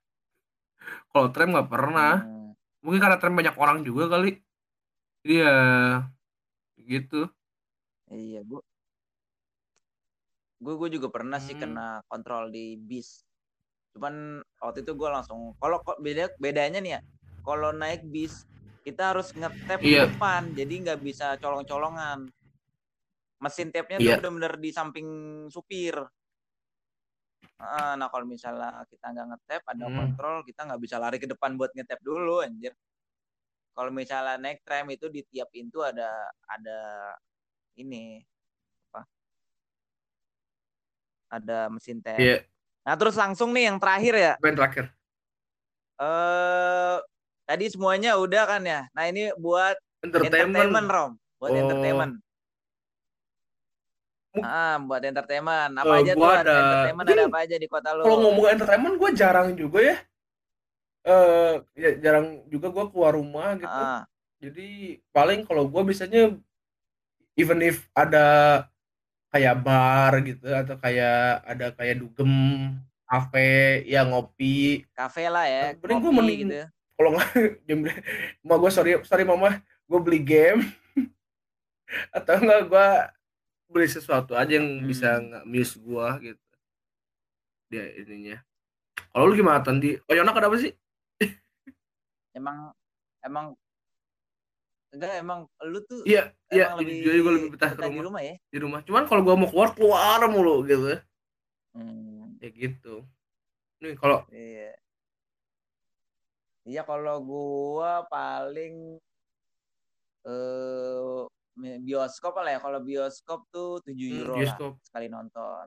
Kalau 1.12 1.28
tram 1.28 1.52
nggak 1.52 1.68
pernah. 1.68 2.24
Hmm. 2.24 2.56
Mungkin 2.80 3.00
karena 3.04 3.20
tram 3.20 3.36
banyak 3.36 3.52
orang 3.60 3.84
juga 3.84 4.08
kali. 4.08 4.40
Iya 5.28 5.52
gitu. 6.80 7.28
Iya, 8.08 8.40
gua 8.48 8.64
gue 10.58 10.74
gue 10.74 10.90
juga 10.98 11.12
pernah 11.12 11.36
sih 11.38 11.52
Hmm. 11.52 11.76
kena 11.76 12.00
kontrol 12.08 12.48
di 12.48 12.80
bis. 12.80 13.28
Cuman 13.92 14.40
waktu 14.58 14.82
itu 14.88 14.96
gue 14.96 15.08
langsung 15.12 15.52
kalau 15.60 15.84
kok 15.84 16.00
beda 16.00 16.32
bedanya 16.40 16.80
nih 16.80 16.92
ya. 16.96 17.00
Kalau 17.44 17.76
naik 17.76 18.08
bis 18.08 18.48
kita 18.88 19.12
harus 19.12 19.36
ngetap 19.36 19.84
di 19.84 19.92
Iya. 19.92 20.08
depan, 20.08 20.56
jadi 20.56 20.74
nggak 20.80 21.00
bisa 21.04 21.36
colong-colongan. 21.44 22.32
Mesin 23.38 23.70
tapnya 23.70 24.02
Iya. 24.02 24.18
tuh 24.18 24.30
bener-bener 24.34 24.54
di 24.58 24.70
samping 24.74 25.08
supir. 25.48 25.94
Ah, 27.58 27.94
Nah 27.94 28.10
kalau 28.10 28.26
misalnya 28.26 28.82
kita 28.86 29.14
nggak 29.14 29.26
ngetap 29.30 29.62
ada 29.66 29.84
Hmm. 29.86 29.94
kontrol 29.96 30.36
kita 30.42 30.66
nggak 30.66 30.80
bisa 30.82 30.96
lari 30.98 31.18
ke 31.18 31.26
depan 31.26 31.54
buat 31.54 31.70
ngetap 31.70 32.02
dulu 32.02 32.42
anjir. 32.42 32.74
Kalau 33.74 33.94
misalnya 33.94 34.42
naik 34.42 34.66
tram 34.66 34.90
itu 34.90 35.06
di 35.06 35.22
tiap 35.22 35.54
pintu 35.54 35.86
ada 35.86 36.10
ada 36.50 36.78
ini 37.78 38.18
apa? 38.90 39.06
Ada 41.30 41.70
mesin 41.70 42.02
tap. 42.02 42.18
Iya. 42.18 42.42
Nah 42.82 42.94
terus 42.98 43.14
langsung 43.14 43.54
nih 43.54 43.70
yang 43.70 43.78
terakhir 43.78 44.14
ya. 44.18 44.32
Yang 44.42 44.56
terakhir? 44.58 44.84
Eh 45.98 46.96
tadi 47.46 47.64
semuanya 47.70 48.18
udah 48.18 48.42
kan 48.50 48.62
ya. 48.66 48.90
Nah 48.94 49.04
ini 49.06 49.30
buat 49.38 49.78
Entertainment. 50.02 50.58
entertainment 50.58 50.88
Rom, 50.90 51.12
buat 51.38 51.50
Oh. 51.54 51.58
entertainment. 51.58 52.12
Ah, 54.36 54.76
buat 54.78 55.00
entertainment. 55.00 55.72
Apa 55.74 55.94
Eh, 55.94 56.00
aja 56.00 56.12
tuh 56.12 56.26
ada 56.26 56.52
entertainment 56.54 57.06
mungkin 57.06 57.18
ada 57.18 57.24
apa 57.26 57.38
aja 57.42 57.56
di 57.56 57.66
kota 57.66 57.88
lu? 57.90 58.02
Kalau 58.02 58.18
ngomong 58.20 58.46
entertainment 58.48 58.94
gue 58.94 59.10
jarang 59.12 59.48
juga 59.52 59.78
ya. 59.80 59.96
Eh 61.02 61.52
ya, 61.74 61.90
jarang 61.98 62.26
juga 62.46 62.68
gua 62.68 62.84
keluar 62.86 63.14
rumah 63.14 63.56
gitu. 63.56 63.70
Ah, 63.70 64.04
Jadi 64.38 64.68
paling 65.08 65.42
kalau 65.42 65.64
gua 65.64 65.82
biasanya 65.82 66.36
even 67.34 67.58
if 67.60 67.88
ada 67.92 68.26
kayak 69.28 69.56
bar 69.58 70.12
gitu 70.20 70.46
atau 70.46 70.76
kayak 70.76 71.18
ada 71.44 71.66
kayak 71.72 71.96
dugem 71.98 72.28
kafe 73.04 73.48
ya 73.84 74.04
ngopi 74.04 74.84
kafe 74.90 75.28
lah 75.28 75.44
ya, 75.44 75.72
penting 75.74 75.96
gua 75.98 76.10
kopi 76.10 76.16
mending- 76.18 76.40
gitu. 76.44 76.54
ya. 76.56 76.66
kalau 76.92 77.10
nggak 77.12 77.28
mama 78.44 78.56
gue 78.58 78.70
sorry 78.70 78.92
sorry 79.02 79.22
mama 79.22 79.60
gue 79.86 80.00
beli 80.02 80.18
game 80.18 80.60
atau 82.16 82.36
enggak 82.36 82.62
gue 82.66 82.88
beli 83.68 83.86
sesuatu 83.86 84.32
aja 84.32 84.56
yang 84.56 84.80
Hmm. 84.80 84.88
bisa 84.88 85.08
nggak 85.20 85.44
miss 85.44 85.76
gue 85.76 86.08
gitu. 86.24 86.44
Dia 87.68 87.84
ininya. 88.00 88.36
Kalau 89.12 89.24
lu 89.28 89.36
gimana 89.36 89.60
tadi 89.60 89.94
oh 90.00 90.14
Yona 90.16 90.32
kenapa 90.32 90.56
sih? 90.56 90.72
Emang 92.32 92.72
emang 93.20 93.52
enggak 94.88 95.20
emang 95.20 95.44
lu 95.68 95.84
tuh 95.84 96.00
iya 96.08 96.32
iya 96.48 96.72
lebih 96.72 97.04
jadi 97.04 97.18
gue 97.20 97.32
lebih 97.36 97.50
betah 97.52 97.70
ke 97.72 97.76
betah 97.76 97.88
di 97.88 97.92
rumah. 97.92 98.04
rumah 98.08 98.22
ya. 98.24 98.34
di 98.48 98.58
rumah. 98.58 98.80
Cuman 98.88 99.04
kalau 99.04 99.20
gue 99.20 99.34
mau 99.36 99.48
keluar 99.52 99.68
keluar 99.76 100.20
mulu 100.32 100.64
gitu. 100.64 100.96
Hmm, 101.76 102.40
ya 102.40 102.48
gitu. 102.48 103.04
Nih 103.84 103.94
kalau 104.00 104.24
iya. 104.32 104.72
Iya 106.68 106.84
kalau 106.84 107.16
gua 107.24 108.04
paling 108.12 109.00
eh 110.28 111.20
bioskop 111.60 112.32
lah 112.40 112.52
ya. 112.56 112.60
Kalau 112.62 112.80
bioskop 112.82 113.40
tuh 113.54 113.82
7 113.84 114.08
Hmm, 114.08 114.24
euro 114.24 114.34
bioskop. 114.38 114.72
lah 114.72 114.84
sekali 114.86 115.06
nonton. 115.10 115.66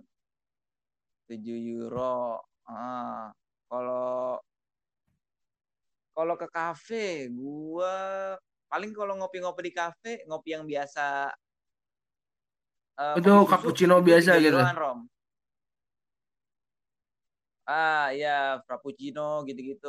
7 1.29 1.57
euro. 1.57 2.41
Ah, 2.69 3.29
kalau 3.69 4.39
kalau 6.15 6.35
ke 6.35 6.47
kafe 6.51 7.31
gua 7.31 7.93
paling 8.71 8.91
kalau 8.95 9.15
ngopi-ngopi 9.19 9.61
di 9.67 9.73
kafe, 9.75 10.11
ngopi 10.27 10.49
yang 10.55 10.63
biasa 10.67 11.31
eh, 12.99 13.17
Itu 13.19 13.31
susu, 13.33 13.49
cappuccino 13.49 13.95
biasa 14.03 14.31
3 14.35 14.43
gitu? 14.43 14.59
Rom. 14.79 14.99
Ah, 17.69 18.09
ya 18.11 18.57
frappuccino 18.65 19.45
gitu-gitu 19.47 19.87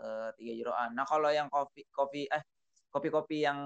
eh 0.00 0.28
3 0.36 0.52
euroan. 0.56 0.88
Nah, 0.96 1.04
kalau 1.04 1.28
yang 1.28 1.48
kopi 1.52 1.84
kopi 1.92 2.24
eh 2.32 2.42
kopi-kopi 2.88 3.44
yang 3.46 3.60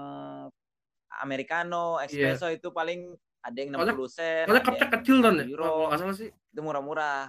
americano, 1.19 1.99
espresso 1.99 2.47
itu 2.49 2.69
paling 2.69 3.13
ada 3.41 3.55
yang 3.55 3.69
Soalnya- 3.71 3.93
60 3.93 4.09
sen, 4.09 4.45
soalnya 4.49 4.63
cupnya 4.63 4.87
kecil 4.91 5.17
kan 5.21 5.33
ya 5.33 5.43
1 5.45 5.53
kalau 5.53 5.77
euro. 5.85 5.95
salah 5.95 6.15
sih 6.15 6.29
Itu 6.31 6.59
murah-murah. 6.59 7.21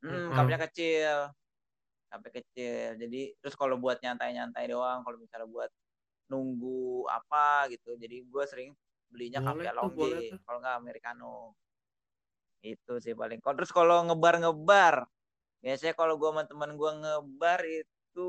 Hmm, 0.00 0.10
Heeh. 0.10 0.34
cupnya 0.34 0.58
kecil. 0.68 1.16
Cupnya 2.06 2.30
kecil. 2.34 2.86
Jadi 2.96 3.20
terus 3.38 3.54
kalau 3.54 3.76
buat 3.76 3.98
nyantai-nyantai 3.98 4.64
doang, 4.66 5.00
kalau 5.00 5.16
misalnya 5.16 5.46
buat 5.46 5.70
nunggu 6.26 7.06
apa 7.06 7.68
gitu. 7.68 7.94
Jadi 7.94 8.22
gue 8.22 8.44
sering 8.44 8.70
belinya 9.08 9.42
Longge, 9.42 10.30
tuh. 10.30 10.38
kalau 10.44 10.58
nggak 10.58 10.76
americano. 10.76 11.54
Itu 12.60 12.98
sih 12.98 13.14
paling. 13.14 13.40
Kalau 13.40 13.54
terus 13.56 13.70
kalau 13.70 14.04
ngebar-ngebar, 14.04 15.06
biasanya 15.58 15.94
kalau 15.94 16.14
gue 16.16 16.28
sama 16.28 16.44
teman 16.44 16.74
gue 16.74 16.90
ngebar 16.96 17.60
itu 17.64 18.28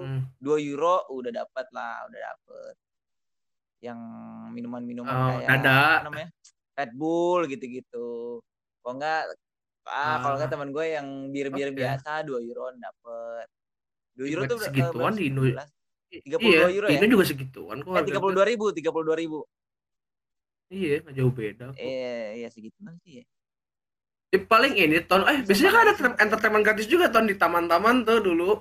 Hmm. 0.00 0.24
2 0.38 0.56
euro 0.58 1.04
udah 1.10 1.30
dapat 1.36 1.66
lah, 1.70 2.08
udah 2.08 2.20
dapet. 2.24 2.74
Yang 3.78 4.00
minuman-minuman 4.54 5.14
Oh, 5.14 5.28
kayak 5.38 5.48
apa 5.62 6.04
namanya? 6.06 6.28
Red 6.78 6.92
Bull 6.98 7.40
gitu-gitu. 7.46 8.42
Kalau 8.82 8.92
enggak 8.98 9.22
ah, 9.86 10.16
kalau 10.22 10.34
enggak 10.38 10.50
Ah, 10.50 10.52
teman 10.54 10.70
gue 10.74 10.86
yang 10.94 11.06
bir-bir 11.30 11.68
oke. 11.70 11.78
biasa 11.78 12.10
2 12.26 12.38
euro 12.42 12.70
dapet. 12.74 13.46
2 14.18 14.26
Ih, 14.26 14.32
euro 14.34 14.42
tuh 14.50 14.58
eh, 14.58 14.66
segituan 14.66 15.12
di? 15.14 15.30
Indo. 15.30 15.42
19? 15.46 15.68
I- 16.08 16.22
32 16.24 16.40
Iya, 16.40 16.60
euro 16.74 16.86
di 16.88 16.94
ya? 16.94 16.98
Indo 16.98 17.06
juga 17.12 17.24
segituan 17.28 17.76
kok 17.84 17.90
Eh 17.90 17.96
harganya. 18.02 18.18
32 18.18 18.44
ribu, 18.50 18.64
32 18.74 19.14
ribu. 19.18 19.38
Iya, 20.68 20.94
nggak 21.00 21.14
jauh 21.16 21.32
beda 21.32 21.64
kok. 21.72 21.80
Eh, 21.80 22.44
ya 22.44 22.48
segituan 22.52 22.94
sih 23.06 23.22
ya. 23.22 23.24
Eh, 24.28 24.42
paling 24.44 24.76
ini 24.76 25.00
ton, 25.08 25.24
eh 25.24 25.40
biasanya 25.40 25.70
kan 25.72 25.80
ada 25.88 25.92
entertainment 26.20 26.60
gratis 26.60 26.84
juga 26.84 27.08
ton 27.08 27.24
di 27.24 27.32
taman-taman 27.32 28.04
tuh 28.04 28.20
dulu. 28.20 28.60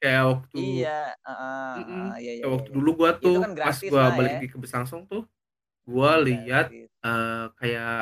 Kayak 0.00 0.22
waktu 0.32 0.58
Iya, 0.64 0.98
heeh, 1.28 1.72
Mm-mm. 1.76 2.00
heeh, 2.00 2.12
iya 2.24 2.32
iya 2.32 2.32
kayak 2.40 2.48
iya. 2.48 2.54
waktu 2.56 2.68
iya. 2.72 2.76
dulu 2.76 2.90
gua 2.96 3.10
Itu 3.12 3.20
tuh 3.24 3.36
kan 3.44 3.50
pas 3.52 3.56
gratis 3.58 3.90
gua 3.92 4.00
lah 4.00 4.12
balik 4.16 4.32
ya. 4.32 4.40
di 4.40 4.48
Kebesangsong 4.48 5.02
tuh 5.12 5.22
gua 5.84 6.10
Iya, 6.16 6.24
lihat 6.24 6.66
gratis. 6.72 6.88
eh, 7.04 7.44
kayak 7.60 7.96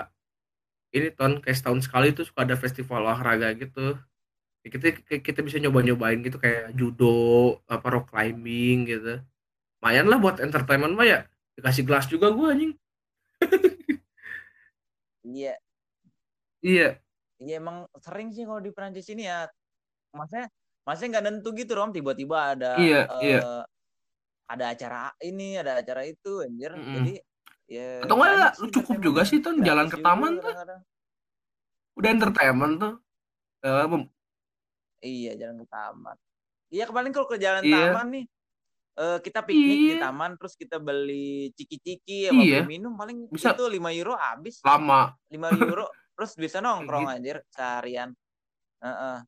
ini 0.96 1.08
ton 1.12 1.32
kayak 1.42 1.56
setahun 1.58 1.80
sekali 1.84 2.08
tuh 2.16 2.24
suka 2.24 2.40
ada 2.46 2.56
festival 2.56 3.02
olahraga 3.04 3.48
gitu. 3.58 3.98
Ya, 4.64 4.68
kita 4.74 4.86
kita 5.22 5.40
bisa 5.46 5.58
nyoba-nyobain 5.62 6.18
gitu 6.22 6.38
kayak 6.38 6.74
judo, 6.78 7.58
apa 7.66 7.86
rock 7.94 8.14
climbing 8.14 8.86
gitu. 8.88 9.20
Lumayan 9.82 10.06
lah 10.10 10.18
buat 10.22 10.38
entertainment 10.42 10.94
mah 10.94 11.06
ya. 11.06 11.20
Dikasih 11.58 11.82
gelas 11.86 12.06
juga 12.06 12.30
gua 12.30 12.54
anjing. 12.54 12.74
Iya, 15.26 15.54
Iya, 16.58 16.98
iya 17.38 17.54
emang 17.62 17.86
sering 18.02 18.34
sih 18.34 18.42
kalau 18.42 18.58
di 18.58 18.70
Prancis 18.74 19.06
ini 19.14 19.30
ya. 19.30 19.46
Maksudnya, 20.10 20.50
maksudnya 20.88 21.20
nggak 21.20 21.24
nentu 21.28 21.52
gitu 21.52 21.76
Rom. 21.76 21.92
Tiba-tiba 21.92 22.56
ada 22.56 22.80
iya, 22.80 23.04
iya. 23.20 23.40
eh, 23.44 23.62
ada 24.48 24.64
acara 24.72 25.12
ini, 25.20 25.60
ada 25.60 25.84
acara 25.84 26.08
itu, 26.08 26.40
anjir. 26.40 26.72
Mm-mm. 26.72 26.94
Jadi 26.96 27.14
ya 27.68 28.00
Atau 28.00 28.16
enggak 28.16 28.56
sih 28.56 28.72
cukup 28.72 28.96
juga 29.04 29.20
sih 29.28 29.44
ton 29.44 29.60
jalan 29.60 29.92
ke 29.92 30.00
taman 30.00 30.40
tuh 30.40 30.56
udah 31.98 32.10
entertainment 32.14 32.74
tuh. 32.80 32.94
Mem- 33.60 34.08
Iya, 34.98 35.38
jalan 35.38 35.62
ke 35.62 35.66
taman. 35.70 36.16
Iya, 36.74 36.84
paling 36.90 37.12
kalau 37.14 37.28
ke 37.30 37.38
jalan 37.38 37.62
iya, 37.62 37.94
taman 37.94 38.06
nih, 38.18 38.24
eh, 38.98 39.18
kita 39.22 39.40
piknik 39.46 39.78
di 39.78 39.94
iya, 39.94 40.02
taman, 40.02 40.34
terus 40.34 40.54
kita 40.58 40.76
beli 40.82 41.54
ciki-ciki 41.54 42.28
sama 42.28 42.42
iya. 42.42 42.66
minum, 42.66 42.98
paling 42.98 43.30
Bisa 43.30 43.54
itu 43.54 43.66
5 43.70 43.90
euro 43.94 44.18
habis. 44.18 44.58
lama 44.66 45.14
5 45.30 45.48
euro, 45.54 45.86
terus 46.18 46.34
bisa 46.34 46.58
nongkrong 46.58 47.06
gitu. 47.06 47.14
anjir 47.14 47.36
seharian. 47.54 48.10
Heeh, 48.82 49.18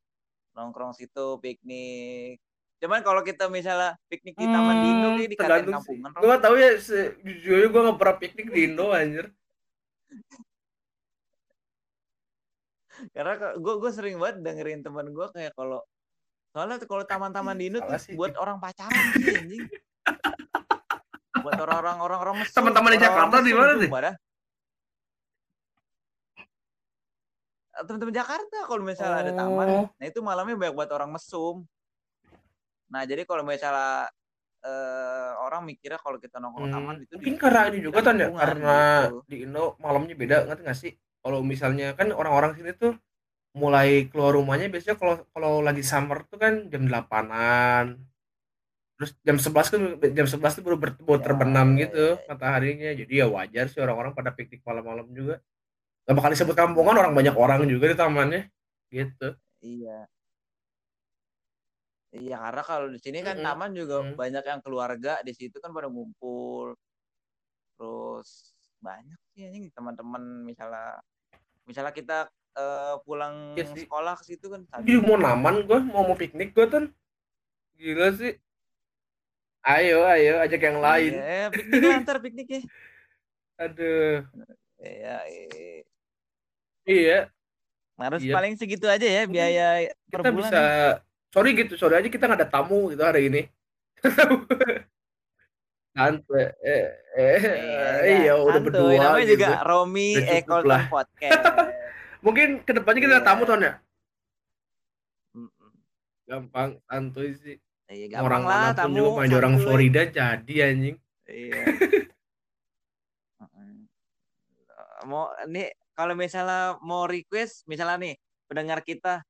nongkrong 0.52 0.92
situ, 0.92 1.38
piknik. 1.38 2.40
Cuman 2.76 3.00
kalau 3.00 3.20
kita 3.20 3.46
misalnya 3.46 3.92
piknik 4.06 4.34
di 4.34 4.46
taman 4.46 4.74
di 4.74 4.88
Indo 4.88 5.06
Hmm, 5.06 5.16
kayak 5.16 5.30
dikatain 5.30 5.48
tergantung 5.60 5.72
sih. 5.84 6.00
kampungan, 6.00 6.10
Gue 6.16 6.28
gak 6.28 6.42
tahu 6.42 6.54
ya, 6.56 6.70
sejujurnya 6.76 7.68
gue 7.68 7.80
gak 7.84 7.98
pernah 7.98 8.16
piknik 8.16 8.48
di 8.48 8.60
Indo 8.64 8.86
anjir. 8.90 9.26
Karena 13.12 13.32
gue 13.54 13.74
gue 13.76 13.90
sering 13.90 14.16
banget 14.16 14.36
dengerin 14.40 14.80
teman 14.80 15.06
gue 15.08 15.26
kayak 15.30 15.52
kalau 15.54 15.80
soalnya 16.50 16.82
kalau 16.82 17.04
taman-taman 17.04 17.54
di 17.54 17.68
Indo 17.68 17.78
tuh 17.80 17.96
sih. 17.96 18.12
buat 18.12 18.34
orang 18.34 18.58
pacaran 18.58 18.90
sih 19.14 19.34
anjing. 19.34 19.64
Buat 21.40 21.56
orang-orang 21.56 21.96
orang-orang 22.00 22.34
mesum, 22.38 22.52
Teman-teman 22.52 22.92
di 22.92 23.00
Jakarta 23.00 23.40
di 23.40 23.52
mana 23.56 23.72
tuh 23.72 23.80
nih? 23.80 23.88
pada. 23.88 24.12
Teman-teman 27.80 28.14
Jakarta 28.14 28.56
kalau 28.68 28.82
misalnya 28.84 29.18
ada 29.24 29.32
taman, 29.32 29.68
Oh, 29.68 29.84
nah 29.96 30.04
itu 30.06 30.20
malamnya 30.20 30.56
banyak 30.56 30.74
buat 30.76 30.90
orang 30.92 31.10
mesum. 31.16 31.64
Nah, 32.90 33.02
jadi 33.06 33.22
kalau 33.24 33.42
misalnya 33.46 34.10
eh, 34.60 35.30
orang 35.40 35.64
mikirnya 35.64 35.96
kalau 35.96 36.20
kita 36.20 36.36
nongkrong 36.36 36.68
taman 36.68 36.96
hmm, 37.00 37.04
itu 37.08 37.12
mungkin 37.16 37.34
di 37.34 37.40
karena 37.40 37.60
ini 37.72 37.78
juga 37.80 37.98
kan 38.04 38.16
ya, 38.20 38.28
karena 38.28 38.78
gitu. 39.08 39.16
di 39.30 39.36
Indo 39.48 39.64
malamnya 39.80 40.14
beda, 40.18 40.36
ngerti 40.44 40.62
gak 40.68 40.78
sih? 40.78 40.92
Kalau 41.20 41.38
misalnya 41.40 41.96
kan 41.96 42.12
orang-orang 42.12 42.56
sini 42.56 42.72
tuh 42.76 42.92
mulai 43.56 44.06
keluar 44.12 44.36
rumahnya 44.38 44.70
biasanya 44.70 44.96
kalau 45.00 45.14
kalau 45.34 45.52
lagi 45.64 45.82
summer 45.82 46.22
tuh 46.28 46.38
kan 46.38 46.68
jam 46.68 46.84
8-an. 46.86 47.98
Terus 49.00 49.10
jam 49.24 49.36
11 49.40 49.66
kan 49.72 49.80
jam 50.12 50.26
11 50.28 50.52
tuh 50.60 50.62
baru, 50.66 50.76
ber- 50.76 51.00
baru 51.00 51.20
Ya, 51.20 51.24
terbenam 51.24 51.68
ya, 51.72 51.80
gitu 51.88 52.04
ya. 52.20 52.26
mataharinya. 52.28 52.90
Jadi 52.92 53.12
ya 53.16 53.26
wajar 53.32 53.64
sih 53.72 53.80
orang-orang 53.80 54.12
pada 54.12 54.30
piknik 54.36 54.60
malam-malam 54.60 55.08
juga. 55.16 55.40
Gak 56.10 56.18
bakal 56.18 56.34
disebut 56.34 56.56
kampungan 56.58 56.98
orang 56.98 57.14
banyak 57.14 57.38
orang 57.38 57.70
juga 57.70 57.86
di 57.86 57.94
tamannya 57.94 58.50
gitu. 58.90 59.30
Iya. 59.62 60.10
Iya, 62.10 62.36
karena 62.42 62.62
kalau 62.66 62.86
di 62.90 62.98
sini 62.98 63.22
kan 63.22 63.38
Mm-mm. 63.38 63.46
taman 63.46 63.70
juga 63.78 64.02
Mm. 64.02 64.18
banyak 64.18 64.42
yang 64.42 64.60
keluarga 64.66 65.22
di 65.22 65.30
situ 65.30 65.62
kan 65.62 65.70
pada 65.70 65.86
ngumpul. 65.86 66.74
Terus 67.78 68.50
banyak 68.82 69.14
sih 69.30 69.46
anjing 69.46 69.70
teman-teman 69.70 70.42
misalnya 70.42 70.98
misalnya 71.62 71.94
kita 71.94 72.26
eh, 72.58 72.98
pulang 73.06 73.54
sih. 73.54 73.86
sekolah 73.86 74.18
ke 74.18 74.24
situ 74.34 74.50
kan 74.50 74.66
Jadi 74.82 74.98
mau 74.98 75.14
naman 75.14 75.62
gue 75.62 75.78
mau 75.86 76.02
mau 76.02 76.18
piknik 76.18 76.50
gue 76.50 76.66
tuh 76.66 76.90
gila 77.78 78.10
sih. 78.18 78.34
Ayo 79.62 80.02
ayo 80.10 80.42
ajak 80.42 80.58
yang 80.58 80.82
lain. 80.82 81.14
Eh, 81.14 81.46
piknik 81.54 81.80
lah 81.86 82.02
ntar 82.02 82.18
piknik 82.18 82.48
ya. 82.50 82.60
Aduh. 83.62 84.26
Iya, 84.82 85.16
iya. 85.30 85.84
Iya. 86.84 87.28
Harus 87.96 88.20
Iya. 88.22 88.32
paling 88.32 88.54
segitu 88.56 88.86
aja 88.86 89.04
ya 89.04 89.22
biaya 89.24 89.68
per 90.08 90.24
kita 90.24 90.30
bulan. 90.32 90.48
bisa 90.48 90.62
sorry 91.28 91.50
gitu 91.52 91.76
sorry 91.76 92.00
aja 92.00 92.08
kita 92.08 92.24
nggak 92.24 92.40
ada 92.40 92.48
tamu 92.48 92.88
gitu 92.88 93.02
hari 93.02 93.28
ini. 93.28 93.42
Santai. 95.90 96.54
Eh, 96.62 96.86
eh, 97.12 97.38
Iya, 97.42 97.84
iya 98.06 98.32
udah 98.38 98.60
berdua 98.62 98.94
Namanya 98.94 99.26
gitu. 99.26 99.34
juga 99.36 99.58
Romi 99.60 100.14
Ecolton 100.16 100.64
lah. 100.64 100.82
Podcast. 100.94 101.42
Mungkin 102.20 102.62
ke 102.62 102.72
depannya 102.72 103.00
kita 103.00 103.12
ada 103.12 103.18
Iya. 103.18 103.26
tamu 103.26 103.42
ton 103.44 103.60
ya. 103.60 103.74
Gampang 106.24 106.78
santuy 106.86 107.34
sih. 107.34 107.56
Iya, 107.90 108.06
gampang 108.14 108.22
orang 108.22 108.42
lah 108.46 108.54
mana 108.56 108.70
pun 108.70 108.78
tamu 108.78 108.94
juga 108.96 109.26
jadi 109.26 109.36
orang. 109.36 109.54
Florida 109.58 110.02
jadi 110.06 110.54
anjing. 110.64 110.96
Iya. 111.26 111.58
Mau 115.02 115.26
nih 115.44 115.68
kalau 116.00 116.14
misalnya 116.16 116.80
mau 116.80 117.04
request 117.04 117.68
misalnya 117.68 118.00
nih 118.00 118.14
pendengar 118.48 118.80
kita 118.80 119.20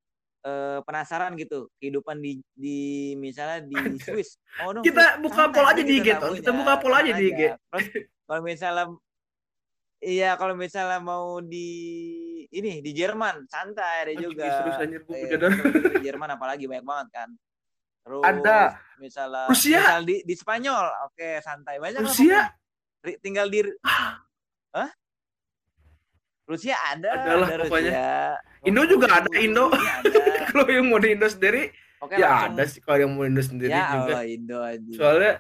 eh, 0.41 0.79
penasaran 0.81 1.35
gitu 1.35 1.67
kehidupan 1.77 2.23
di 2.23 2.39
di 2.55 2.79
misalnya 3.15 3.61
di. 3.61 3.75
Swiss 3.99 4.39
mau 4.57 4.71
dong 4.71 4.87
Kita 4.87 5.19
Swiss 5.19 5.23
buka 5.27 5.43
poll 5.51 5.67
aja 5.67 5.83
di 5.83 5.99
gitu 5.99 6.07
IG 6.07 6.09
ton. 6.17 6.33
Kita 6.39 6.51
buka 6.55 6.73
poll 6.79 6.95
aja 6.95 7.13
di 7.13 7.25
IG. 7.27 7.41
terus 7.59 7.87
kalau 8.25 8.41
misalnya 8.41 8.85
iya 10.01 10.31
kalau 10.35 10.55
misalnya 10.55 10.97
mau 10.99 11.43
di 11.43 11.69
ini 12.49 12.81
di 12.81 12.91
Jerman 12.91 13.45
santai 13.47 14.09
ada 14.09 14.13
juga 14.17 14.49
serius 14.49 14.79
anjir 14.81 15.03
dan. 15.05 15.51
teman-teman 15.61 15.93
di 15.93 16.03
Jerman 16.03 16.29
apalagi 16.33 16.65
banyak 16.65 16.87
banget 16.87 17.09
kan 17.13 17.29
terus 18.01 18.25
Ada. 18.25 18.61
misalnya 18.97 19.45
Rusia. 19.53 19.77
misal 19.77 20.01
di 20.03 20.17
di 20.25 20.35
Spanyol 20.35 20.87
oke 21.05 21.29
santai 21.45 21.77
banyak 21.77 22.01
lah 22.01 22.09
Rusia 22.09 22.41
Ri- 23.05 23.21
tinggal 23.21 23.47
di 23.47 23.61
Hah? 24.77 24.89
Rusia 26.51 26.75
ada, 26.85 27.11
Ada 27.15 27.33
lah 27.37 27.49
ada 27.49 27.63
pokoknya. 27.63 27.91
Rusia. 27.95 28.11
Indo 28.67 28.83
juga 28.85 29.07
ada 29.15 29.31
Indo. 29.39 29.71
Kalau 30.51 30.67
yang 30.67 30.85
mau 30.85 30.99
di 30.99 31.15
Indo 31.15 31.25
sendiri 31.25 31.71
Oke 32.01 32.17
ya 32.17 32.27
langsung. 32.27 32.51
ada 32.51 32.63
sih 32.67 32.81
kalau 32.81 32.99
yang 32.99 33.13
mau 33.13 33.23
Indo 33.23 33.39
sendiri 33.39 33.71
Ya 33.71 33.87
juga. 33.95 34.13
Allah 34.13 34.25
Indo 34.27 34.59
aja. 34.59 34.91
Soalnya 34.91 35.33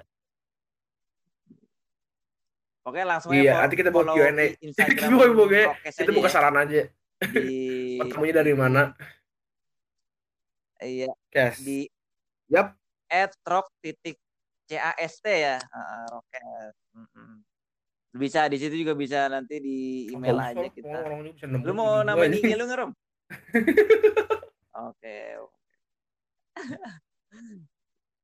Oke 2.82 3.00
langsung 3.02 3.30
iya 3.32 3.60
nanti 3.60 3.74
kita 3.74 3.90
follow 3.90 4.14
Q&A. 4.14 4.54
Instagram 4.56 5.08
Kita 5.82 6.10
buka 6.10 6.22
kita 6.22 6.28
saran 6.30 6.56
aja. 6.56 6.86
di 7.20 7.58
Ketemunya 8.00 8.34
dari 8.36 8.54
mana? 8.54 8.94
iya 10.80 11.12
Yes. 11.28 11.60
di 11.60 11.84
Yap. 12.48 12.72
@rock 13.44 13.68
titik 13.80 14.16
cast 14.64 15.20
ya. 15.24 15.58
Heeh, 15.58 16.02
Rokes. 16.08 16.76
Mm-mm. 16.94 17.32
Bisa 18.10 18.50
di 18.50 18.58
situ 18.58 18.74
juga 18.74 18.92
bisa 18.92 19.30
nanti 19.30 19.62
di 19.62 19.78
email 20.10 20.34
Nggak 20.34 20.50
aja 20.50 20.66
kita. 20.68 20.98
Nemu 21.46 21.62
Lu 21.62 21.72
mau 21.72 22.02
ini. 22.26 22.38
IG 22.42 22.58
lu 22.58 22.64
nggak 22.66 22.78
Rom? 22.78 22.92
Oke. 24.82 25.18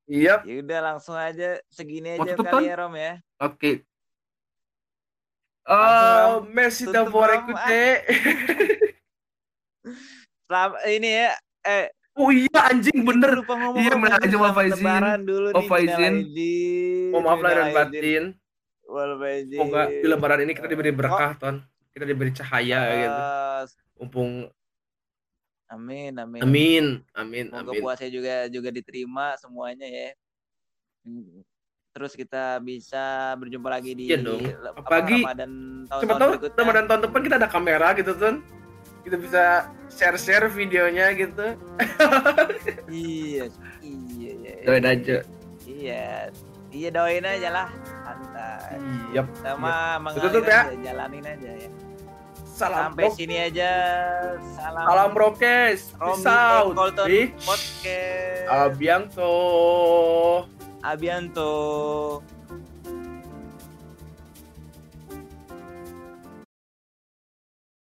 Iya. 0.07 0.35
Ya 0.43 0.55
udah 0.59 0.81
langsung 0.85 1.15
aja 1.15 1.59
segini 1.69 2.15
Mau 2.15 2.23
aja 2.23 2.35
tutup, 2.35 2.51
kali 2.53 2.67
ya 2.67 2.75
Rom 2.77 2.95
ya. 2.95 3.13
Oke. 3.39 3.73
Langsung, 5.67 6.07
Eh, 6.07 6.27
d'avoir 6.91 7.29
Ram. 7.29 7.39
écouté. 7.43 7.83
Selamat 10.47 10.79
ini 10.89 11.11
ya 11.11 11.31
eh 11.63 11.87
Oh 12.17 12.33
iya 12.33 12.73
anjing 12.73 13.05
bener. 13.05 13.37
lupa 13.37 13.55
ngomong 13.55 13.77
Iya, 13.77 13.93
sih? 13.93 14.25
aja, 14.25 14.37
maaf 14.41 14.57
izin. 14.59 14.81
Lebaran 14.81 15.21
dulu 15.23 15.49
Maaf 15.53 15.69
nih. 15.69 15.85
izin. 15.85 16.15
minal 16.17 16.17
aidin, 16.17 17.13
Oh 17.13 17.21
maaf 17.21 17.39
lahir 17.39 17.57
dan 17.61 17.69
batin. 17.71 18.25
Semoga 18.87 19.83
di 19.91 20.07
lebaran 20.07 20.41
ini 20.47 20.53
kita 20.55 20.71
diberi 20.71 20.91
Oh, 20.95 20.97
berkah, 20.97 21.33
Ton. 21.37 21.57
Kita 21.91 22.05
diberi 22.07 22.31
cahaya 22.31 22.81
gitu. 22.95 23.23
Mumpung 23.99 24.47
Amin, 25.67 26.15
amin. 26.15 26.41
amin, 26.47 26.85
amin, 27.11 27.45
Semoga 27.51 27.75
amin. 27.75 27.83
puasa 27.83 28.07
juga 28.07 28.47
juga 28.47 28.71
diterima 28.71 29.35
semuanya 29.35 29.83
ya. 29.83 30.15
Terus 31.91 32.13
kita 32.15 32.63
bisa 32.63 33.35
berjumpa 33.35 33.67
lagi 33.73 33.99
di 33.99 34.07
Iya 34.07 34.23
dong. 34.23 34.47
Apalagi 34.79 35.27
Ramadan 35.27 35.51
Siapa 35.51 35.91
tahun-tahun 35.91 36.21
tahu 36.21 36.31
berikutnya. 36.37 36.59
Ramadan 36.63 36.85
tahun 36.87 37.01
depan 37.11 37.21
kita 37.27 37.37
ada 37.43 37.49
kamera 37.51 37.89
gitu, 37.99 38.13
Ton. 38.15 38.37
Kita 39.03 39.17
bisa 39.19 39.43
share-share 39.91 40.47
videonya 40.51 41.11
gitu. 41.19 41.47
Iya, 42.87 43.51
iya, 43.83 44.33
iya. 44.43 44.55
Doain 44.67 44.87
aja. 44.87 45.17
Iya, 45.67 46.31
iya 46.77 46.89
doain 46.93 47.25
aja 47.25 47.49
lah. 47.49 47.69
Santai. 48.05 48.77
Yap. 49.17 49.27
Sama 49.41 49.97
mengalir 49.99 50.29
Tutup 50.29 50.45
ya. 50.45 50.61
aja, 50.69 50.77
jalanin 50.85 51.25
aja 51.25 51.51
ya. 51.57 51.71
Salam 52.57 52.89
Sampai 52.93 53.05
bro. 53.09 53.17
sini 53.17 53.37
aja. 53.37 53.71
Salam. 54.57 54.85
Salam 54.89 55.09
brokes. 55.13 55.81
Romi 55.97 56.17
Peace 56.17 56.29
out. 56.29 56.73
Podcast. 57.45 58.49
Abianto. 58.49 59.33
Abianto. 60.81 61.53